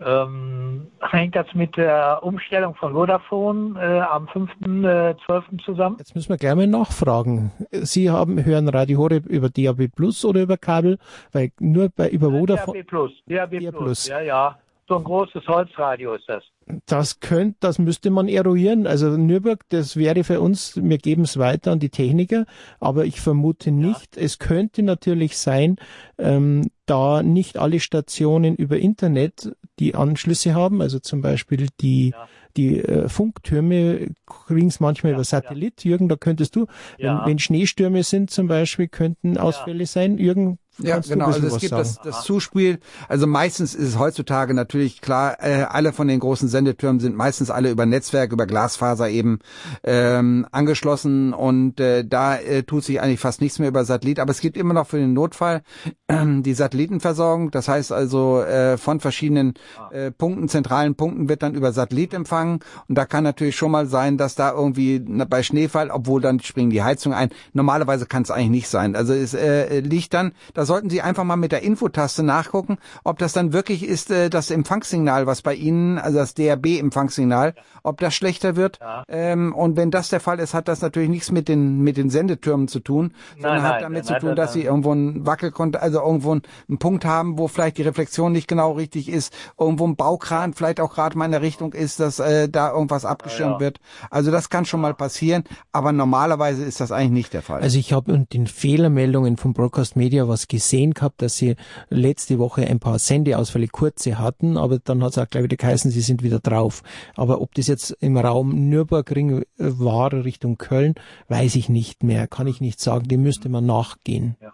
Ähm, 0.00 0.88
hängt 1.00 1.36
das 1.36 1.46
mit 1.54 1.76
der 1.76 2.20
Umstellung 2.22 2.74
von 2.74 2.92
Vodafone 2.94 3.80
äh, 3.80 4.00
am 4.00 4.26
5.12. 4.26 5.64
zusammen? 5.64 5.96
Jetzt 5.98 6.14
müssen 6.14 6.30
wir 6.30 6.36
gleich 6.36 6.54
mal 6.54 6.66
nachfragen. 6.66 7.52
Sie 7.70 8.10
haben, 8.10 8.44
hören 8.44 8.68
Radio 8.68 8.98
Horeb 8.98 9.26
über 9.26 9.50
DAB 9.50 9.88
Plus 9.94 10.24
oder 10.24 10.42
über 10.42 10.56
Kabel? 10.56 10.98
Weil 11.32 11.52
nur 11.60 11.90
bei, 11.90 12.08
über 12.08 12.30
Vodafone, 12.30 12.78
DAB 12.78 12.88
Plus. 12.88 13.12
DAB 13.26 13.60
DAB+. 13.60 13.76
Plus. 13.76 14.08
Ja, 14.08 14.20
ja. 14.20 14.58
So 14.86 14.98
ein 14.98 15.04
großes 15.04 15.46
Holzradio 15.48 16.14
ist 16.14 16.28
das. 16.28 16.44
das 16.84 17.20
könnte, 17.20 17.56
das 17.60 17.78
müsste 17.78 18.10
man 18.10 18.28
eruieren. 18.28 18.86
Also 18.86 19.16
Nürburg, 19.16 19.60
das 19.70 19.96
wäre 19.96 20.24
für 20.24 20.42
uns, 20.42 20.76
wir 20.76 20.98
geben 20.98 21.22
es 21.22 21.38
weiter 21.38 21.72
an 21.72 21.78
die 21.78 21.88
Techniker, 21.88 22.44
aber 22.80 23.06
ich 23.06 23.20
vermute 23.20 23.70
nicht. 23.70 24.16
Es 24.18 24.38
könnte 24.38 24.82
natürlich 24.82 25.38
sein, 25.38 25.76
ähm, 26.18 26.70
da 26.86 27.22
nicht 27.22 27.56
alle 27.58 27.80
Stationen 27.80 28.54
über 28.56 28.78
Internet 28.78 29.54
die 29.78 29.94
Anschlüsse 29.94 30.54
haben, 30.54 30.80
also 30.82 30.98
zum 30.98 31.20
Beispiel 31.20 31.68
die, 31.80 32.10
Ja. 32.10 32.28
die 32.56 32.80
äh, 32.80 33.08
Funktürme 33.08 34.08
kriegen 34.26 34.68
es 34.68 34.80
manchmal 34.80 35.12
Ja, 35.12 35.16
über 35.16 35.24
Satellit. 35.24 35.84
Jürgen, 35.84 36.08
da 36.08 36.16
könntest 36.16 36.54
du, 36.56 36.66
Ja. 36.98 37.20
wenn, 37.24 37.32
wenn 37.32 37.38
Schneestürme 37.38 38.02
sind 38.02 38.30
zum 38.30 38.46
Beispiel, 38.46 38.88
könnten 38.88 39.36
Ausfälle 39.38 39.86
sein. 39.86 40.18
Jürgen, 40.18 40.58
Ja, 40.78 40.98
genau. 40.98 41.26
Also 41.26 41.46
es 41.46 41.58
gibt 41.58 41.70
sagen? 41.70 41.82
das, 41.82 42.00
das 42.02 42.24
Zuspiel. 42.24 42.80
Also 43.08 43.26
meistens 43.26 43.74
ist 43.74 43.88
es 43.90 43.98
heutzutage 43.98 44.54
natürlich 44.54 45.00
klar, 45.00 45.36
äh, 45.40 45.62
alle 45.68 45.92
von 45.92 46.08
den 46.08 46.18
großen 46.18 46.48
Sendetürmen 46.48 46.98
sind 47.00 47.16
meistens 47.16 47.50
alle 47.50 47.70
über 47.70 47.86
Netzwerk, 47.86 48.32
über 48.32 48.46
Glasfaser 48.46 49.08
eben 49.08 49.38
ähm, 49.84 50.46
angeschlossen 50.50 51.32
und 51.32 51.78
äh, 51.78 52.04
da 52.04 52.36
äh, 52.36 52.64
tut 52.64 52.84
sich 52.84 53.00
eigentlich 53.00 53.20
fast 53.20 53.40
nichts 53.40 53.58
mehr 53.60 53.68
über 53.68 53.84
Satellit. 53.84 54.18
Aber 54.18 54.32
es 54.32 54.40
gibt 54.40 54.56
immer 54.56 54.74
noch 54.74 54.88
für 54.88 54.98
den 54.98 55.12
Notfall 55.12 55.62
äh, 56.08 56.24
die 56.42 56.54
Satellitenversorgung. 56.54 57.52
Das 57.52 57.68
heißt 57.68 57.92
also 57.92 58.42
äh, 58.42 58.76
von 58.76 58.98
verschiedenen 58.98 59.54
äh, 59.92 60.10
Punkten, 60.10 60.48
zentralen 60.48 60.96
Punkten 60.96 61.28
wird 61.28 61.42
dann 61.44 61.54
über 61.54 61.72
Satellit 61.72 62.14
empfangen 62.14 62.60
und 62.88 62.96
da 62.96 63.04
kann 63.04 63.22
natürlich 63.22 63.56
schon 63.56 63.70
mal 63.70 63.86
sein, 63.86 64.18
dass 64.18 64.34
da 64.34 64.52
irgendwie 64.52 64.98
bei 64.98 65.42
Schneefall, 65.44 65.90
obwohl 65.90 66.20
dann 66.20 66.40
springen 66.40 66.70
die 66.70 66.82
Heizung 66.82 67.14
ein. 67.14 67.30
Normalerweise 67.52 68.06
kann 68.06 68.22
es 68.22 68.30
eigentlich 68.30 68.50
nicht 68.50 68.68
sein. 68.68 68.96
Also 68.96 69.12
es 69.12 69.34
äh, 69.34 69.80
liegt 69.80 70.14
dann, 70.14 70.32
dass 70.52 70.63
Da 70.64 70.68
sollten 70.68 70.88
Sie 70.88 71.02
einfach 71.02 71.24
mal 71.24 71.36
mit 71.36 71.52
der 71.52 71.60
Infotaste 71.62 72.22
nachgucken, 72.22 72.78
ob 73.04 73.18
das 73.18 73.34
dann 73.34 73.52
wirklich 73.52 73.86
ist, 73.86 74.10
äh, 74.10 74.30
das 74.30 74.50
Empfangssignal, 74.50 75.26
was 75.26 75.42
bei 75.42 75.52
Ihnen, 75.54 75.98
also 75.98 76.16
das 76.16 76.32
DRB-Empfangssignal, 76.32 77.54
ob 77.82 78.00
das 78.00 78.14
schlechter 78.14 78.56
wird. 78.56 78.78
Ja. 78.80 79.04
Ähm, 79.08 79.54
und 79.54 79.76
wenn 79.76 79.90
das 79.90 80.08
der 80.08 80.20
Fall 80.20 80.40
ist, 80.40 80.54
hat 80.54 80.66
das 80.68 80.80
natürlich 80.80 81.10
nichts 81.10 81.30
mit 81.30 81.48
den 81.48 81.80
mit 81.82 81.98
den 81.98 82.08
Sendetürmen 82.08 82.66
zu 82.66 82.80
tun, 82.80 83.12
sondern 83.34 83.62
nein, 83.62 83.72
hat 83.74 83.82
damit 83.82 84.08
dann 84.08 84.20
zu 84.20 84.26
tun, 84.26 84.36
dass 84.36 84.54
Sie 84.54 84.62
irgendwo 84.62 84.92
einen 84.92 85.26
Wackelkont, 85.26 85.76
also 85.76 86.00
irgendwo 86.00 86.30
einen, 86.32 86.78
Punkt 86.78 87.04
haben, 87.04 87.36
wo 87.36 87.46
vielleicht 87.46 87.76
die 87.76 87.82
Reflexion 87.82 88.32
nicht 88.32 88.48
genau 88.48 88.72
richtig 88.72 89.10
ist, 89.10 89.34
irgendwo 89.60 89.86
ein 89.86 89.96
Baukran 89.96 90.54
vielleicht 90.54 90.80
auch 90.80 90.94
gerade 90.94 91.18
mal 91.18 91.26
in 91.26 91.32
der 91.32 91.42
Richtung 91.42 91.74
ist, 91.74 92.00
dass 92.00 92.20
äh, 92.20 92.48
da 92.48 92.72
irgendwas 92.72 93.04
abgeschirmt 93.04 93.56
Ja. 93.56 93.60
wird. 93.60 93.80
Also 94.10 94.30
das 94.30 94.48
kann 94.48 94.64
schon 94.64 94.80
mal 94.80 94.94
passieren, 94.94 95.44
aber 95.72 95.92
normalerweise 95.92 96.64
ist 96.64 96.80
das 96.80 96.90
eigentlich 96.90 97.10
nicht 97.10 97.34
der 97.34 97.42
Fall. 97.42 97.60
Also 97.60 97.78
ich 97.78 97.92
habe 97.92 98.12
in 98.12 98.26
den 98.32 98.46
Fehlermeldungen 98.46 99.36
von 99.36 99.52
Broadcast 99.52 99.94
Media 99.96 100.26
was 100.26 100.48
gesehen 100.54 100.94
gehabt, 100.94 101.20
dass 101.20 101.36
sie 101.36 101.56
letzte 101.90 102.38
Woche 102.38 102.66
ein 102.66 102.78
paar 102.78 102.98
Sendeausfälle 102.98 103.68
kurze 103.68 104.18
hatten, 104.18 104.56
aber 104.56 104.78
dann 104.78 105.02
hat 105.02 105.12
es 105.12 105.18
auch 105.18 105.28
gleich 105.28 105.44
wieder 105.44 105.56
geheißen, 105.56 105.90
sie 105.90 106.00
sind 106.00 106.22
wieder 106.22 106.38
drauf. 106.38 106.82
Aber 107.16 107.40
ob 107.40 107.54
das 107.54 107.66
jetzt 107.66 107.90
im 108.00 108.16
Raum 108.16 108.68
Nürburgring 108.68 109.40
äh, 109.40 109.44
war 109.58 110.12
Richtung 110.12 110.56
Köln, 110.58 110.94
weiß 111.28 111.56
ich 111.56 111.68
nicht 111.68 112.04
mehr, 112.04 112.28
kann 112.28 112.46
ich 112.46 112.60
nicht 112.60 112.80
sagen, 112.80 113.08
dem 113.08 113.22
müsste 113.22 113.48
man 113.48 113.66
nachgehen. 113.66 114.36
Ja. 114.40 114.52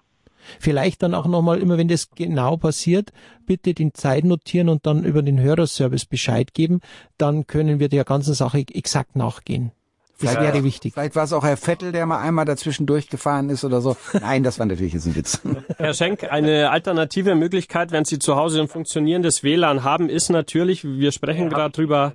Vielleicht 0.58 1.02
dann 1.02 1.14
auch 1.14 1.26
nochmal, 1.26 1.60
immer 1.60 1.76
wenn 1.76 1.88
das 1.88 2.10
genau 2.10 2.56
passiert, 2.56 3.12
bitte 3.46 3.74
die 3.74 3.92
Zeit 3.92 4.24
notieren 4.24 4.70
und 4.70 4.86
dann 4.86 5.04
über 5.04 5.22
den 5.22 5.38
Hörerservice 5.38 6.06
Bescheid 6.06 6.54
geben, 6.54 6.80
dann 7.18 7.46
können 7.46 7.78
wir 7.78 7.90
der 7.90 8.04
ganzen 8.04 8.34
Sache 8.34 8.64
exakt 8.72 9.16
nachgehen. 9.16 9.72
Das 10.20 10.32
Vielleicht- 10.32 10.54
wäre 10.54 10.64
wichtig. 10.64 10.92
Vielleicht 10.94 11.16
war 11.16 11.24
es 11.24 11.32
auch 11.32 11.44
Herr 11.44 11.56
Vettel, 11.56 11.92
der 11.92 12.04
mal 12.06 12.18
einmal 12.20 12.44
dazwischen 12.44 12.86
durchgefahren 12.86 13.48
ist 13.50 13.64
oder 13.64 13.80
so. 13.80 13.96
Nein, 14.20 14.42
das 14.42 14.58
war 14.58 14.66
natürlich 14.66 14.92
jetzt 14.92 15.06
ein 15.06 15.16
Witz. 15.16 15.40
Herr 15.78 15.94
Schenk, 15.94 16.30
eine 16.30 16.70
alternative 16.70 17.34
Möglichkeit, 17.34 17.90
wenn 17.92 18.04
Sie 18.04 18.18
zu 18.18 18.36
Hause 18.36 18.60
ein 18.60 18.68
funktionierendes 18.68 19.42
WLAN 19.42 19.82
haben, 19.84 20.08
ist 20.08 20.28
natürlich, 20.28 20.84
wir 20.84 21.12
sprechen 21.12 21.48
gerade 21.48 21.72
drüber, 21.72 22.12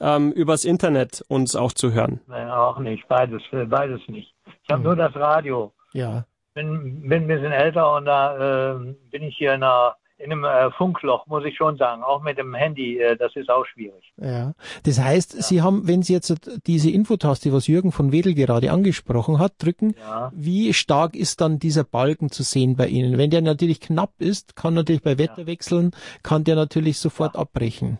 ähm, 0.00 0.32
übers 0.32 0.64
Internet 0.64 1.22
uns 1.28 1.54
auch 1.54 1.72
zu 1.72 1.92
hören. 1.92 2.20
Nein, 2.26 2.50
auch 2.50 2.78
nicht. 2.78 3.06
Beides, 3.08 3.42
äh, 3.52 3.64
beides 3.66 4.00
nicht. 4.08 4.34
Ich 4.64 4.70
habe 4.70 4.82
nur 4.82 4.96
das 4.96 5.14
Radio. 5.14 5.72
Ja. 5.92 6.24
Bin, 6.54 7.02
bin 7.08 7.22
ein 7.24 7.28
bisschen 7.28 7.52
älter 7.52 7.94
und 7.96 8.04
da 8.06 8.72
äh, 8.72 8.94
bin 9.10 9.22
ich 9.22 9.36
hier 9.36 9.54
in, 9.54 9.62
einer, 9.62 9.94
in 10.24 10.30
einem 10.32 10.44
äh, 10.44 10.70
Funkloch, 10.72 11.26
muss 11.26 11.44
ich 11.44 11.56
schon 11.56 11.76
sagen. 11.76 12.02
Auch 12.02 12.22
mit 12.22 12.38
dem 12.38 12.54
Handy, 12.54 12.98
äh, 12.98 13.16
das 13.16 13.34
ist 13.36 13.50
auch 13.50 13.66
schwierig. 13.66 14.12
Ja, 14.16 14.52
das 14.84 15.00
heißt, 15.00 15.42
Sie 15.42 15.62
haben, 15.62 15.86
wenn 15.88 16.02
Sie 16.02 16.12
jetzt 16.12 16.32
diese 16.66 16.90
Infotaste, 16.90 17.52
was 17.52 17.66
Jürgen 17.66 17.92
von 17.92 18.12
Wedel 18.12 18.34
gerade 18.34 18.70
angesprochen 18.70 19.38
hat, 19.38 19.54
drücken, 19.58 19.94
Ja. 19.98 20.30
wie 20.34 20.72
stark 20.74 21.16
ist 21.16 21.40
dann 21.40 21.58
dieser 21.58 21.84
Balken 21.84 22.30
zu 22.30 22.42
sehen 22.42 22.76
bei 22.76 22.86
Ihnen? 22.88 23.18
Wenn 23.18 23.30
der 23.30 23.42
natürlich 23.42 23.80
knapp 23.80 24.12
ist, 24.18 24.54
kann 24.56 24.74
natürlich 24.74 25.02
bei 25.02 25.18
Wetterwechseln, 25.18 25.90
kann 26.22 26.44
der 26.44 26.54
natürlich 26.56 26.98
sofort 26.98 27.36
abbrechen. 27.36 27.98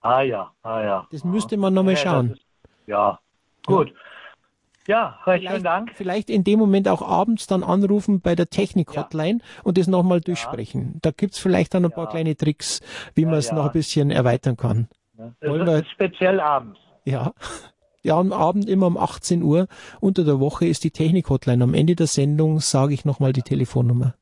Ah 0.00 0.22
ja, 0.22 0.50
ah 0.62 0.82
ja. 0.82 1.06
Das 1.12 1.24
müsste 1.24 1.56
man 1.56 1.72
nochmal 1.74 1.94
Ja, 1.94 2.00
schauen. 2.00 2.30
ist- 2.32 2.42
Ja, 2.86 3.18
gut. 3.66 3.92
Ja, 4.88 5.18
recht 5.26 5.44
Vielleicht, 5.46 5.64
Dank. 5.64 5.92
vielleicht 5.94 6.28
in 6.30 6.42
dem 6.44 6.58
Moment 6.58 6.88
auch 6.88 7.02
abends 7.02 7.46
dann 7.46 7.62
anrufen 7.62 8.20
bei 8.20 8.34
der 8.34 8.50
Technik-Hotline 8.50 9.38
und 9.62 9.78
das 9.78 9.86
nochmal 9.86 10.20
durchsprechen. 10.20 10.98
Da 11.02 11.12
gibt's 11.12 11.38
vielleicht 11.38 11.74
dann 11.74 11.84
ein 11.84 11.92
paar 11.92 12.06
Ja. 12.06 12.10
kleine 12.10 12.36
Tricks, 12.36 12.80
wie 13.14 13.24
man 13.24 13.34
es 13.34 13.48
ja. 13.50 13.54
noch 13.54 13.66
ein 13.66 13.72
bisschen 13.72 14.10
erweitern 14.10 14.56
kann. 14.56 14.88
Wollen 15.40 15.66
wir- 15.66 15.84
speziell 15.84 16.40
abends. 16.40 16.80
Ja. 17.04 17.32
Ja, 18.02 18.18
am 18.18 18.32
Abend 18.32 18.68
immer 18.68 18.88
um 18.88 18.96
18 18.96 19.44
Uhr. 19.44 19.68
Unter 20.00 20.24
der 20.24 20.40
Woche 20.40 20.66
ist 20.66 20.82
die 20.82 20.90
Technik-Hotline. 20.90 21.62
Am 21.62 21.74
Ende 21.74 21.94
der 21.94 22.08
Sendung 22.08 22.58
sage 22.58 22.94
ich 22.94 23.04
nochmal 23.04 23.32
die 23.32 23.42
Telefonnummer. 23.42 24.14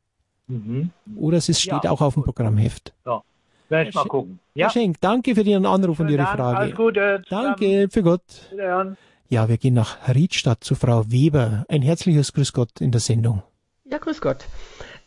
Mhm. 0.48 0.90
Oder 1.16 1.38
es 1.38 1.46
steht 1.58 1.84
Ja. 1.84 1.90
auch 1.90 2.02
auf 2.02 2.12
dem 2.14 2.22
Programmheft. 2.24 2.92
So, 3.06 3.22
werde 3.70 3.88
ich 3.88 3.94
mal 3.94 4.04
gucken. 4.04 4.38
Herr 4.54 4.64
Ja, 4.66 4.70
Schenk, 4.70 5.00
danke 5.00 5.34
für 5.34 5.40
Ihren 5.40 5.64
Anruf 5.64 5.98
und 6.00 6.08
schönen 6.08 6.18
Ihre 6.18 6.24
Dank. 6.24 6.36
Frage. 6.36 6.58
Alles 6.58 6.74
Gute. 6.76 7.22
Danke, 7.30 7.88
für 7.90 8.02
Gott. 8.02 8.20
Wiederhören. 8.50 8.98
Ja, 9.31 9.49
wir 9.49 9.59
gehen 9.59 9.74
nach 9.74 10.09
Riedstadt 10.12 10.64
zu 10.64 10.74
Frau 10.74 11.09
Weber. 11.09 11.64
Ein 11.68 11.83
herzliches 11.83 12.33
Grüß 12.33 12.53
Gott 12.53 12.81
in 12.81 12.91
der 12.91 13.01
Sendung. 13.01 13.45
Ja, 13.85 13.99
grüß 13.99 14.20
Gott. 14.20 14.39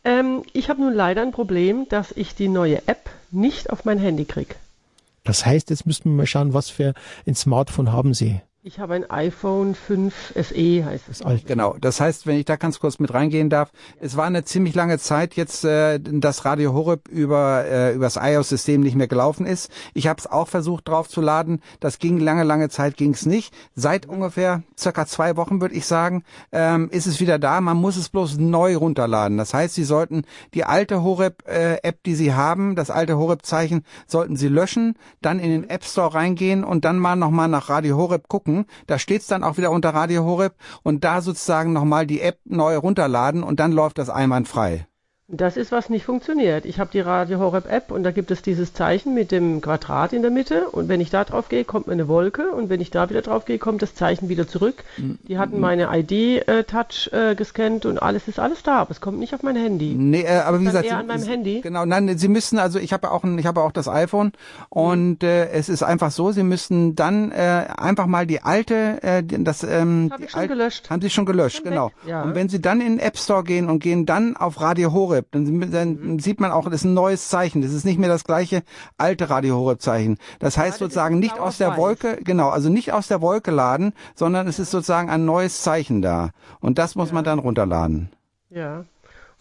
Ähm, 0.06 0.44
ich 0.54 0.70
habe 0.70 0.80
nun 0.80 0.94
leider 0.94 1.22
ein 1.22 1.34
Problem, 1.34 1.90
dass 1.90 2.14
ich 2.14 2.34
die 2.34 2.48
neue 2.48 2.88
App 2.88 3.10
nicht 3.32 3.70
auf 3.70 3.84
mein 3.84 4.00
Handy 4.00 4.24
krieg. 4.24 4.56
Das 5.26 5.46
heißt, 5.46 5.70
jetzt 5.70 5.86
müssten 5.86 6.10
wir 6.10 6.16
mal 6.16 6.26
schauen, 6.26 6.54
was 6.54 6.70
für 6.70 6.94
ein 7.28 7.36
Smartphone 7.36 7.92
haben 7.92 8.14
Sie. 8.14 8.40
Ich 8.66 8.80
habe 8.80 8.94
ein 8.94 9.10
iPhone 9.12 9.76
5 9.76 10.36
SE, 10.36 10.86
heißt 10.86 11.10
es. 11.10 11.22
Alte. 11.22 11.44
Genau. 11.46 11.76
Das 11.82 12.00
heißt, 12.00 12.26
wenn 12.26 12.38
ich 12.38 12.46
da 12.46 12.56
ganz 12.56 12.80
kurz 12.80 12.98
mit 12.98 13.14
reingehen 13.14 13.50
darf, 13.50 13.74
es 14.00 14.16
war 14.16 14.24
eine 14.24 14.46
ziemlich 14.46 14.74
lange 14.74 15.00
Zeit 15.00 15.34
jetzt, 15.34 15.66
äh, 15.66 16.00
dass 16.00 16.46
Radio 16.46 16.72
Horeb 16.72 17.10
über 17.10 17.66
äh, 17.66 17.94
übers 17.94 18.16
iOS-System 18.16 18.80
nicht 18.80 18.96
mehr 18.96 19.10
gelaufen 19.10 19.46
ist. 19.46 19.70
Ich 19.94 20.08
habe 20.08 20.18
es 20.18 20.28
auch 20.28 20.48
versucht 20.48 20.88
draufzuladen. 20.88 21.62
Das 21.82 22.00
ging 22.00 22.20
lange, 22.20 22.44
lange 22.44 22.70
Zeit 22.70 22.96
ging 22.96 23.14
es 23.14 23.26
nicht. 23.26 23.54
Seit 23.76 24.06
ungefähr 24.06 24.64
circa 24.80 25.06
zwei 25.08 25.36
Wochen 25.36 25.60
würde 25.60 25.76
ich 25.76 25.86
sagen, 25.86 26.24
ähm, 26.54 26.90
ist 26.90 27.06
es 27.06 27.20
wieder 27.20 27.40
da. 27.40 27.60
Man 27.60 27.76
muss 27.76 27.98
es 27.98 28.08
bloß 28.08 28.38
neu 28.38 28.78
runterladen. 28.78 29.38
Das 29.38 29.54
heißt, 29.54 29.76
Sie 29.76 29.84
sollten 29.84 30.24
die 30.54 30.64
alte 30.64 31.04
Horeb-App, 31.04 32.02
die 32.04 32.16
Sie 32.16 32.34
haben, 32.34 32.78
das 32.78 32.92
alte 32.92 33.18
Horeb-Zeichen, 33.18 33.84
sollten 34.08 34.38
Sie 34.38 34.48
löschen, 34.48 34.96
dann 35.22 35.40
in 35.40 35.50
den 35.50 35.70
App 35.70 35.84
Store 35.84 36.14
reingehen 36.14 36.64
und 36.64 36.86
dann 36.86 36.98
mal 36.98 37.18
nochmal 37.18 37.50
nach 37.50 37.68
Radio 37.68 37.98
Horeb 37.98 38.30
gucken. 38.30 38.53
Da 38.88 39.00
steht's 39.00 39.28
dann 39.28 39.44
auch 39.44 39.58
wieder 39.58 39.72
unter 39.72 39.90
Radio 39.90 40.24
Horeb 40.24 40.56
und 40.84 41.04
da 41.04 41.22
sozusagen 41.22 41.74
nochmal 41.74 42.06
die 42.08 42.22
App 42.22 42.40
neu 42.46 42.78
runterladen 42.78 43.44
und 43.44 43.60
dann 43.60 43.72
läuft 43.72 43.98
das 43.98 44.10
einwandfrei. 44.10 44.88
Das 45.30 45.56
ist, 45.56 45.72
was 45.72 45.90
nicht 45.90 46.04
funktioniert. 46.06 46.66
Ich 46.66 46.80
habe 46.82 46.90
die 46.92 47.00
Radio 47.00 47.40
Horeb 47.40 47.72
App 47.72 47.92
und 47.92 48.04
da 48.04 48.12
gibt 48.12 48.30
es 48.30 48.42
dieses 48.42 48.74
Zeichen 48.74 49.14
mit 49.14 49.32
dem 49.32 49.62
Quadrat 49.62 50.12
in 50.12 50.22
der 50.22 50.32
Mitte 50.32 50.68
und 50.70 50.90
wenn 50.90 51.00
ich 51.00 51.12
da 51.12 51.24
drauf 51.24 51.48
gehe, 51.48 51.64
kommt 51.64 51.88
mir 51.88 51.94
eine 51.94 52.10
Wolke 52.10 52.52
und 52.52 52.70
wenn 52.70 52.82
ich 52.82 52.92
da 52.92 53.10
wieder 53.10 53.22
drauf 53.22 53.46
gehe, 53.46 53.58
kommt 53.58 53.82
das 53.82 53.96
Zeichen 53.96 54.28
wieder 54.28 54.50
zurück. 54.50 54.84
Die 54.98 55.38
hatten 55.38 55.62
meine 55.62 55.88
ID-Touch 55.98 57.10
äh, 57.14 57.36
gescannt 57.36 57.86
und 57.86 58.00
alles 58.04 58.28
ist 58.28 58.38
alles 58.38 58.64
da, 58.64 58.80
aber 58.80 58.92
es 58.92 59.00
kommt 59.00 59.18
nicht 59.18 59.34
auf 59.34 59.44
mein 59.44 59.56
Handy. 59.56 59.96
Nee, 59.98 60.24
äh, 60.24 60.40
aber 60.40 60.60
wie 60.60 60.66
gesagt, 60.66 60.86
eher 60.86 60.92
Sie- 60.92 60.98
an 60.98 61.08
meinem 61.08 61.24
Handy? 61.24 61.62
Genau, 61.62 61.86
nein, 61.86 62.18
Sie 62.18 62.28
müssen 62.28 62.60
also, 62.60 62.78
ich 62.78 62.92
habe 62.92 63.10
auch 63.10 63.24
ein, 63.24 63.40
ich 63.40 63.46
habe 63.46 63.62
auch 63.62 63.72
das 63.72 63.88
iPhone 63.88 64.34
und 64.70 65.24
äh, 65.24 65.48
es 65.52 65.70
ist 65.70 65.84
einfach 65.84 66.12
so, 66.12 66.34
Sie 66.34 66.44
müssen 66.44 66.96
dann 66.96 67.32
äh, 67.32 67.66
einfach 67.78 68.08
mal 68.08 68.28
die 68.28 68.42
alte, 68.42 69.02
äh, 69.02 69.24
das 69.24 69.64
ähm, 69.64 70.10
Hab 70.12 70.20
ich 70.20 70.32
schon 70.32 70.42
alte- 70.42 70.54
gelöscht. 70.54 70.90
Haben 70.90 71.02
Sie 71.02 71.10
schon 71.10 71.26
gelöscht, 71.26 71.62
Schon 71.64 71.70
genau. 71.72 71.92
ja. 72.06 72.24
Und 72.24 72.36
wenn 72.36 72.50
Sie 72.50 72.62
dann 72.62 72.82
in 72.82 72.98
den 72.98 73.00
App 73.00 73.18
Store 73.18 73.44
gehen 73.46 73.70
und 73.70 73.80
gehen 73.80 74.06
dann 74.06 74.36
auf 74.36 74.60
Radio 74.60 74.92
Horeb, 74.92 75.13
dann, 75.22 75.72
dann 75.72 76.20
sieht 76.20 76.40
man 76.40 76.52
auch, 76.52 76.66
das 76.66 76.76
ist 76.76 76.86
ein 76.86 76.94
neues 76.94 77.30
Zeichen. 77.30 77.62
Das 77.62 77.72
ist 77.72 77.86
nicht 77.86 78.00
mehr 78.00 78.10
das 78.10 78.24
gleiche 78.24 78.64
alte 78.98 79.30
Radio 79.30 79.56
Horeb 79.58 79.82
Zeichen. 79.82 80.18
Das 80.40 80.58
heißt 80.58 80.74
das 80.74 80.80
sozusagen 80.80 81.20
nicht 81.20 81.40
aus 81.40 81.58
der 81.58 81.72
weiß. 81.72 81.78
Wolke, 81.78 82.20
genau, 82.24 82.50
also 82.50 82.70
nicht 82.70 82.92
aus 82.92 83.08
der 83.08 83.22
Wolke 83.22 83.52
laden, 83.52 83.94
sondern 84.16 84.48
es 84.48 84.60
ist 84.60 84.72
sozusagen 84.72 85.10
ein 85.10 85.26
neues 85.26 85.62
Zeichen 85.62 86.02
da. 86.02 86.32
Und 86.60 86.78
das 86.78 86.96
muss 86.96 87.12
man 87.12 87.24
dann 87.24 87.40
runterladen. 87.40 88.10
Ja. 88.50 88.86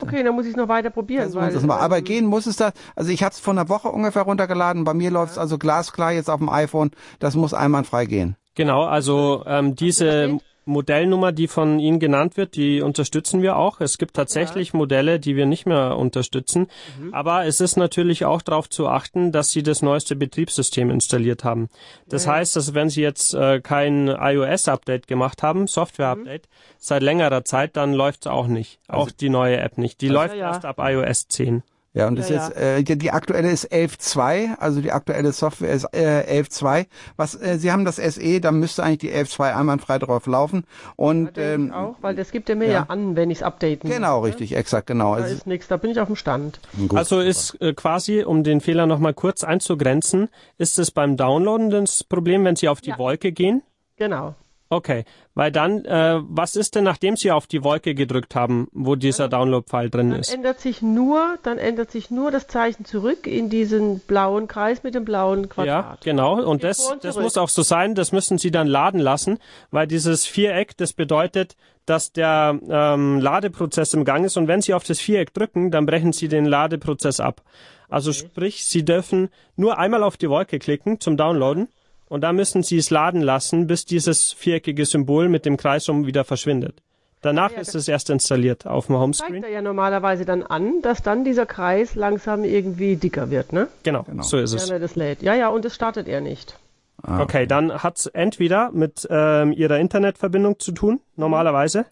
Okay, 0.00 0.22
dann 0.22 0.34
muss 0.34 0.46
ich 0.46 0.52
es 0.52 0.56
noch 0.56 0.68
weiter 0.68 0.90
probieren. 0.90 1.22
Versuchen 1.22 1.42
weil, 1.42 1.54
es 1.54 1.62
mal. 1.62 1.78
Aber 1.78 1.98
ähm, 1.98 2.04
gehen 2.04 2.26
muss 2.26 2.46
es 2.46 2.56
da. 2.56 2.72
Also 2.96 3.10
ich 3.10 3.22
hatte 3.22 3.34
es 3.34 3.40
vor 3.40 3.52
einer 3.52 3.68
Woche 3.68 3.88
ungefähr 3.88 4.22
runtergeladen. 4.22 4.84
Bei 4.84 4.94
mir 4.94 5.10
läuft 5.10 5.32
es 5.32 5.38
also 5.38 5.58
glasklar 5.58 6.12
jetzt 6.12 6.28
auf 6.28 6.38
dem 6.38 6.48
iPhone. 6.48 6.90
Das 7.20 7.34
muss 7.36 7.54
einwandfrei 7.54 8.06
gehen. 8.06 8.36
Genau, 8.54 8.84
also 8.84 9.44
ähm, 9.46 9.76
diese 9.76 10.38
Modellnummer, 10.64 11.32
die 11.32 11.48
von 11.48 11.78
Ihnen 11.78 11.98
genannt 11.98 12.36
wird, 12.36 12.56
die 12.56 12.82
unterstützen 12.82 13.42
wir 13.42 13.56
auch. 13.56 13.80
Es 13.80 13.98
gibt 13.98 14.14
tatsächlich 14.14 14.74
Modelle, 14.74 15.18
die 15.18 15.36
wir 15.36 15.46
nicht 15.46 15.66
mehr 15.66 15.96
unterstützen. 15.96 16.68
Aber 17.12 17.44
es 17.44 17.60
ist 17.60 17.76
natürlich 17.76 18.24
auch 18.24 18.42
darauf 18.42 18.68
zu 18.68 18.88
achten, 18.88 19.32
dass 19.32 19.50
Sie 19.50 19.62
das 19.62 19.82
neueste 19.82 20.16
Betriebssystem 20.16 20.90
installiert 20.90 21.44
haben. 21.44 21.68
Das 22.08 22.26
heißt, 22.26 22.56
dass 22.56 22.74
wenn 22.74 22.88
Sie 22.88 23.02
jetzt 23.02 23.34
äh, 23.34 23.60
kein 23.60 24.08
iOS-Update 24.08 25.06
gemacht 25.06 25.42
haben, 25.42 25.66
Software-Update, 25.66 26.48
seit 26.78 27.02
längerer 27.02 27.44
Zeit, 27.44 27.76
dann 27.76 27.92
läuft 27.92 28.26
es 28.26 28.26
auch 28.26 28.46
nicht. 28.46 28.80
auch 28.88 29.10
die 29.10 29.28
neue 29.28 29.58
App 29.58 29.78
nicht. 29.78 30.00
Die 30.00 30.08
läuft 30.08 30.36
ja. 30.36 30.50
erst 30.50 30.64
ab 30.64 30.76
iOS 30.78 31.28
10. 31.28 31.62
Ja, 31.94 32.06
und 32.08 32.18
das 32.18 32.30
Ja, 32.30 32.46
jetzt 32.46 32.56
äh, 32.56 32.82
die, 32.82 32.96
die 32.96 33.10
aktuelle 33.10 33.50
ist 33.50 33.70
11.2, 33.70 34.56
also 34.58 34.80
die 34.80 34.92
aktuelle 34.92 35.30
Software 35.32 35.70
ist 35.72 35.84
äh, 35.92 36.40
11.2. 36.42 36.86
Was 37.16 37.34
äh, 37.34 37.58
Sie 37.58 37.70
haben 37.70 37.84
das 37.84 37.96
SE, 37.96 38.40
da 38.40 38.50
müsste 38.50 38.82
eigentlich 38.82 38.98
die 39.00 39.12
11.2 39.12 39.54
einwandfrei 39.54 39.98
drauf 39.98 40.26
laufen 40.26 40.64
und 40.96 41.36
ähm, 41.36 41.70
auch, 41.70 41.96
weil 42.00 42.14
das 42.14 42.30
gibt 42.30 42.48
er 42.48 42.56
mir 42.56 42.66
ja, 42.68 42.72
ja. 42.72 42.84
an, 42.88 43.14
wenn 43.14 43.30
ich 43.30 43.38
es 43.38 43.42
updaten 43.42 43.90
genau 43.90 44.20
muss, 44.20 44.28
ne? 44.28 44.32
richtig, 44.34 44.56
exakt 44.56 44.86
genau. 44.86 45.16
Da 45.16 45.22
Also, 45.22 45.34
ist 45.34 45.46
nichts, 45.46 45.68
da 45.68 45.76
bin 45.76 45.90
ich 45.90 46.00
auf 46.00 46.06
dem 46.08 46.16
Stand. 46.16 46.60
gut. 46.88 46.96
Also 46.98 47.20
ist 47.20 47.60
äh, 47.60 47.74
quasi, 47.74 48.24
um 48.24 48.42
den 48.42 48.62
Fehler 48.62 48.86
nochmal 48.86 49.12
kurz 49.12 49.44
einzugrenzen, 49.44 50.28
ist 50.56 50.78
es 50.78 50.90
beim 50.92 51.18
Downloaden 51.18 51.70
das 51.70 52.04
Problem, 52.04 52.44
wenn 52.44 52.56
Sie 52.56 52.68
auf 52.68 52.80
die 52.80 52.90
Ja. 52.90 52.98
Wolke 52.98 53.32
gehen? 53.32 53.62
Genau. 53.96 54.34
Okay, 54.72 55.04
weil 55.34 55.52
dann, 55.52 55.84
äh, 55.84 56.18
was 56.22 56.56
ist 56.56 56.74
denn, 56.76 56.84
nachdem 56.84 57.14
Sie 57.14 57.30
auf 57.30 57.46
die 57.46 57.62
Wolke 57.62 57.94
gedrückt 57.94 58.34
haben, 58.34 58.68
wo 58.72 58.96
dieser 58.96 59.28
Download-File 59.28 59.90
drin 59.90 60.08
Dann 60.12 60.20
ist? 60.20 60.32
ändert 60.32 60.60
sich 60.60 60.80
nur, 60.80 61.36
dann 61.42 61.58
ändert 61.58 61.90
sich 61.90 62.10
nur 62.10 62.30
das 62.30 62.46
Zeichen 62.46 62.86
zurück 62.86 63.26
in 63.26 63.50
diesen 63.50 63.98
blauen 64.00 64.48
Kreis 64.48 64.82
mit 64.82 64.94
dem 64.94 65.04
blauen 65.04 65.42
Ja, 65.42 65.46
Quadrat. 65.48 66.00
genau. 66.00 66.42
Und 66.42 66.62
Geht 66.62 66.70
das, 66.70 66.90
und 66.90 67.04
das 67.04 67.18
muss 67.18 67.36
auch 67.36 67.50
so 67.50 67.60
sein. 67.60 67.94
Das 67.94 68.12
müssen 68.12 68.38
Sie 68.38 68.50
dann 68.50 68.66
laden 68.66 68.98
lassen, 68.98 69.38
weil 69.70 69.86
dieses 69.86 70.24
Viereck, 70.24 70.74
das 70.78 70.94
bedeutet, 70.94 71.54
dass 71.84 72.12
der 72.14 72.58
ähm, 72.66 73.20
Ladeprozess 73.20 73.92
im 73.92 74.06
Gang 74.06 74.24
ist. 74.24 74.38
Und 74.38 74.48
wenn 74.48 74.62
Sie 74.62 74.72
auf 74.72 74.84
das 74.84 75.00
Viereck 75.00 75.34
drücken, 75.34 75.70
dann 75.70 75.84
brechen 75.84 76.14
Sie 76.14 76.28
den 76.28 76.46
Ladeprozess 76.46 77.20
ab. 77.20 77.42
Also 77.90 78.14
sprich, 78.14 78.64
Sie 78.64 78.86
dürfen 78.86 79.28
nur 79.54 79.76
einmal 79.78 80.02
auf 80.02 80.16
die 80.16 80.30
Wolke 80.30 80.58
klicken 80.58 80.98
zum 80.98 81.18
Downloaden. 81.18 81.68
Und 82.12 82.20
dann 82.20 82.36
müssen 82.36 82.62
Sie 82.62 82.76
es 82.76 82.90
laden 82.90 83.22
lassen, 83.22 83.66
bis 83.66 83.86
dieses 83.86 84.32
viereckige 84.32 84.84
Symbol 84.84 85.30
mit 85.30 85.46
dem 85.46 85.56
Kreis 85.56 85.88
um 85.88 86.04
wieder 86.04 86.24
verschwindet. 86.24 86.82
Danach 87.22 87.52
Ja, 87.52 87.60
ist 87.60 87.74
es 87.74 87.88
erst 87.88 88.10
installiert 88.10 88.66
auf 88.66 88.84
dem 88.88 88.96
Zeigt 88.96 89.00
Homescreen. 89.02 89.42
er 89.44 89.48
ja 89.48 89.62
normalerweise 89.62 90.26
dann 90.26 90.42
an, 90.42 90.82
dass 90.82 91.00
dann 91.00 91.24
dieser 91.24 91.46
Kreis 91.46 91.94
langsam 91.94 92.44
irgendwie 92.44 92.96
dicker 92.96 93.30
wird, 93.30 93.54
ne? 93.54 93.68
Genau, 93.82 94.04
so 94.20 94.36
ist 94.36 94.52
es. 94.52 94.68
Wenn 94.68 94.74
er 94.74 94.80
das 94.80 94.94
lädt. 94.94 95.22
Ja, 95.22 95.34
ja, 95.34 95.48
und 95.48 95.64
das 95.64 95.74
startet 95.74 96.06
er 96.06 96.20
nicht. 96.20 96.58
Okay, 97.02 97.46
dann 97.46 97.82
hat's 97.82 98.04
entweder 98.04 98.70
mit 98.72 99.08
ähm, 99.08 99.52
Ihrer 99.52 99.78
Internetverbindung 99.78 100.58
zu 100.58 100.72
tun, 100.72 101.00
normalerweise. 101.16 101.86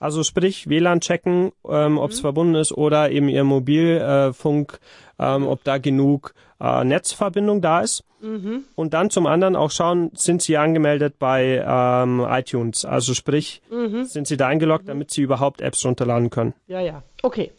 Also 0.00 0.22
sprich 0.22 0.68
WLAN 0.68 1.00
checken, 1.00 1.52
ähm, 1.66 1.96
ob 1.96 2.10
es 2.10 2.20
verbunden 2.20 2.56
ist 2.56 2.72
oder 2.72 3.10
eben 3.10 3.28
Ihr 3.30 3.44
Mobilfunk, 3.44 4.80
äh, 5.18 5.34
ähm, 5.36 5.46
ob 5.46 5.64
da 5.64 5.78
genug 5.78 6.34
äh, 6.60 6.84
Netzverbindung 6.84 7.60
da 7.60 7.80
ist. 7.80 8.02
Und 8.74 8.92
dann 8.94 9.10
zum 9.10 9.26
anderen 9.26 9.54
auch 9.54 9.70
schauen, 9.70 10.10
sind 10.14 10.42
Sie 10.42 10.56
angemeldet 10.56 11.18
bei 11.18 11.62
ähm, 11.64 12.26
iTunes. 12.28 12.84
Also 12.84 13.14
sprich, 13.14 13.62
sind 13.70 14.26
Sie 14.26 14.36
da 14.36 14.48
eingeloggt, 14.48 14.88
damit 14.88 15.10
Sie 15.12 15.22
überhaupt 15.22 15.60
Apps 15.60 15.84
runterladen 15.84 16.30
können. 16.30 16.54
Ja, 16.66 16.80
ja. 16.80 17.02
Okay. 17.22 17.52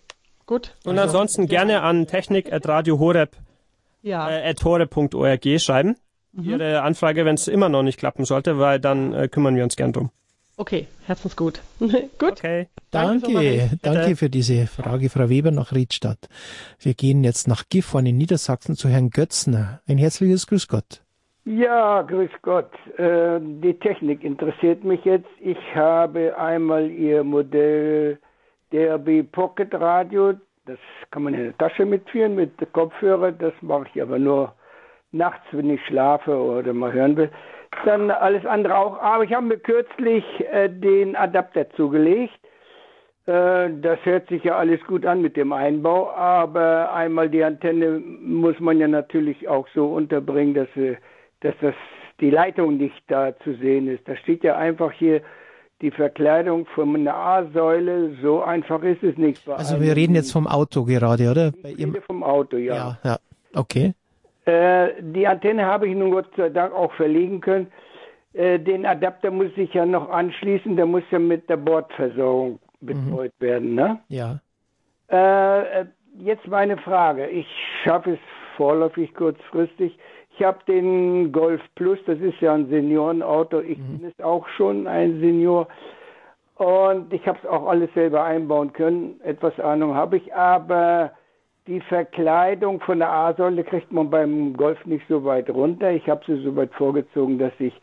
Gut. 0.46 0.76
Und 0.84 0.98
ansonsten 1.00 1.48
gerne 1.48 1.82
an 1.84 2.08
technik.radiohoreb 2.08 3.32
Ja. 4.02 4.30
äh, 4.30 4.54
horeb.org 4.62 5.46
schreiben. 5.60 5.96
Ihre 6.34 6.82
Anfrage, 6.82 7.24
wenn 7.26 7.36
es 7.36 7.48
immer 7.48 7.70
noch 7.70 7.84
nicht 7.84 7.98
klappen 7.98 8.26
sollte, 8.26 8.60
weil 8.60 8.80
dann 8.80 9.14
äh, 9.14 9.28
kümmern 9.28 9.56
wir 9.56 9.64
uns 9.64 9.76
gern 9.76 9.94
drum. 9.94 10.12
Okay. 10.60 10.88
Herzensgut. 11.06 11.62
Gut. 11.80 12.32
Okay. 12.32 12.68
Danke, 12.90 13.32
Danke, 13.32 13.70
danke 13.84 14.16
für 14.16 14.30
diese 14.30 14.66
Frage, 14.66 15.10
Frau 15.10 15.30
Weber 15.30 15.52
nach 15.52 15.72
Riedstadt. 15.72 16.30
Wir 16.80 16.96
gehen 16.96 17.24
jetzt 17.24 17.48
nach 17.48 17.66
Gifhorn 17.70 18.08
in 18.08 18.18
Niedersachsen 18.18 18.76
zu 18.76 18.90
Herrn 18.90 19.12
Götzner. 19.12 19.82
Ein 19.88 20.00
herzliches 20.00 20.48
Grüß 20.48 20.68
Gott. 20.68 21.04
Ja, 21.46 22.02
grüß 22.02 22.32
Gott. 22.42 22.72
Äh, 22.98 23.40
die 23.40 23.78
Technik 23.80 24.24
interessiert 24.24 24.84
mich 24.84 25.06
jetzt. 25.06 25.30
Ich 25.40 25.60
habe 25.76 26.36
einmal 26.38 26.90
Ihr 26.90 27.24
Modell 27.24 28.18
DRB 28.74 29.32
Pocket 29.32 29.74
Radio. 29.76 30.34
Das 30.66 30.80
kann 31.12 31.24
man 31.24 31.36
in 31.36 31.44
der 31.44 31.58
Tasche 31.58 31.86
mitführen 31.86 32.36
mit 32.36 32.52
Kopfhörer. 32.74 33.32
Das 33.32 33.54
mache 33.62 33.88
ich 33.94 34.02
aber 34.02 34.18
nur 34.18 34.54
nachts, 35.12 35.46
wenn 35.52 35.70
ich 35.70 35.82
schlafe 35.86 36.36
oder 36.36 36.74
mal 36.74 36.92
hören 36.92 37.16
will. 37.16 37.32
Dann 37.86 38.12
alles 38.12 38.46
andere 38.46 38.76
auch. 38.78 39.00
Aber 39.00 39.24
ich 39.24 39.34
habe 39.34 39.46
mir 39.46 39.58
kürzlich 39.58 40.24
äh, 40.52 40.70
den 40.70 41.16
Adapter 41.16 41.70
zugelegt. 41.72 42.40
Äh, 43.26 43.70
Das 43.82 44.00
hört 44.04 44.28
sich 44.30 44.44
ja 44.44 44.58
alles 44.58 44.82
gut 44.86 45.06
an 45.06 45.22
mit 45.22 45.36
dem 45.36 45.54
Einbau, 45.54 46.12
aber 46.12 46.94
einmal 46.94 47.30
die 47.30 47.44
Antenne 47.44 48.00
muss 48.00 48.60
man 48.60 48.80
ja 48.80 48.88
natürlich 48.88 49.48
auch 49.48 49.68
so 49.76 49.88
unterbringen, 49.88 50.54
dass, 50.54 50.68
sie, 50.76 50.98
dass 51.42 51.54
das, 51.62 51.76
die 52.20 52.30
Leitung 52.30 52.78
nicht 52.78 53.04
da 53.08 53.38
zu 53.44 53.54
sehen 53.56 53.88
ist. 53.88 54.08
Da 54.08 54.16
steht 54.16 54.44
ja 54.44 54.58
einfach 54.58 54.92
hier 54.92 55.22
die 55.82 55.92
Verkleidung 55.92 56.66
von 56.74 56.96
einer 56.96 57.16
A-Säule. 57.16 58.18
So 58.22 58.42
einfach 58.42 58.82
ist 58.82 59.04
es 59.04 59.18
nicht. 59.18 59.48
Also 59.48 59.80
wir 59.80 59.96
reden 59.96 60.16
jetzt 60.16 60.32
vom 60.32 60.48
Auto 60.48 60.86
gerade, 60.86 61.30
oder? 61.30 61.52
Bei 61.62 61.72
ich 61.72 61.86
rede 61.86 62.02
vom 62.02 62.24
Auto, 62.24 62.58
ja. 62.58 62.76
ja, 62.76 62.98
ja, 63.04 63.18
okay. 63.54 63.94
Äh, 64.48 64.94
die 65.02 65.28
Antenne 65.28 65.66
habe 65.66 65.88
ich 65.88 65.96
nun 65.96 66.12
Gott 66.12 66.30
sei 66.38 66.50
Dank 66.50 66.74
auch 66.74 66.94
verlegen 66.94 67.42
können. 67.42 67.68
Äh, 68.34 68.60
den 68.60 68.86
Adapter 68.86 69.30
muss 69.30 69.52
ich 69.58 69.74
ja 69.74 69.86
noch 69.86 70.10
anschließen, 70.10 70.76
der 70.78 70.86
muss 70.86 71.04
ja 71.12 71.20
mit 71.20 71.50
der 71.50 71.58
Bordversorgung 71.58 72.60
betreut 72.80 73.34
werden, 73.40 73.76
ne? 73.76 74.00
Ja. 74.08 74.40
Äh, 75.10 75.86
jetzt 76.20 76.48
meine 76.48 76.78
Frage. 76.78 77.28
Ich 77.28 77.48
schaffe 77.84 78.14
es 78.14 78.20
vorläufig 78.56 79.14
kurzfristig. 79.16 79.98
Ich 80.38 80.46
habe 80.46 80.60
den 80.68 81.32
Golf 81.34 81.62
Plus, 81.76 82.00
das 82.06 82.20
ist 82.20 82.40
ja 82.40 82.54
ein 82.54 82.70
Seniorenauto. 82.70 83.60
Ich 83.60 83.80
bin 83.80 84.06
es 84.06 84.24
auch 84.24 84.48
schon 84.50 84.88
ein 84.88 85.20
Senior. 85.20 85.68
Und 86.56 87.12
ich 87.12 87.28
habe 87.28 87.40
es 87.42 87.50
auch 87.50 87.68
alles 87.68 87.94
selber 87.96 88.24
einbauen 88.24 88.72
können. 88.72 89.20
Etwas 89.24 89.60
Ahnung 89.60 89.96
habe 89.96 90.18
ich, 90.18 90.34
aber 90.34 91.12
die 91.68 91.82
Verkleidung 91.82 92.80
von 92.80 93.00
der 93.00 93.10
A-Säule 93.10 93.64
kriegt 93.64 93.92
man 93.92 94.10
beim 94.10 94.56
Golf 94.56 94.84
nicht 94.86 95.06
so 95.08 95.24
weit 95.26 95.50
runter. 95.50 95.92
Ich 95.92 96.10
habe 96.10 96.22
sie 96.26 96.42
so 96.44 96.56
weit 96.56 96.74
vorgezogen, 96.74 97.38
dass 97.38 97.54
ich 97.60 97.74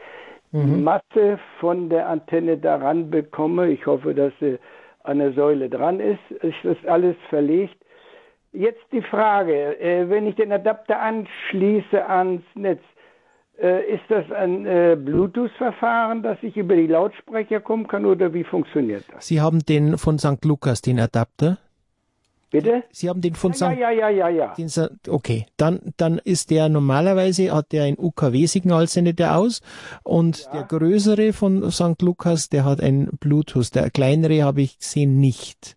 die 0.52 0.58
Masse 0.58 1.40
von 1.58 1.88
der 1.88 2.08
Antenne 2.08 2.56
daran 2.56 3.10
bekomme. 3.10 3.68
Ich 3.70 3.86
hoffe, 3.86 4.14
dass 4.14 4.32
sie 4.38 4.56
an 5.02 5.18
der 5.18 5.32
Säule 5.32 5.68
dran 5.68 5.98
ist. 5.98 6.20
Es 6.42 6.54
ist 6.62 6.86
alles 6.86 7.16
verlegt. 7.28 7.76
Jetzt 8.52 8.84
die 8.92 9.02
Frage, 9.02 9.78
äh, 9.80 10.08
wenn 10.08 10.28
ich 10.28 10.36
den 10.36 10.52
Adapter 10.52 11.00
anschließe 11.00 12.08
ans 12.08 12.42
Netz, 12.54 12.80
äh, 13.60 13.94
ist 13.94 14.04
das 14.08 14.30
ein 14.30 14.64
äh, 14.64 14.96
Bluetooth-Verfahren, 14.96 16.22
dass 16.22 16.38
ich 16.42 16.56
über 16.56 16.76
die 16.76 16.86
Lautsprecher 16.86 17.58
kommen 17.60 17.88
kann 17.88 18.06
oder 18.06 18.32
wie 18.32 18.44
funktioniert 18.44 19.04
das? 19.12 19.26
Sie 19.26 19.40
haben 19.40 19.58
den 19.64 19.98
von 19.98 20.20
St. 20.20 20.44
Lukas, 20.44 20.82
den 20.82 21.00
Adapter. 21.00 21.58
Bitte? 22.54 22.84
Sie 22.92 23.08
haben 23.08 23.20
den 23.20 23.34
von 23.34 23.50
Ja, 23.50 23.56
St. 23.72 23.80
ja, 23.80 23.90
ja, 23.90 24.08
ja, 24.10 24.28
ja. 24.28 24.54
Den, 24.54 24.68
Sa- 24.68 24.88
okay, 25.08 25.46
dann, 25.56 25.80
dann 25.96 26.18
ist 26.18 26.50
der 26.50 26.68
normalerweise, 26.68 27.52
hat 27.52 27.72
der 27.72 27.82
ein 27.82 27.98
UKW-Signal, 27.98 28.86
sendet 28.86 29.18
er 29.18 29.36
aus. 29.36 29.60
Und 30.04 30.48
der 30.52 30.62
größere 30.62 31.32
von 31.32 31.68
St. 31.72 32.00
Lukas, 32.00 32.50
der 32.50 32.64
hat 32.64 32.80
ein 32.80 33.08
Bluetooth. 33.18 33.74
Der 33.74 33.90
kleinere 33.90 34.44
habe 34.44 34.62
ich 34.62 34.78
gesehen 34.78 35.18
nicht. 35.18 35.76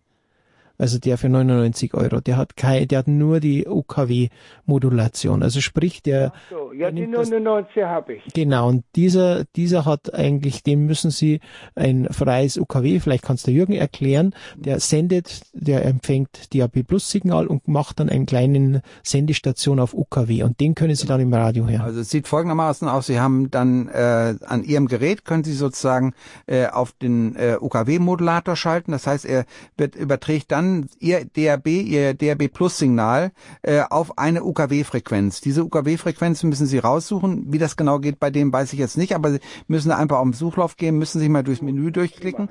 Also 0.78 0.98
der 0.98 1.18
für 1.18 1.28
99 1.28 1.92
Euro. 1.94 2.20
Der 2.20 2.36
hat 2.36 2.56
kein, 2.56 2.86
der 2.88 3.00
hat 3.00 3.08
nur 3.08 3.40
die 3.40 3.66
UKW-Modulation. 3.66 5.42
Also 5.42 5.60
sprich, 5.60 6.02
der, 6.02 6.32
So, 6.50 6.72
ja, 6.72 6.90
die 6.90 7.00
nimmt 7.02 7.14
das- 7.16 7.30
99 7.30 7.82
habe 7.82 8.14
ich. 8.14 8.22
Genau, 8.34 8.68
und 8.68 8.84
dieser, 8.94 9.44
dieser 9.56 9.84
hat 9.84 10.14
eigentlich, 10.14 10.62
dem 10.62 10.86
müssen 10.86 11.10
Sie 11.10 11.40
ein 11.74 12.06
freies 12.10 12.56
UKW, 12.58 13.00
vielleicht 13.00 13.24
kannst 13.24 13.46
du 13.46 13.50
Jürgen 13.50 13.72
erklären, 13.72 14.34
der 14.56 14.80
sendet, 14.80 15.42
der 15.52 15.84
empfängt 15.84 16.54
DAB 16.54 16.82
Plus 16.84 17.10
Signal 17.10 17.46
und 17.46 17.66
macht 17.68 18.00
dann 18.00 18.08
einen 18.08 18.26
kleinen 18.26 18.82
Sendestation 19.02 19.80
auf 19.80 19.94
UKW 19.94 20.42
und 20.44 20.60
den 20.60 20.74
können 20.74 20.94
Sie 20.94 21.06
dann 21.06 21.20
im 21.20 21.32
Radio 21.34 21.66
hören. 21.68 21.80
Also 21.82 22.00
es 22.00 22.10
sieht 22.10 22.28
folgendermaßen 22.28 22.88
aus, 22.88 23.06
Sie 23.06 23.18
haben 23.20 23.50
dann 23.50 23.88
äh, 23.88 24.34
an 24.46 24.62
Ihrem 24.64 24.86
Gerät, 24.86 25.24
können 25.24 25.44
Sie 25.44 25.54
sozusagen 25.54 26.14
äh, 26.46 26.66
auf 26.66 26.92
den 26.92 27.34
äh, 27.36 27.56
UKW-Modulator 27.60 28.54
schalten. 28.56 28.92
Das 28.92 29.06
heißt, 29.06 29.24
er 29.24 29.44
wird, 29.76 29.96
überträgt 29.96 30.52
dann 30.52 30.67
Ihr 30.98 31.24
DAB, 31.24 31.66
Ihr 31.66 32.14
DAB 32.14 32.48
Plus-Signal 32.48 33.32
äh, 33.62 33.82
auf 33.88 34.18
eine 34.18 34.44
UKW-Frequenz. 34.44 35.40
Diese 35.40 35.64
UKW-Frequenz 35.64 36.42
müssen 36.42 36.66
Sie 36.66 36.78
raussuchen. 36.78 37.52
Wie 37.52 37.58
das 37.58 37.76
genau 37.76 37.98
geht, 37.98 38.20
bei 38.20 38.30
dem 38.30 38.52
weiß 38.52 38.72
ich 38.72 38.78
jetzt 38.78 38.96
nicht, 38.96 39.14
aber 39.14 39.32
Sie 39.32 39.40
müssen 39.66 39.90
einfach 39.92 40.18
auf 40.18 40.24
den 40.24 40.32
Suchlauf 40.32 40.76
gehen, 40.76 40.98
müssen 40.98 41.18
sich 41.18 41.28
mal 41.28 41.42
durchs 41.44 41.62
Menü 41.62 41.90
durchklicken. 41.90 42.48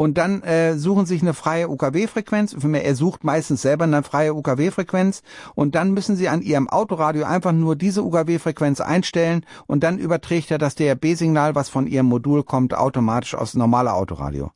Und 0.00 0.16
dann 0.16 0.42
äh, 0.44 0.78
suchen 0.78 1.04
sich 1.04 1.20
eine 1.20 1.34
freie 1.34 1.68
UKW-Frequenz. 1.68 2.54
Er 2.54 2.94
sucht 2.94 3.22
meistens 3.22 3.60
selber 3.60 3.84
eine 3.84 4.02
freie 4.02 4.32
UKW-Frequenz. 4.32 5.22
Und 5.54 5.74
dann 5.74 5.92
müssen 5.92 6.16
Sie 6.16 6.30
an 6.30 6.40
Ihrem 6.40 6.70
Autoradio 6.70 7.24
einfach 7.24 7.52
nur 7.52 7.76
diese 7.76 8.02
UKW-Frequenz 8.02 8.80
einstellen. 8.80 9.44
Und 9.66 9.82
dann 9.82 9.98
überträgt 9.98 10.50
er 10.50 10.56
das 10.56 10.74
DRB-Signal, 10.74 11.54
was 11.54 11.68
von 11.68 11.86
Ihrem 11.86 12.06
Modul 12.06 12.44
kommt, 12.44 12.72
automatisch 12.72 13.34
aus 13.34 13.52
normaler 13.52 13.94
Autoradio. 13.94 14.50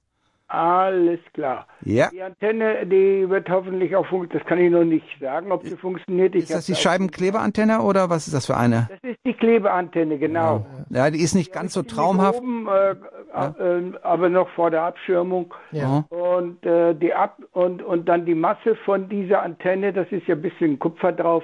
Alles 0.55 1.19
klar. 1.33 1.67
Ja. 1.85 2.11
Die 2.13 2.23
Antenne, 2.23 2.87
die 2.87 3.29
wird 3.29 3.49
hoffentlich 3.51 3.97
auch 3.97 4.07
funktionieren. 4.07 4.39
Das 4.39 4.49
kann 4.49 4.59
ich 4.59 4.71
noch 4.71 4.85
nicht 4.85 5.21
sagen, 5.21 5.51
ob 5.51 5.65
sie 5.65 5.77
funktioniert. 5.77 6.35
Ich 6.37 6.45
Ist 6.45 6.55
das 6.55 6.67
die 6.67 6.77
Scheibenkleberantenne 6.77 7.83
oder 7.83 8.09
was 8.09 8.29
ist 8.29 8.35
das 8.35 8.47
für 8.47 8.57
eine? 8.57 8.89
Das 8.89 9.11
ist 9.11 9.19
die 9.25 9.35
Klebeantenne, 9.35 10.17
genau. 10.19 10.65
Ja, 10.91 11.11
die 11.11 11.21
ist 11.21 11.35
nicht 11.35 11.53
ganz 11.53 11.73
so 11.73 11.83
traumhaft. 11.83 12.39
Oben, 12.39 12.69
äh, 12.69 12.93
äh, 12.93 13.93
aber 14.03 14.29
noch 14.29 14.49
vor 14.51 14.71
der 14.71 14.83
Abschirmung. 14.83 15.53
Ja. 15.73 16.05
Und 16.09 16.65
äh, 16.65 16.95
die 16.95 17.13
Ab 17.13 17.39
und 17.53 17.83
und 17.83 18.09
dann 18.09 18.25
die 18.25 18.37
Masse 18.37 18.77
von 18.85 19.09
dieser 19.09 19.43
Antenne, 19.43 19.93
das 19.93 20.07
ist 20.13 20.29
ja 20.29 20.37
ein 20.37 20.43
bisschen 20.43 20.79
Kupfer 20.79 21.11
drauf. 21.11 21.43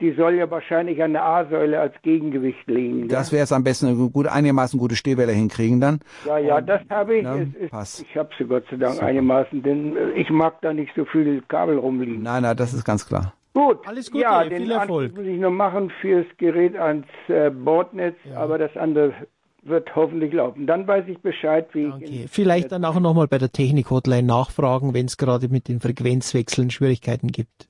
Die 0.00 0.12
soll 0.12 0.34
ja 0.34 0.50
wahrscheinlich 0.50 1.02
an 1.02 1.12
der 1.12 1.24
A-Säule 1.24 1.78
als 1.78 1.94
Gegengewicht 2.02 2.66
liegen. 2.66 3.08
Das 3.08 3.32
wäre 3.32 3.44
es 3.44 3.52
am 3.52 3.64
besten, 3.64 3.86
eine 3.86 3.96
gut, 4.10 4.26
einigermaßen 4.26 4.78
gute 4.78 4.96
Stehwelle 4.96 5.32
hinkriegen 5.32 5.80
dann. 5.80 6.00
ja, 6.26 6.38
ja, 6.38 6.60
das 6.60 6.80
habe 6.88 7.16
ich. 7.16 7.24
Ja, 7.24 7.36
es 7.36 7.54
ist, 7.54 7.70
passt. 7.70 8.02
ich 8.02 8.16
habe 8.16 8.30
sie 8.38 8.44
Gott 8.44 8.64
sei 8.70 8.76
Dank 8.76 9.02
einigermaßen, 9.02 9.62
denn 9.62 9.96
äh, 9.96 10.10
ich 10.12 10.30
mag 10.30 10.60
da 10.62 10.72
nicht 10.72 10.92
so 10.96 11.04
viel 11.04 11.42
Kabel 11.48 11.78
rumliegen. 11.78 12.22
Nein, 12.22 12.42
nein, 12.42 12.56
das 12.56 12.72
ist 12.72 12.84
ganz 12.84 13.06
klar. 13.06 13.34
Gut, 13.52 13.78
Alles 13.86 14.10
Gute, 14.10 14.22
ja, 14.22 14.40
viel 14.42 14.50
den 14.50 14.70
Erfolg. 14.70 15.10
Anschluss 15.10 15.24
muss 15.24 15.34
ich 15.34 15.40
noch 15.40 15.50
machen 15.50 15.90
fürs 16.00 16.26
Gerät 16.38 16.76
ans 16.76 17.06
äh, 17.28 17.50
Bordnetz, 17.50 18.16
aber 18.34 18.58
das 18.58 18.76
andere 18.76 19.12
wird 19.62 19.94
hoffentlich 19.94 20.32
laufen. 20.32 20.66
Dann 20.66 20.86
weiß 20.86 21.04
ich 21.08 21.18
Bescheid, 21.18 21.68
wie 21.72 21.86
okay. 21.86 22.24
ich. 22.24 22.30
Vielleicht 22.30 22.72
dann 22.72 22.84
auch 22.84 22.98
nochmal 22.98 23.28
bei 23.28 23.38
der 23.38 23.50
Technik-Hotline 23.50 24.22
nachfragen, 24.22 24.94
wenn 24.94 25.06
es 25.06 25.16
gerade 25.16 25.48
mit 25.48 25.68
den 25.68 25.80
Frequenzwechseln 25.80 26.70
Schwierigkeiten 26.70 27.28
gibt. 27.28 27.68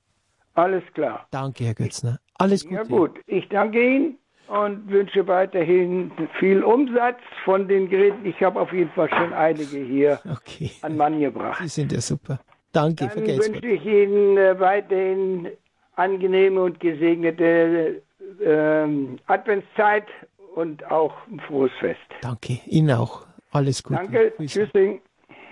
Alles 0.60 0.82
klar. 0.92 1.26
Danke, 1.30 1.64
Herr 1.64 1.74
Götzner. 1.74 2.18
Alles 2.34 2.64
Gute. 2.64 2.74
Ja 2.74 2.82
gut, 2.82 3.18
ich 3.26 3.48
danke 3.48 3.82
Ihnen 3.82 4.18
und 4.46 4.90
wünsche 4.90 5.26
weiterhin 5.26 6.12
viel 6.38 6.62
Umsatz 6.62 7.16
von 7.46 7.66
den 7.66 7.88
Geräten. 7.88 8.26
Ich 8.26 8.42
habe 8.42 8.60
auf 8.60 8.70
jeden 8.70 8.90
Fall 8.90 9.08
schon 9.08 9.32
einige 9.32 9.78
hier 9.78 10.20
okay. 10.30 10.70
an 10.82 10.98
Mann 10.98 11.18
gebracht. 11.18 11.62
Die 11.64 11.68
sind 11.68 11.92
ja 11.92 12.00
super. 12.02 12.40
Danke, 12.72 13.08
Dann 13.08 13.26
wünsche 13.26 13.66
ich 13.66 13.86
Ihnen 13.86 14.36
äh, 14.36 14.60
weiterhin 14.60 15.48
angenehme 15.96 16.62
und 16.62 16.78
gesegnete 16.78 18.02
äh, 18.38 18.86
Adventszeit 19.26 20.06
und 20.54 20.84
auch 20.90 21.14
ein 21.30 21.40
frohes 21.40 21.72
Fest. 21.80 22.00
Danke, 22.20 22.60
Ihnen 22.66 22.90
auch. 22.90 23.26
Alles 23.50 23.82
Gute. 23.82 24.00
Danke, 24.00 24.34
tschüssing. 24.46 25.00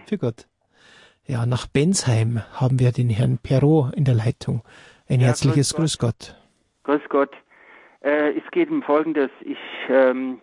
Für 0.06 0.18
Gott. 0.18 0.46
Ja, 1.26 1.46
nach 1.46 1.66
Bensheim 1.66 2.42
haben 2.52 2.78
wir 2.78 2.92
den 2.92 3.10
Herrn 3.10 3.38
Perrault 3.38 3.94
in 3.94 4.04
der 4.04 4.14
Leitung. 4.14 4.62
Ein 5.08 5.20
ja, 5.20 5.28
herzliches 5.28 5.74
Grüß 5.74 5.98
Gott. 5.98 6.36
Grüß 6.84 7.00
Gott. 7.00 7.00
Grüß 7.00 7.08
Gott. 7.08 7.30
Äh, 8.00 8.38
es 8.38 8.50
geht 8.50 8.70
um 8.70 8.82
Folgendes. 8.82 9.30
Ich, 9.40 9.58
ähm, 9.88 10.40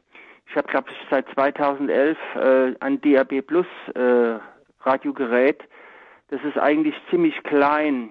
ich 0.48 0.56
habe, 0.56 0.68
glaube 0.68 0.90
ich, 0.90 0.98
seit 1.10 1.28
2011 1.34 2.18
äh, 2.36 2.74
ein 2.80 3.00
DAB 3.02 3.42
Plus 3.42 3.68
äh, 3.94 4.40
Radiogerät. 4.82 5.62
Das 6.30 6.42
ist 6.44 6.58
eigentlich 6.58 6.96
ziemlich 7.10 7.36
klein. 7.44 8.10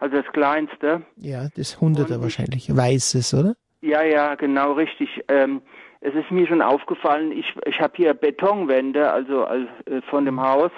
Also 0.00 0.16
das 0.16 0.32
kleinste. 0.32 1.02
Ja, 1.16 1.48
das 1.56 1.80
Hunderter 1.80 2.20
wahrscheinlich. 2.20 2.74
Weißes, 2.74 3.34
oder? 3.34 3.56
Ja, 3.80 4.02
ja, 4.02 4.34
genau, 4.34 4.72
richtig. 4.72 5.08
Ähm, 5.28 5.62
es 6.00 6.14
ist 6.14 6.30
mir 6.30 6.46
schon 6.46 6.62
aufgefallen, 6.62 7.32
ich, 7.32 7.54
ich 7.64 7.80
habe 7.80 7.94
hier 7.96 8.14
Betonwände, 8.14 9.10
also, 9.10 9.44
also 9.44 9.66
äh, 9.86 10.02
von 10.02 10.24
dem 10.24 10.40
Haus. 10.40 10.70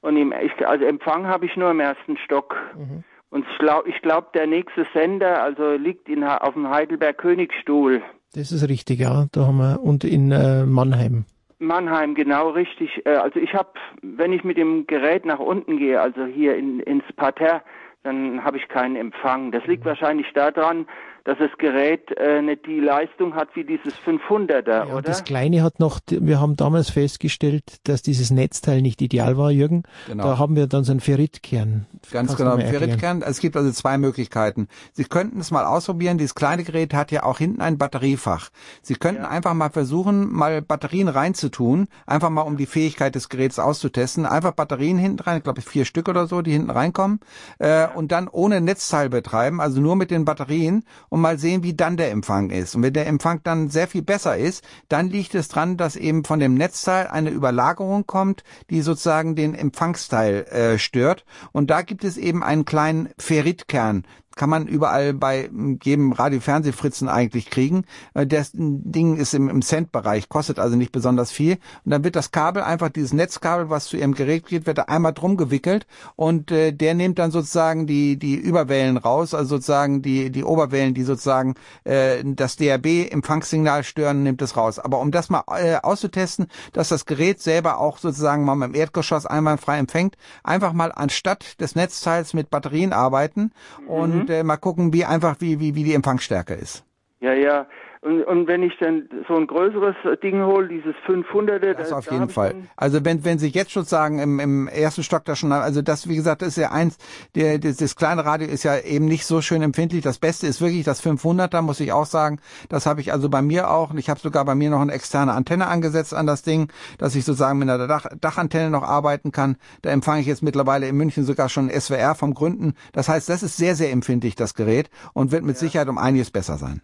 Und 0.00 0.16
im, 0.16 0.32
ich, 0.32 0.66
also 0.66 0.84
Empfang 0.84 1.26
habe 1.26 1.46
ich 1.46 1.56
nur 1.56 1.70
im 1.70 1.80
ersten 1.80 2.16
Stock. 2.18 2.56
Mhm. 2.76 3.04
Und 3.36 3.44
ich 3.52 3.58
glaube, 3.58 3.92
glaub, 4.00 4.32
der 4.32 4.46
nächste 4.46 4.86
Sender 4.94 5.42
also 5.42 5.72
liegt 5.72 6.08
in, 6.08 6.24
auf 6.24 6.54
dem 6.54 6.70
Heidelberg 6.70 7.18
Königsstuhl. 7.18 8.00
Das 8.32 8.50
ist 8.50 8.66
richtig, 8.66 9.00
ja. 9.00 9.26
Da 9.30 9.46
haben 9.46 9.58
wir 9.58 9.82
und 9.82 10.04
in 10.04 10.32
äh, 10.32 10.64
Mannheim. 10.64 11.26
Mannheim, 11.58 12.14
genau 12.14 12.48
richtig. 12.48 13.04
Äh, 13.04 13.10
also 13.10 13.38
ich 13.38 13.52
habe, 13.52 13.68
wenn 14.00 14.32
ich 14.32 14.42
mit 14.42 14.56
dem 14.56 14.86
Gerät 14.86 15.26
nach 15.26 15.38
unten 15.38 15.76
gehe, 15.76 16.00
also 16.00 16.24
hier 16.24 16.56
in, 16.56 16.80
ins 16.80 17.04
Parterre, 17.16 17.60
dann 18.04 18.42
habe 18.42 18.56
ich 18.56 18.68
keinen 18.68 18.96
Empfang. 18.96 19.52
Das 19.52 19.66
liegt 19.66 19.84
mhm. 19.84 19.90
wahrscheinlich 19.90 20.32
daran, 20.32 20.86
dass 21.26 21.38
das 21.38 21.50
Gerät 21.58 22.16
äh, 22.16 22.40
nicht 22.40 22.66
die 22.66 22.78
Leistung 22.78 23.34
hat 23.34 23.48
wie 23.54 23.64
dieses 23.64 23.94
500er, 23.98 24.68
ja, 24.68 24.84
oder? 24.86 25.02
Das 25.02 25.24
kleine 25.24 25.60
hat 25.60 25.80
noch, 25.80 25.98
wir 26.08 26.40
haben 26.40 26.54
damals 26.54 26.88
festgestellt, 26.90 27.64
dass 27.82 28.02
dieses 28.02 28.30
Netzteil 28.30 28.80
nicht 28.80 29.02
ideal 29.02 29.36
war, 29.36 29.50
Jürgen. 29.50 29.82
Genau. 30.06 30.22
Da 30.22 30.38
haben 30.38 30.54
wir 30.54 30.68
dann 30.68 30.84
so 30.84 30.92
einen 30.92 31.00
Ferritkern. 31.00 31.86
Ganz 32.12 32.28
Kannst 32.28 32.36
genau, 32.36 32.56
Ferritkern. 32.58 33.22
Es 33.22 33.40
gibt 33.40 33.56
also 33.56 33.72
zwei 33.72 33.98
Möglichkeiten. 33.98 34.68
Sie 34.92 35.02
könnten 35.02 35.40
es 35.40 35.50
mal 35.50 35.64
ausprobieren. 35.64 36.16
Dieses 36.16 36.36
kleine 36.36 36.62
Gerät 36.62 36.94
hat 36.94 37.10
ja 37.10 37.24
auch 37.24 37.38
hinten 37.38 37.60
ein 37.60 37.76
Batteriefach. 37.76 38.50
Sie 38.82 38.94
könnten 38.94 39.22
ja. 39.22 39.28
einfach 39.28 39.54
mal 39.54 39.70
versuchen, 39.70 40.32
mal 40.32 40.62
Batterien 40.62 41.08
reinzutun, 41.08 41.88
einfach 42.06 42.30
mal 42.30 42.42
um 42.42 42.56
die 42.56 42.66
Fähigkeit 42.66 43.16
des 43.16 43.28
Geräts 43.28 43.58
auszutesten. 43.58 44.26
Einfach 44.26 44.52
Batterien 44.52 44.96
hinten 44.96 45.18
rein, 45.24 45.38
ich 45.38 45.42
glaube 45.42 45.60
vier 45.60 45.86
Stück 45.86 46.08
oder 46.08 46.28
so, 46.28 46.40
die 46.40 46.52
hinten 46.52 46.70
reinkommen, 46.70 47.18
äh, 47.58 47.88
und 47.92 48.12
dann 48.12 48.28
ohne 48.28 48.60
Netzteil 48.60 49.08
betreiben, 49.08 49.60
also 49.60 49.80
nur 49.80 49.96
mit 49.96 50.12
den 50.12 50.24
Batterien 50.24 50.84
und 51.08 51.15
mal 51.20 51.38
sehen, 51.38 51.62
wie 51.62 51.74
dann 51.74 51.96
der 51.96 52.10
Empfang 52.10 52.50
ist. 52.50 52.74
Und 52.74 52.82
wenn 52.82 52.92
der 52.92 53.06
Empfang 53.06 53.40
dann 53.42 53.68
sehr 53.68 53.88
viel 53.88 54.02
besser 54.02 54.36
ist, 54.36 54.64
dann 54.88 55.10
liegt 55.10 55.34
es 55.34 55.48
dran, 55.48 55.76
dass 55.76 55.96
eben 55.96 56.24
von 56.24 56.38
dem 56.38 56.54
Netzteil 56.54 57.06
eine 57.08 57.30
Überlagerung 57.30 58.06
kommt, 58.06 58.44
die 58.70 58.82
sozusagen 58.82 59.36
den 59.36 59.54
Empfangsteil 59.54 60.44
äh, 60.44 60.78
stört. 60.78 61.24
Und 61.52 61.70
da 61.70 61.82
gibt 61.82 62.04
es 62.04 62.16
eben 62.16 62.42
einen 62.42 62.64
kleinen 62.64 63.08
Ferritkern 63.18 64.04
kann 64.36 64.50
man 64.50 64.66
überall 64.66 65.14
bei 65.14 65.50
jedem 65.82 66.12
Radio-Fernsehfritzen 66.12 67.08
eigentlich 67.08 67.50
kriegen. 67.50 67.84
Äh, 68.14 68.26
das 68.26 68.50
Ding 68.54 69.16
ist 69.16 69.34
im, 69.34 69.48
im 69.48 69.62
Cent-Bereich, 69.62 70.28
kostet 70.28 70.58
also 70.58 70.76
nicht 70.76 70.92
besonders 70.92 71.32
viel. 71.32 71.54
Und 71.84 71.90
dann 71.90 72.04
wird 72.04 72.16
das 72.16 72.30
Kabel 72.30 72.62
einfach, 72.62 72.90
dieses 72.90 73.12
Netzkabel, 73.12 73.70
was 73.70 73.86
zu 73.86 73.96
Ihrem 73.96 74.14
Gerät 74.14 74.46
geht, 74.46 74.66
wird 74.66 74.78
da 74.78 74.82
einmal 74.82 75.14
drum 75.14 75.36
gewickelt 75.36 75.86
und 76.14 76.50
äh, 76.52 76.72
der 76.72 76.94
nimmt 76.94 77.18
dann 77.18 77.30
sozusagen 77.30 77.86
die, 77.86 78.18
die 78.18 78.34
Überwellen 78.34 78.98
raus, 78.98 79.32
also 79.34 79.56
sozusagen 79.56 80.02
die, 80.02 80.30
die 80.30 80.44
Oberwellen, 80.44 80.92
die 80.92 81.04
sozusagen 81.04 81.54
äh, 81.84 82.22
das 82.22 82.56
DRB-Empfangssignal 82.56 83.84
stören, 83.84 84.22
nimmt 84.22 84.42
es 84.42 84.56
raus. 84.56 84.78
Aber 84.78 85.00
um 85.00 85.10
das 85.10 85.30
mal 85.30 85.44
äh, 85.48 85.76
auszutesten, 85.82 86.46
dass 86.74 86.90
das 86.90 87.06
Gerät 87.06 87.40
selber 87.40 87.80
auch 87.80 87.96
sozusagen 87.96 88.44
mal 88.44 88.62
im 88.62 88.74
Erdgeschoss 88.74 89.24
einwandfrei 89.24 89.78
empfängt, 89.78 90.16
einfach 90.44 90.74
mal 90.74 90.92
anstatt 90.92 91.58
des 91.58 91.74
Netzteils 91.74 92.34
mit 92.34 92.50
Batterien 92.50 92.92
arbeiten 92.92 93.52
und 93.86 94.14
mhm 94.14 94.25
und 94.26 94.34
äh, 94.34 94.42
mal 94.42 94.56
gucken, 94.56 94.92
wie 94.92 95.04
einfach 95.04 95.36
wie, 95.40 95.60
wie, 95.60 95.74
wie 95.74 95.84
die 95.84 95.94
Empfangsstärke 95.94 96.54
ist. 96.54 96.84
Ja, 97.20 97.32
ja. 97.32 97.66
Und, 98.00 98.22
und 98.24 98.46
wenn 98.46 98.62
ich 98.62 98.72
dann 98.78 99.08
so 99.28 99.36
ein 99.36 99.46
größeres 99.46 99.96
Ding 100.22 100.42
hole, 100.42 100.68
dieses 100.68 100.94
500er, 101.06 101.74
das 101.74 101.90
da, 101.90 101.98
auf 101.98 102.10
jeden 102.10 102.28
Fall. 102.28 102.54
Also 102.76 103.04
wenn 103.04 103.24
wenn 103.24 103.38
Sie 103.38 103.48
jetzt 103.48 103.72
schon 103.72 103.84
sagen 103.84 104.18
im, 104.18 104.40
im 104.40 104.68
ersten 104.68 105.02
Stock 105.02 105.24
da 105.24 105.36
schon, 105.36 105.52
also 105.52 105.82
das 105.82 106.08
wie 106.08 106.16
gesagt 106.16 106.42
ist 106.42 106.56
ja 106.56 106.70
eins, 106.70 106.98
der 107.34 107.58
das, 107.58 107.76
das 107.76 107.96
kleine 107.96 108.24
Radio 108.24 108.48
ist 108.48 108.62
ja 108.62 108.78
eben 108.78 109.06
nicht 109.06 109.26
so 109.26 109.40
schön 109.40 109.62
empfindlich. 109.62 110.02
Das 110.02 110.18
Beste 110.18 110.46
ist 110.46 110.60
wirklich 110.60 110.84
das 110.84 111.04
500er, 111.04 111.62
muss 111.62 111.80
ich 111.80 111.92
auch 111.92 112.06
sagen. 112.06 112.38
Das 112.68 112.86
habe 112.86 113.00
ich 113.00 113.12
also 113.12 113.28
bei 113.28 113.42
mir 113.42 113.70
auch. 113.70 113.90
Und 113.90 113.98
ich 113.98 114.10
habe 114.10 114.20
sogar 114.20 114.44
bei 114.44 114.54
mir 114.54 114.70
noch 114.70 114.80
eine 114.80 114.92
externe 114.92 115.32
Antenne 115.32 115.66
angesetzt 115.66 116.14
an 116.14 116.26
das 116.26 116.42
Ding, 116.42 116.70
dass 116.98 117.14
ich 117.14 117.24
sozusagen 117.24 117.58
mit 117.58 117.68
einer 117.68 117.86
Dach, 117.86 118.06
Dachantenne 118.20 118.70
noch 118.70 118.82
arbeiten 118.82 119.32
kann. 119.32 119.56
Da 119.82 119.90
empfange 119.90 120.20
ich 120.20 120.26
jetzt 120.26 120.42
mittlerweile 120.42 120.88
in 120.88 120.96
München 120.96 121.24
sogar 121.24 121.48
schon 121.48 121.70
SWR 121.70 122.14
vom 122.14 122.34
Gründen. 122.34 122.74
Das 122.92 123.08
heißt, 123.08 123.28
das 123.28 123.42
ist 123.42 123.56
sehr 123.56 123.74
sehr 123.74 123.92
empfindlich 123.92 124.34
das 124.34 124.54
Gerät 124.54 124.90
und 125.12 125.32
wird 125.32 125.44
mit 125.44 125.56
ja. 125.56 125.60
Sicherheit 125.60 125.88
um 125.88 125.98
einiges 125.98 126.30
besser 126.30 126.58
sein. 126.58 126.82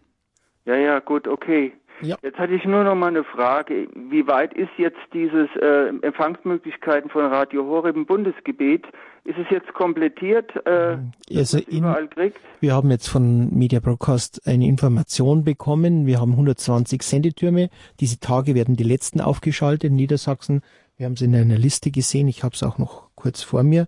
Ja, 0.65 0.77
ja, 0.77 0.99
gut, 1.01 1.27
okay. 1.27 1.73
Ja. 2.01 2.17
Jetzt 2.23 2.39
hatte 2.39 2.55
ich 2.55 2.65
nur 2.65 2.83
noch 2.83 2.97
mal 2.97 3.09
eine 3.09 3.23
Frage. 3.23 3.87
Wie 3.95 4.27
weit 4.27 4.55
ist 4.55 4.71
jetzt 4.77 4.99
dieses 5.13 5.49
äh, 5.61 5.89
Empfangsmöglichkeiten 6.03 7.11
von 7.11 7.27
Radio 7.27 7.65
Horeb 7.65 7.95
im 7.95 8.07
Bundesgebiet? 8.07 8.85
Ist 9.25 9.39
es 9.39 9.47
jetzt 9.51 9.73
komplettiert? 9.73 10.51
Äh, 10.67 10.99
also 11.37 11.59
in, 11.59 11.85
wir 12.61 12.75
haben 12.75 12.91
jetzt 12.91 13.09
von 13.09 13.57
Media 13.57 13.79
Broadcast 13.79 14.43
eine 14.47 14.67
Information 14.67 15.45
bekommen. 15.45 16.07
Wir 16.07 16.21
haben 16.21 16.33
120 16.33 17.03
Sendetürme. 17.03 17.71
Diese 18.01 18.19
Tage 18.19 18.57
werden 18.57 18.75
die 18.75 18.85
letzten 18.85 19.21
aufgeschaltet 19.21 19.91
in 19.91 19.97
Niedersachsen. 19.97 20.63
Wir 20.97 21.07
haben 21.07 21.13
es 21.13 21.23
in 21.23 21.35
einer 21.37 21.59
Liste 21.59 21.93
gesehen. 21.93 22.27
Ich 22.27 22.43
habe 22.43 22.55
es 22.55 22.65
auch 22.65 22.79
noch 22.79 23.11
kurz 23.15 23.43
vor 23.45 23.63
mir. 23.63 23.87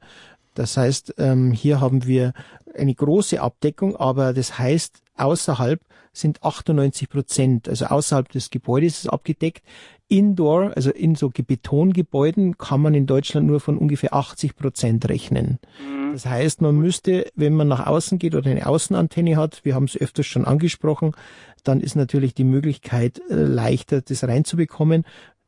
Das 0.55 0.77
heißt, 0.77 1.15
ähm, 1.19 1.51
hier 1.51 1.81
haben 1.81 2.07
wir 2.07 2.33
eine 2.77 2.95
große 2.95 3.41
Abdeckung, 3.41 3.97
aber 3.97 4.33
das 4.33 4.57
heißt, 4.59 5.04
außerhalb 5.17 5.81
sind 6.13 6.43
98 6.43 7.09
Prozent, 7.09 7.69
also 7.69 7.87
außerhalb 7.87 8.29
des 8.31 8.51
Gebäudes 8.51 9.05
ist 9.05 9.09
abgedeckt. 9.09 9.63
Indoor, 10.07 10.73
also 10.77 10.91
in 10.91 11.15
so 11.15 11.31
Betongebäuden, 11.31 12.57
kann 12.59 12.81
man 12.81 12.95
in 12.95 13.07
Deutschland 13.07 13.47
nur 13.47 13.59
von 13.59 13.79
ungefähr 13.79 14.15
80 14.15 14.55
Prozent 14.55 15.09
rechnen. 15.09 15.59
Mhm. 15.81 16.13
Das 16.13 16.27
heißt, 16.27 16.63
man 16.63 16.77
müsste, 16.77 17.27
wenn 17.35 17.55
man 17.55 17.67
nach 17.67 17.87
außen 17.87 18.19
geht 18.19 18.35
oder 18.37 18.51
eine 18.51 18.67
Außenantenne 18.67 19.37
hat, 19.37 19.65
wir 19.65 19.75
haben 19.75 19.85
es 19.85 19.97
öfters 19.97 20.27
schon 20.27 20.45
angesprochen, 20.45 21.13
dann 21.65 21.81
ist 21.81 21.97
natürlich 21.97 22.35
die 22.35 22.45
Möglichkeit 22.45 23.21
äh, 23.29 23.35
leichter, 23.35 24.03
das 24.03 24.23
reinzubekommen. 24.23 25.05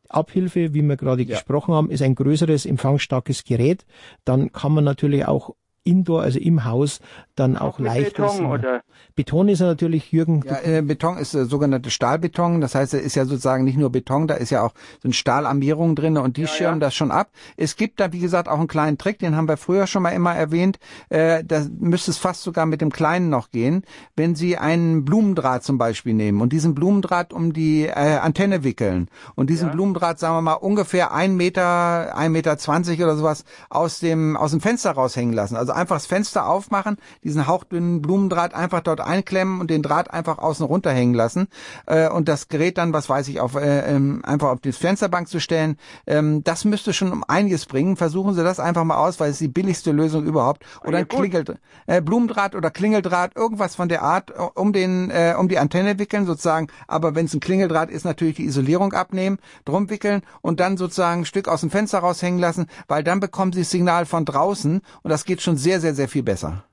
Abhilfe, 0.09 0.75
wie 0.75 0.83
wir 0.83 0.97
gerade 0.97 1.23
ja. 1.23 1.35
gesprochen 1.37 1.75
haben, 1.75 1.91
ist 1.91 2.03
ein 2.03 2.15
größeres, 2.15 2.67
empfangsstarkes 2.67 3.45
Gerät. 3.45 3.85
Dann 4.25 4.53
kann 4.53 4.73
man 4.73 4.85
natürlich 4.85 5.27
auch 5.27 5.55
indoor, 5.85 6.23
also 6.23 6.39
im 6.39 6.65
Haus, 6.65 7.01
dann 7.37 7.57
auch, 7.57 7.75
auch 7.75 7.79
leicht 7.79 8.17
Beton, 8.17 8.47
oder? 8.47 8.83
Beton 9.15 9.49
ist 9.49 9.61
ja 9.61 9.67
natürlich, 9.67 10.11
Jürgen. 10.13 10.43
Ja, 10.45 10.59
äh, 10.63 10.83
Beton 10.83 11.19
ist 11.19 11.35
äh, 11.35 11.45
sogenannte 11.45 11.91
Stahlbeton. 11.91 12.61
Das 12.61 12.75
heißt, 12.75 12.95
er 12.95 13.01
ist 13.01 13.15
ja 13.15 13.25
sozusagen 13.25 13.65
nicht 13.65 13.79
nur 13.79 13.91
Beton, 13.91 14.27
da 14.27 14.35
ist 14.35 14.51
ja 14.51 14.63
auch 14.63 14.73
so 15.03 15.09
ein 15.09 15.13
Stahlarmierung 15.13 15.95
drin 15.95 16.17
und 16.17 16.37
die 16.37 16.43
ja, 16.43 16.49
schirmen 16.49 16.81
ja. 16.81 16.87
das 16.87 16.95
schon 16.95 17.11
ab. 17.11 17.31
Es 17.57 17.77
gibt 17.77 18.01
da, 18.01 18.13
wie 18.13 18.19
gesagt, 18.19 18.49
auch 18.49 18.59
einen 18.59 18.69
kleinen 18.69 18.99
Trick, 18.99 19.19
den 19.19 19.37
haben 19.37 19.49
wir 19.49 19.57
früher 19.57 19.87
schon 19.87 20.03
mal 20.03 20.11
immer 20.11 20.35
erwähnt. 20.35 20.79
Äh, 21.09 21.45
da 21.45 21.65
müsste 21.79 22.11
es 22.11 22.19
fast 22.19 22.43
sogar 22.43 22.67
mit 22.67 22.81
dem 22.81 22.91
Kleinen 22.91 23.31
noch 23.31 23.51
gehen. 23.51 23.85
Wenn 24.17 24.35
Sie 24.35 24.57
einen 24.59 25.05
Blumendraht 25.05 25.63
zum 25.63 25.79
Beispiel 25.79 26.15
nehmen 26.15 26.41
und 26.41 26.53
diesen 26.53 26.75
Blumendraht 26.75 27.33
um 27.33 27.53
die 27.53 27.87
äh, 27.87 28.17
Antenne 28.19 28.65
wickeln 28.65 29.09
und 29.35 29.51
diesen 29.51 29.69
ja. 29.69 29.75
Blumendraht, 29.75 30.19
sagen 30.19 30.35
wir 30.37 30.43
mal, 30.43 30.55
ungefähr 30.55 31.13
ein 31.13 31.37
Meter, 31.37 32.17
ein 32.17 32.33
Meter 32.33 32.59
zwanzig 32.59 33.03
oder 33.03 33.17
sowas 33.17 33.45
aus 33.71 34.01
dem, 34.01 34.37
aus 34.37 34.51
dem 34.51 34.61
Fenster 34.61 34.93
raushängen 34.93 35.35
lassen. 35.35 35.57
Also 35.57 35.73
einfach 35.73 35.97
das 35.97 36.07
Fenster 36.07 36.49
aufmachen, 36.49 36.97
diesen 37.27 37.49
hauchdünnen 37.49 38.03
Blumendraht 38.03 38.55
einfach 38.55 38.81
dort 38.81 39.01
einklemmen 39.01 39.61
und 39.61 39.69
den 39.69 39.83
Draht 39.83 40.13
einfach 40.13 40.39
außen 40.39 40.65
runterhängen 40.65 41.15
lassen 41.15 41.49
äh, 41.87 42.09
und 42.09 42.29
das 42.29 42.49
Gerät 42.49 42.79
dann, 42.79 42.93
was 42.93 43.09
weiß 43.09 43.27
ich, 43.29 43.41
auf 43.41 43.57
äh, 43.57 43.81
ähm, 43.93 44.23
einfach 44.25 44.51
auf 44.51 44.61
die 44.61 44.71
Fensterbank 44.71 45.29
zu 45.29 45.41
stellen. 45.41 45.77
Ähm, 46.07 46.45
das 46.45 46.65
müsste 46.65 46.93
schon 46.93 47.11
um 47.11 47.25
einiges 47.27 47.67
bringen. 47.67 47.97
Versuchen 47.97 48.35
Sie 48.35 48.45
das 48.45 48.61
einfach 48.61 48.85
mal 48.85 48.97
aus, 48.97 49.19
weil 49.19 49.31
es 49.31 49.39
die 49.39 49.49
billigste 49.49 49.91
Lösung 49.91 50.25
überhaupt. 50.25 50.65
Oder 50.85 50.99
ein 50.99 51.09
Klingel, 51.09 51.45
äh, 51.87 52.01
Blumendraht 52.01 52.55
oder 52.55 52.71
Klingeldraht, 52.71 53.37
irgendwas 53.37 53.75
von 53.75 53.89
der 53.89 54.03
Art 54.03 54.31
äh, 54.31 54.35
um 54.55 54.73
den 54.73 55.11
äh, 55.11 55.35
um 55.37 55.49
die 55.49 55.59
Antenne 55.59 55.99
wickeln 55.99 56.27
sozusagen. 56.27 56.69
Aber 56.87 57.17
wenn 57.17 57.27
es 57.27 57.35
ein 57.35 57.41
Klingeldraht 57.41 57.91
ist, 57.91 58.05
natürlich 58.05 58.37
die 58.37 58.45
Isolierung 58.45 58.93
abnehmen, 58.93 59.39
drum 59.65 59.91
wickeln 59.91 60.23
und 60.43 60.61
dann 60.61 60.77
sozusagen 60.77 61.23
ein 61.23 61.27
Stück 61.27 61.49
aus 61.49 61.63
dem 61.63 61.71
Fenster 61.71 61.99
raushängen 61.99 62.39
lassen, 62.39 62.67
weil 62.87 63.03
dann 63.03 63.19
bekommen 63.19 63.53
Sie 63.53 63.63
das 63.63 63.71
Signal 63.71 64.07
von 64.07 64.25
draußen 64.25 64.81
und 65.03 65.11
das 65.11 65.25
geht 65.25 65.43
schon 65.43 65.57
sehr, 65.57 65.81
sehr, 65.81 65.95
sehr 65.95 66.09
viel 66.09 66.23
besser. 66.23 66.65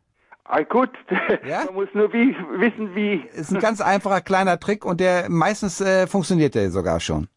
Ah, 0.45 0.61
gut, 0.61 0.89
Ja? 1.47 1.63
man 1.65 1.75
muss 1.75 1.87
nur 1.93 2.11
wie, 2.11 2.35
wissen, 2.57 2.93
wie. 2.95 3.23
Ist 3.33 3.51
ein 3.53 3.59
ganz 3.59 3.79
einfacher 3.81 4.21
kleiner 4.21 4.59
Trick 4.59 4.83
und 4.85 4.99
der 4.99 5.29
meistens 5.29 5.79
äh, 5.81 6.05
funktioniert 6.07 6.53
der 6.55 6.69
sogar 6.69 6.99
schon. 6.99 7.27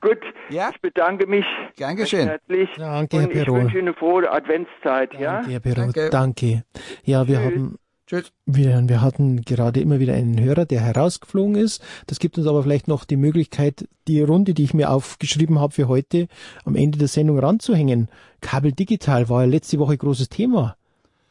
Gut, 0.00 0.18
Ja? 0.50 0.70
ich 0.74 0.80
bedanke 0.80 1.26
mich 1.26 1.44
Gern 1.76 1.96
geschehen. 1.96 2.28
herzlich 2.28 2.68
Danke, 2.76 3.20
Herr 3.20 3.26
ich 3.28 3.32
Perol. 3.32 3.60
wünsche 3.62 3.78
Ihnen 3.78 3.88
eine 3.88 3.96
frohe 3.96 4.30
Adventszeit. 4.30 5.12
ja? 5.14 5.36
Danke, 5.42 5.50
Herr 5.52 5.60
Perot, 5.60 5.78
Danke. 5.78 6.10
danke. 6.10 6.64
Ja, 7.04 7.26
wir 7.28 7.36
Tschüss. 7.36 7.44
haben 7.44 7.78
Tschüss. 8.06 8.32
Wir, 8.44 8.82
wir 8.86 9.00
hatten 9.00 9.42
gerade 9.42 9.80
immer 9.80 9.98
wieder 9.98 10.12
einen 10.14 10.38
Hörer, 10.42 10.66
der 10.66 10.80
herausgeflogen 10.82 11.54
ist. 11.56 11.82
Das 12.06 12.18
gibt 12.18 12.36
uns 12.36 12.46
aber 12.46 12.62
vielleicht 12.62 12.86
noch 12.88 13.04
die 13.06 13.16
Möglichkeit, 13.16 13.88
die 14.08 14.20
Runde, 14.22 14.52
die 14.52 14.64
ich 14.64 14.74
mir 14.74 14.90
aufgeschrieben 14.90 15.58
habe 15.58 15.72
für 15.72 15.88
heute, 15.88 16.28
am 16.66 16.76
Ende 16.76 16.98
der 16.98 17.08
Sendung 17.08 17.38
ranzuhängen. 17.38 18.08
Kabel 18.42 18.72
digital 18.72 19.28
war 19.30 19.42
ja 19.44 19.48
letzte 19.48 19.78
Woche 19.78 19.96
großes 19.96 20.28
Thema. 20.28 20.76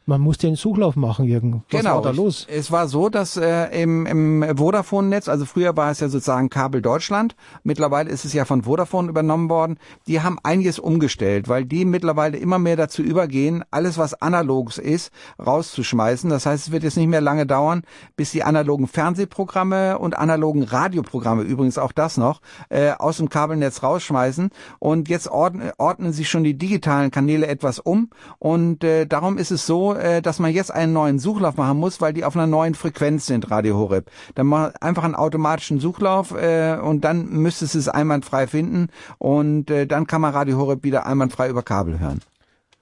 Man 0.06 0.20
musste 0.20 0.48
einen 0.48 0.56
Suchlauf 0.56 0.96
machen, 0.96 1.24
Jürgen. 1.24 1.64
Was 1.70 1.80
genau. 1.80 1.94
war 1.94 2.02
da 2.02 2.10
los? 2.10 2.46
Es 2.50 2.70
war 2.70 2.88
so, 2.88 3.08
dass 3.08 3.38
äh, 3.38 3.82
im, 3.82 4.04
im 4.04 4.58
Vodafone-Netz, 4.58 5.30
also 5.30 5.46
früher 5.46 5.74
war 5.78 5.90
es 5.90 6.00
ja 6.00 6.10
sozusagen 6.10 6.50
Kabel 6.50 6.82
Deutschland, 6.82 7.36
mittlerweile 7.62 8.10
ist 8.10 8.26
es 8.26 8.34
ja 8.34 8.44
von 8.44 8.64
Vodafone 8.64 9.08
übernommen 9.08 9.48
worden, 9.48 9.78
die 10.06 10.20
haben 10.20 10.38
einiges 10.42 10.78
umgestellt, 10.78 11.48
weil 11.48 11.64
die 11.64 11.86
mittlerweile 11.86 12.36
immer 12.36 12.58
mehr 12.58 12.76
dazu 12.76 13.00
übergehen, 13.00 13.64
alles 13.70 13.96
was 13.96 14.12
analogs 14.20 14.76
ist, 14.76 15.10
rauszuschmeißen. 15.38 16.28
Das 16.28 16.44
heißt, 16.44 16.66
es 16.66 16.72
wird 16.72 16.82
jetzt 16.82 16.98
nicht 16.98 17.08
mehr 17.08 17.22
lange 17.22 17.46
dauern, 17.46 17.82
bis 18.14 18.30
die 18.30 18.44
analogen 18.44 18.88
Fernsehprogramme 18.88 19.98
und 19.98 20.18
analogen 20.18 20.64
Radioprogramme, 20.64 21.44
übrigens 21.44 21.78
auch 21.78 21.92
das 21.92 22.18
noch, 22.18 22.42
äh, 22.68 22.90
aus 22.90 23.16
dem 23.16 23.30
Kabelnetz 23.30 23.82
rausschmeißen. 23.82 24.50
Und 24.80 25.08
jetzt 25.08 25.28
ordnen, 25.28 25.70
ordnen 25.78 26.12
sich 26.12 26.28
schon 26.28 26.44
die 26.44 26.58
digitalen 26.58 27.10
Kanäle 27.10 27.46
etwas 27.46 27.78
um. 27.78 28.10
Und 28.38 28.84
äh, 28.84 29.06
darum 29.06 29.38
ist 29.38 29.50
es 29.50 29.64
so, 29.64 29.93
äh, 29.94 30.22
dass 30.22 30.38
man 30.38 30.52
jetzt 30.52 30.72
einen 30.72 30.92
neuen 30.92 31.18
Suchlauf 31.18 31.56
machen 31.56 31.78
muss, 31.78 32.00
weil 32.00 32.12
die 32.12 32.24
auf 32.24 32.36
einer 32.36 32.46
neuen 32.46 32.74
Frequenz 32.74 33.26
sind, 33.26 33.50
Radio 33.50 33.76
Horeb. 33.76 34.10
Dann 34.34 34.46
mach 34.46 34.72
einfach 34.80 35.04
einen 35.04 35.14
automatischen 35.14 35.80
Suchlauf 35.80 36.32
äh, 36.32 36.78
und 36.82 37.04
dann 37.04 37.28
müsste 37.28 37.64
es 37.64 37.74
es 37.74 37.88
einwandfrei 37.88 38.46
finden 38.46 38.88
und 39.18 39.70
äh, 39.70 39.86
dann 39.86 40.06
kann 40.06 40.20
man 40.20 40.32
Radio 40.32 40.58
Horeb 40.58 40.84
wieder 40.84 41.06
einwandfrei 41.06 41.48
über 41.48 41.62
Kabel 41.62 41.98
hören. 41.98 42.20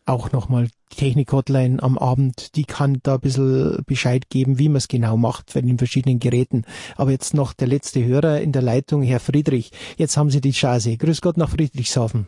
Auch 0.04 0.32
nochmal 0.32 0.66
Technik-Hotline 0.90 1.80
am 1.80 1.96
Abend, 1.96 2.56
die 2.56 2.64
kann 2.64 2.98
da 3.04 3.14
ein 3.14 3.20
bisschen 3.20 3.84
Bescheid 3.86 4.28
geben, 4.30 4.58
wie 4.58 4.68
man 4.68 4.76
es 4.76 4.88
genau 4.88 5.16
macht 5.16 5.54
bei 5.54 5.60
den 5.60 5.78
verschiedenen 5.78 6.18
Geräten. 6.18 6.64
Aber 6.96 7.12
jetzt 7.12 7.34
noch 7.34 7.52
der 7.52 7.68
letzte 7.68 8.04
Hörer 8.04 8.40
in 8.40 8.50
der 8.50 8.62
Leitung, 8.62 9.02
Herr 9.02 9.20
Friedrich. 9.20 9.70
Jetzt 9.96 10.16
haben 10.16 10.30
Sie 10.30 10.40
die 10.40 10.50
Chance. 10.50 10.96
Grüß 10.96 11.20
Gott 11.20 11.36
nach 11.36 11.50
Friedrichshafen. 11.50 12.26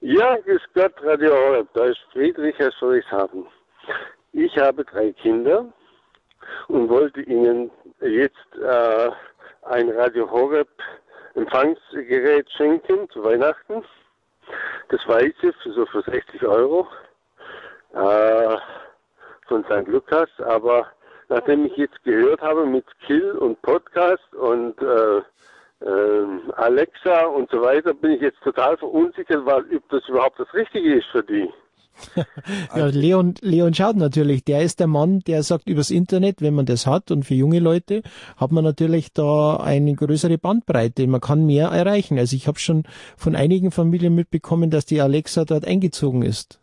Ja, 0.00 0.36
grüß 0.38 0.62
Gott, 0.74 0.94
Radio 1.02 1.32
Horeb. 1.32 1.68
Da 1.74 1.84
ist 1.84 1.98
Friedrich 2.12 2.54
aus 2.60 2.74
Friedrichshafen. 2.78 3.44
Ich 4.36 4.58
habe 4.58 4.84
drei 4.84 5.12
Kinder 5.12 5.64
und 6.66 6.88
wollte 6.88 7.20
ihnen 7.20 7.70
jetzt 8.00 8.56
äh, 8.60 9.10
ein 9.62 9.90
Radio 9.90 10.28
Horeb 10.28 10.68
Empfangsgerät 11.36 12.50
schenken 12.50 13.08
zu 13.10 13.22
Weihnachten. 13.22 13.84
Das 14.88 15.06
weiße, 15.06 15.52
für 15.62 15.72
so 15.72 15.86
für 15.86 16.02
60 16.02 16.42
Euro 16.42 16.88
äh, 17.92 18.56
von 19.46 19.64
St. 19.66 19.86
Lukas. 19.86 20.28
Aber 20.38 20.88
nachdem 21.28 21.66
ich 21.66 21.76
jetzt 21.76 22.02
gehört 22.02 22.40
habe 22.40 22.66
mit 22.66 22.86
Kill 23.06 23.38
und 23.38 23.62
Podcast 23.62 24.34
und 24.34 24.76
äh, 24.82 25.22
ähm, 25.86 26.52
Alexa 26.56 27.26
und 27.26 27.48
so 27.50 27.62
weiter, 27.62 27.94
bin 27.94 28.10
ich 28.10 28.20
jetzt 28.20 28.42
total 28.42 28.76
verunsichert, 28.78 29.46
weil, 29.46 29.64
ob 29.76 29.88
das 29.90 30.08
überhaupt 30.08 30.40
das 30.40 30.52
Richtige 30.54 30.94
ist 30.94 31.06
für 31.12 31.22
die. 31.22 31.52
Ja, 32.76 32.86
Leon, 32.86 33.34
Leon 33.40 33.74
Schaut 33.74 33.96
natürlich, 33.96 34.44
der 34.44 34.62
ist 34.62 34.80
der 34.80 34.86
Mann, 34.86 35.20
der 35.20 35.42
sagt 35.42 35.68
übers 35.68 35.90
Internet, 35.90 36.40
wenn 36.40 36.54
man 36.54 36.66
das 36.66 36.86
hat 36.86 37.10
und 37.10 37.24
für 37.24 37.34
junge 37.34 37.60
Leute 37.60 38.02
hat 38.36 38.52
man 38.52 38.64
natürlich 38.64 39.12
da 39.12 39.56
eine 39.56 39.94
größere 39.94 40.38
Bandbreite, 40.38 41.06
man 41.06 41.20
kann 41.20 41.46
mehr 41.46 41.68
erreichen. 41.68 42.18
Also 42.18 42.36
ich 42.36 42.48
habe 42.48 42.58
schon 42.58 42.84
von 43.16 43.36
einigen 43.36 43.70
Familien 43.70 44.14
mitbekommen, 44.14 44.70
dass 44.70 44.86
die 44.86 45.00
Alexa 45.00 45.44
dort 45.44 45.66
eingezogen 45.66 46.22
ist. 46.22 46.58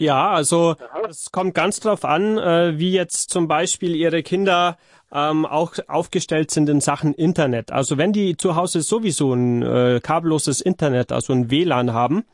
Ja, 0.00 0.30
also 0.30 0.76
es 1.10 1.30
kommt 1.30 1.54
ganz 1.54 1.78
drauf 1.80 2.06
an, 2.06 2.38
äh, 2.38 2.78
wie 2.78 2.92
jetzt 2.92 3.28
zum 3.28 3.48
Beispiel 3.48 3.94
Ihre 3.94 4.22
Kinder 4.22 4.78
ähm, 5.12 5.44
auch 5.44 5.74
aufgestellt 5.88 6.50
sind 6.50 6.70
in 6.70 6.80
Sachen 6.80 7.12
Internet. 7.12 7.70
Also 7.70 7.98
wenn 7.98 8.12
die 8.12 8.36
zu 8.36 8.56
Hause 8.56 8.80
sowieso 8.80 9.34
ein 9.34 9.62
äh, 9.62 10.00
kabelloses 10.02 10.62
Internet, 10.62 11.12
also 11.12 11.34
ein 11.34 11.50
WLAN 11.50 11.92
haben, 11.92 12.24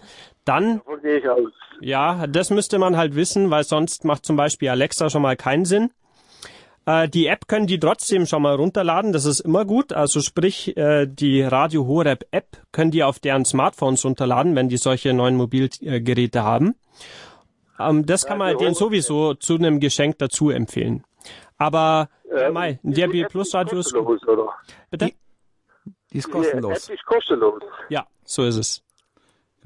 dann 0.45 0.81
Ja, 1.81 2.27
das 2.27 2.51
müsste 2.51 2.79
man 2.79 2.97
halt 2.97 3.15
wissen, 3.15 3.51
weil 3.51 3.65
sonst 3.65 4.05
macht 4.05 4.25
zum 4.25 4.37
Beispiel 4.37 4.69
Alexa 4.69 5.11
schon 5.11 5.23
mal 5.23 5.37
keinen 5.37 5.65
Sinn. 5.65 5.91
Äh, 6.87 7.09
die 7.09 7.27
App 7.27 7.49
können 7.49 7.67
die 7.67 7.79
trotzdem 7.79 8.27
schon 8.27 8.43
mal 8.43 8.55
runterladen, 8.55 9.13
das 9.13 9.25
ist 9.25 9.41
immer 9.41 9.65
gut. 9.65 9.93
Also 9.93 10.21
sprich, 10.21 10.77
äh, 10.77 11.07
die 11.07 11.43
Radio 11.43 11.87
Horeb 11.87 12.27
App 12.31 12.59
können 12.73 12.91
die 12.91 13.03
auf 13.03 13.19
deren 13.19 13.45
Smartphones 13.45 14.05
runterladen, 14.05 14.55
wenn 14.55 14.69
die 14.69 14.77
solche 14.77 15.13
neuen 15.13 15.37
Mobilgeräte 15.37 16.43
haben. 16.45 16.77
Ähm, 17.79 18.07
das 18.07 18.25
kann 18.27 18.39
man 18.39 18.49
Radio 18.49 18.61
denen 18.61 18.75
sowieso 18.75 19.35
zu 19.35 19.57
einem 19.57 19.81
Geschenk 19.81 20.19
dazu 20.19 20.51
empfehlen. 20.51 21.05
Aber 21.59 22.09
Ähm, 22.31 22.53
Mai, 22.53 22.79
ein 22.83 22.93
die 22.93 23.01
DRB 23.01 23.15
App 23.25 23.31
Plus 23.31 23.49
ist 23.49 23.55
Radio 23.55 23.79
ist 23.81 23.93
kostenlos, 23.93 24.29
oder? 24.29 24.55
bitte? 24.91 25.11
Die 26.13 26.19
ist 26.19 26.29
Die 26.29 26.31
kostenlos. 26.31 26.89
App 26.89 26.95
ist 26.95 27.05
kostenlos. 27.05 27.63
Ja, 27.89 28.07
so 28.25 28.45
ist 28.45 28.57
es. 28.57 28.83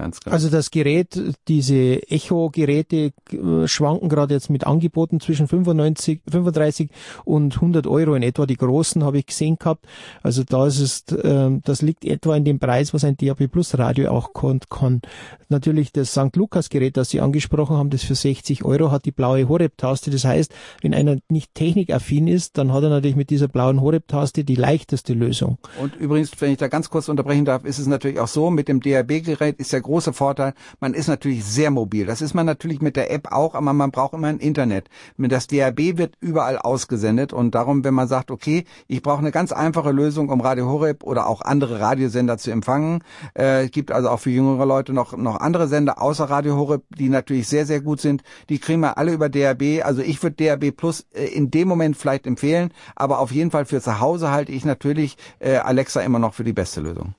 Ganz 0.01 0.21
klar. 0.21 0.33
Also 0.33 0.49
das 0.49 0.71
Gerät, 0.71 1.21
diese 1.47 2.09
Echo-Geräte 2.11 3.13
äh, 3.33 3.67
schwanken 3.67 4.09
gerade 4.09 4.33
jetzt 4.33 4.49
mit 4.49 4.67
Angeboten 4.67 5.21
zwischen 5.21 5.47
95, 5.47 6.23
35 6.27 6.91
und 7.25 7.57
100 7.57 7.87
Euro 7.87 8.15
in 8.15 8.23
etwa. 8.23 8.47
Die 8.47 8.57
großen 8.57 9.05
habe 9.05 9.19
ich 9.19 9.27
gesehen 9.27 9.57
gehabt. 9.59 9.87
Also 10.23 10.43
da 10.43 10.67
ist 10.67 10.81
es, 10.81 11.05
ähm, 11.23 11.61
das 11.65 11.83
liegt 11.83 12.07
etwa 12.07 12.35
in 12.35 12.47
dem 12.47 12.59
Preis, 12.59 12.95
was 12.95 13.05
ein 13.05 13.19
DAB 13.19 13.49
Plus 13.49 13.77
Radio 13.77 14.11
auch 14.11 14.31
kann. 14.33 15.03
Natürlich 15.51 15.93
das 15.93 16.13
St. 16.13 16.35
Lukas 16.35 16.71
Gerät, 16.71 16.97
das 16.97 17.11
Sie 17.11 17.21
angesprochen 17.21 17.77
haben, 17.77 17.91
das 17.91 18.03
für 18.03 18.15
60 18.15 18.65
Euro 18.65 18.91
hat 18.91 19.05
die 19.05 19.11
blaue 19.11 19.49
Horeb-Taste. 19.49 20.11
Das 20.11 20.25
heißt, 20.25 20.55
wenn 20.81 20.95
einer 20.95 21.19
nicht 21.29 21.55
technikaffin 21.55 22.29
ist, 22.29 22.57
dann 22.57 22.73
hat 22.73 22.85
er 22.85 22.89
natürlich 22.89 23.17
mit 23.17 23.31
dieser 23.31 23.49
blauen 23.49 23.81
Horeb-Taste 23.81 24.45
die 24.45 24.55
leichteste 24.55 25.13
Lösung. 25.13 25.59
Und 25.79 25.97
übrigens, 25.97 26.31
wenn 26.39 26.53
ich 26.53 26.59
da 26.59 26.69
ganz 26.69 26.89
kurz 26.89 27.09
unterbrechen 27.09 27.45
darf, 27.45 27.65
ist 27.65 27.79
es 27.79 27.87
natürlich 27.87 28.21
auch 28.21 28.29
so, 28.29 28.51
mit 28.51 28.69
dem 28.69 28.81
DAB-Gerät 28.81 29.59
ist 29.59 29.73
der 29.73 29.81
große 29.91 30.13
Vorteil, 30.13 30.55
man 30.79 30.95
ist 30.95 31.09
natürlich 31.09 31.45
sehr 31.45 31.73
mobil. 31.73 32.07
Das 32.07 32.23
ist 32.23 32.33
man 32.33 32.47
natürlich 32.47 32.81
mit 32.81 32.95
der 32.95 33.11
App 33.11 33.33
auch, 33.33 33.57
aber 33.57 33.73
man 33.73 33.91
braucht 33.91 34.15
immer 34.15 34.29
ein 34.29 34.39
Internet. 34.39 34.89
Das 35.19 35.49
DAB 35.49 35.99
wird 35.99 36.15
überall 36.21 36.59
ausgesendet 36.59 37.33
und 37.33 37.57
darum, 37.57 37.83
wenn 37.83 37.95
man 37.95 38.07
sagt, 38.07 38.31
okay, 38.31 38.65
ich 38.87 39.03
brauche 39.03 39.19
eine 39.19 39.33
ganz 39.33 39.51
einfache 39.51 39.91
Lösung, 39.91 40.29
um 40.29 40.41
Radio 40.41 40.67
Horeb 40.67 41.03
oder 41.03 41.27
auch 41.27 41.43
andere 41.43 41.81
Radiosender 41.81 42.39
zu 42.39 42.53
empfangen. 42.53 43.03
Äh, 43.37 43.65
es 43.65 43.73
gibt 43.73 43.91
also 43.91 44.11
auch 44.11 44.21
für 44.21 44.31
jüngere 44.31 44.65
Leute 44.65 44.93
noch, 44.93 45.17
noch 45.17 45.41
andere 45.41 45.67
Sender 45.67 46.01
außer 46.01 46.25
Radio 46.25 46.57
Horeb, 46.57 46.85
die 46.97 47.09
natürlich 47.09 47.49
sehr, 47.49 47.67
sehr 47.67 47.81
gut 47.81 48.01
sind. 48.01 48.23
Die 48.49 48.61
kriegen 48.61 48.81
wir 48.81 48.97
alle 48.97 49.13
über 49.13 49.29
DAB. 49.29 49.85
Also 49.85 50.03
ich 50.03 50.23
würde 50.23 50.37
DAB 50.37 50.71
Plus 50.71 51.07
äh, 51.13 51.25
in 51.25 51.51
dem 51.51 51.67
Moment 51.67 51.97
vielleicht 51.97 52.29
empfehlen, 52.29 52.73
aber 52.95 53.19
auf 53.19 53.33
jeden 53.33 53.51
Fall 53.51 53.65
für 53.65 53.81
zu 53.81 53.99
Hause 53.99 54.31
halte 54.31 54.53
ich 54.53 54.65
natürlich 54.65 55.17
äh, 55.41 55.57
Alexa 55.57 56.01
immer 56.01 56.21
noch 56.21 56.35
für 56.35 56.45
die 56.45 56.53
beste 56.53 56.81
Lösung. 56.81 57.15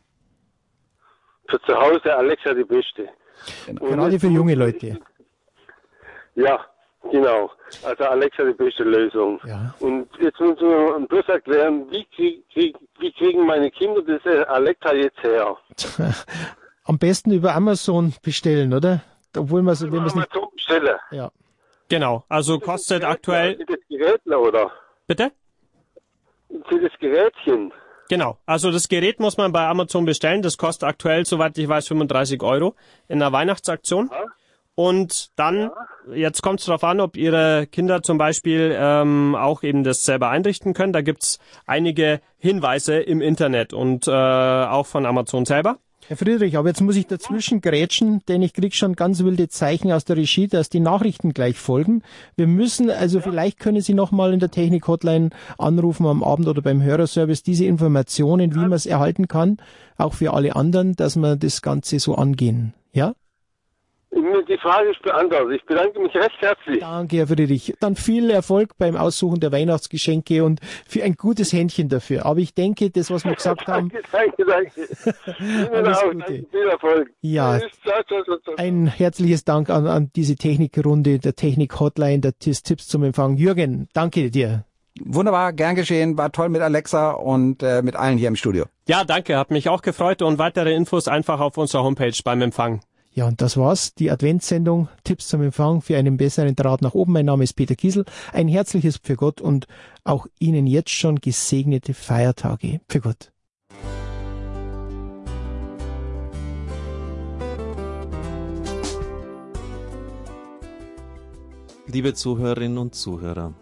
Für 1.52 1.62
zu 1.62 1.76
Hause 1.76 2.16
Alexa 2.16 2.54
die 2.54 2.64
beste. 2.64 3.10
Und 3.68 3.80
Gerade 3.80 4.20
für 4.20 4.28
junge 4.28 4.56
Leute. 4.56 4.97
Ja, 6.36 6.66
genau. 7.12 7.52
Also 7.84 8.06
Alexa 8.06 8.43
die 8.45 8.54
beste 8.54 8.84
Lösung. 8.84 9.39
Ja. 9.45 9.76
Und 9.80 10.08
jetzt 10.20 10.39
muss 10.39 10.60
man 10.62 11.08
bloß 11.08 11.28
erklären, 11.28 11.86
wie, 11.91 12.06
krieg, 12.16 12.43
krieg, 12.54 12.78
wie 12.99 13.12
kriegen 13.12 13.45
meine 13.45 13.70
Kinder 13.70 14.02
das 14.02 14.26
äh, 14.26 14.43
Alexa 14.45 14.93
jetzt 14.93 15.22
her? 15.24 15.58
Am 16.86 16.97
besten 16.97 17.32
über 17.32 17.54
Amazon 17.54 18.14
bestellen, 18.24 18.74
oder? 18.74 19.02
Obwohl 19.38 19.62
man 19.62 19.76
so, 19.76 19.91
wenn 19.91 19.99
man 19.99 20.08
es 20.08 20.16
nicht, 20.16 20.32
Amazon 20.34 20.49
bestellen. 20.56 20.97
ja. 21.12 21.32
Genau, 21.89 22.24
also 22.30 22.58
kostet 22.58 23.04
aktuell, 23.04 23.58
Für 23.58 23.66
das 23.66 23.80
Gerätler, 23.89 24.39
oder? 24.39 24.72
bitte? 25.08 25.30
Für 26.70 26.80
das 26.80 26.91
Gerätchen. 26.99 27.74
Genau, 28.12 28.38
also 28.45 28.72
das 28.72 28.89
Gerät 28.89 29.22
muss 29.22 29.38
man 29.38 29.53
bei 29.53 29.66
Amazon 29.66 30.03
bestellen. 30.03 30.41
Das 30.41 30.57
kostet 30.57 30.84
aktuell, 30.84 31.26
soweit 31.26 31.57
ich 31.57 31.70
weiß, 31.70 31.88
35 31.88 32.43
Euro 32.43 32.76
in 33.07 33.22
einer 33.22 33.32
Weihnachtsaktion. 33.32 34.12
Und 34.76 35.30
dann, 35.38 35.72
jetzt 36.14 36.41
kommt 36.41 36.59
es 36.59 36.66
darauf 36.66 36.84
an, 36.84 36.99
ob 36.99 37.16
Ihre 37.16 37.68
Kinder 37.68 38.03
zum 38.03 38.18
Beispiel 38.18 38.76
ähm, 38.78 39.34
auch 39.36 39.64
eben 39.64 39.86
das 39.86 40.03
selber 40.03 40.30
einrichten 40.30 40.74
können. 40.74 40.91
Da 40.91 40.99
gibt's 40.99 41.39
einige 41.66 42.20
Hinweise 42.38 42.99
im 42.99 43.22
Internet 43.22 43.72
und 43.72 44.09
äh, 44.09 44.12
auch 44.12 44.88
von 44.88 45.05
Amazon 45.05 45.45
selber. 45.45 45.78
Herr 46.12 46.18
Friedrich, 46.18 46.57
aber 46.57 46.68
jetzt 46.68 46.82
muss 46.82 46.97
ich 46.97 47.07
dazwischen 47.07 47.62
grätschen, 47.62 48.20
denn 48.28 48.41
ich 48.41 48.51
krieg 48.51 48.76
schon 48.76 48.97
ganz 48.97 49.24
wilde 49.24 49.47
Zeichen 49.47 49.93
aus 49.93 50.03
der 50.03 50.18
Regie, 50.18 50.49
dass 50.49 50.68
die 50.68 50.82
Nachrichten 50.82 51.34
gleich 51.34 51.57
folgen. 51.57 52.03
Wir 52.36 52.47
müssen, 52.47 52.89
also 52.89 53.22
vielleicht 53.22 53.59
können 53.59 53.80
Sie 53.80 53.93
noch 53.93 54.12
mal 54.12 54.34
in 54.34 54.41
der 54.41 54.51
Technik-Hotline 54.51 55.30
anrufen 55.57 56.05
am 56.05 56.22
Abend 56.22 56.49
oder 56.49 56.62
beim 56.62 56.82
Hörerservice 56.84 57.43
diese 57.43 57.64
Informationen, 57.64 58.53
wie 58.53 58.59
man 58.59 58.74
es 58.74 58.86
erhalten 58.86 59.30
kann, 59.30 59.55
auch 59.95 60.14
für 60.14 60.34
alle 60.34 60.57
anderen, 60.57 60.97
dass 60.97 61.16
wir 61.16 61.38
das 61.38 61.62
Ganze 61.62 61.97
so 61.97 62.16
angehen. 62.16 62.74
Ja? 62.91 63.14
Die 64.14 64.57
Frage 64.57 64.89
ist 64.89 65.01
beantwortet. 65.01 65.62
Ich 65.62 65.66
bedanke 65.66 65.99
mich 66.01 66.14
recht 66.14 66.36
herzlich. 66.39 66.80
Danke, 66.80 67.18
Herr 67.18 67.28
Friedrich. 67.28 67.74
Dann 67.80 67.95
viel 67.95 68.30
Erfolg 68.30 68.78
beim 68.78 68.97
Aussuchen 68.97 69.39
der 69.39 69.53
Weihnachtsgeschenke 69.53 70.43
und 70.43 70.59
für 70.86 71.03
ein 71.03 71.16
gutes 71.16 71.53
Händchen 71.53 71.88
dafür. 71.88 72.26
Aber 72.26 72.39
ich 72.39 72.53
denke, 72.53 72.89
das, 72.89 73.09
was 73.09 73.24
wir 73.24 73.34
gesagt 73.36 73.68
haben. 73.68 73.89
danke, 74.12 74.43
danke, 74.45 74.86
danke. 75.26 75.72
Alles 75.74 75.97
auch. 75.97 76.03
Gute. 76.03 76.18
Danke, 76.18 76.45
viel 76.51 76.68
Erfolg. 76.70 77.12
Ja, 77.22 77.59
ein 78.57 78.88
herzliches 78.88 79.45
Dank 79.45 79.70
an, 79.70 79.88
an 79.88 80.12
diese 80.14 80.36
Technikrunde, 80.36 81.20
der 81.20 81.36
Technik-Hotline, 81.36 82.20
der 82.20 82.38
Tipps 82.38 82.88
zum 82.88 83.03
Empfang. 83.03 83.38
Jürgen, 83.38 83.88
danke 83.93 84.30
dir. 84.30 84.66
Wunderbar, 84.99 85.53
gern 85.53 85.76
geschehen, 85.76 86.18
war 86.18 86.34
toll 86.34 86.49
mit 86.49 86.62
Alexa 86.62 87.12
und 87.12 87.64
äh, 87.64 87.82
mit 87.82 87.95
allen 87.95 88.18
hier 88.18 88.28
im 88.28 88.36
Studio. 88.36 88.66
Ja, 88.88 89.05
danke, 89.05 89.38
hat 89.38 89.49
mich 89.49 89.70
auch 89.70 89.82
gefreut 89.82 90.22
und 90.22 90.38
weitere 90.38 90.74
Infos 90.74 91.07
einfach 91.07 91.39
auf 91.39 91.57
unserer 91.57 91.84
Homepage 91.84 92.12
beim 92.26 92.41
Empfang. 92.41 92.82
Ja, 93.14 93.28
und 93.28 93.41
das 93.41 93.57
war's. 93.57 93.93
Die 93.93 94.09
Adventssendung 94.09 94.88
Tipps 95.03 95.28
zum 95.28 95.41
Empfang 95.41 95.82
für 95.82 95.97
einen 95.97 96.16
besseren 96.16 96.55
Draht 96.55 96.82
nach 96.82 96.93
oben. 96.93 97.12
Mein 97.12 97.26
Name 97.26 97.43
ist 97.43 97.53
Peter 97.53 97.76
Kiesel. 97.76 98.05
Ein 98.32 98.47
herzliches 98.47 98.99
für 99.03 99.18
Gott 99.18 99.41
und 99.41 99.68
auch 100.05 100.28
Ihnen 100.39 100.66
jetzt 100.66 100.91
schon 100.91 101.18
gesegnete 101.18 101.93
Feiertage. 101.93 102.80
Für 102.88 103.01
Gott. 103.01 103.34
Liebe 111.88 112.14
Zuhörerinnen 112.14 112.78
und 112.78 112.95
Zuhörer, 112.95 113.53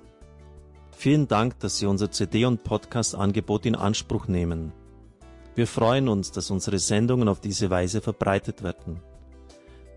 vielen 0.92 1.28
Dank, 1.28 1.58
dass 1.62 1.80
Sie 1.80 1.88
unser 1.88 2.12
CD- 2.12 2.46
und 2.46 2.64
Podcast-Angebot 2.64 3.66
in 3.66 3.74
Anspruch 3.74 4.28
nehmen. 4.28 4.72
Wir 5.56 5.66
freuen 5.66 6.08
uns, 6.08 6.32
dass 6.32 6.52
unsere 6.52 6.78
Sendungen 6.78 7.28
auf 7.28 7.40
diese 7.40 7.72
Weise 7.72 8.02
verbreitet 8.02 8.62
werden. 8.62 9.02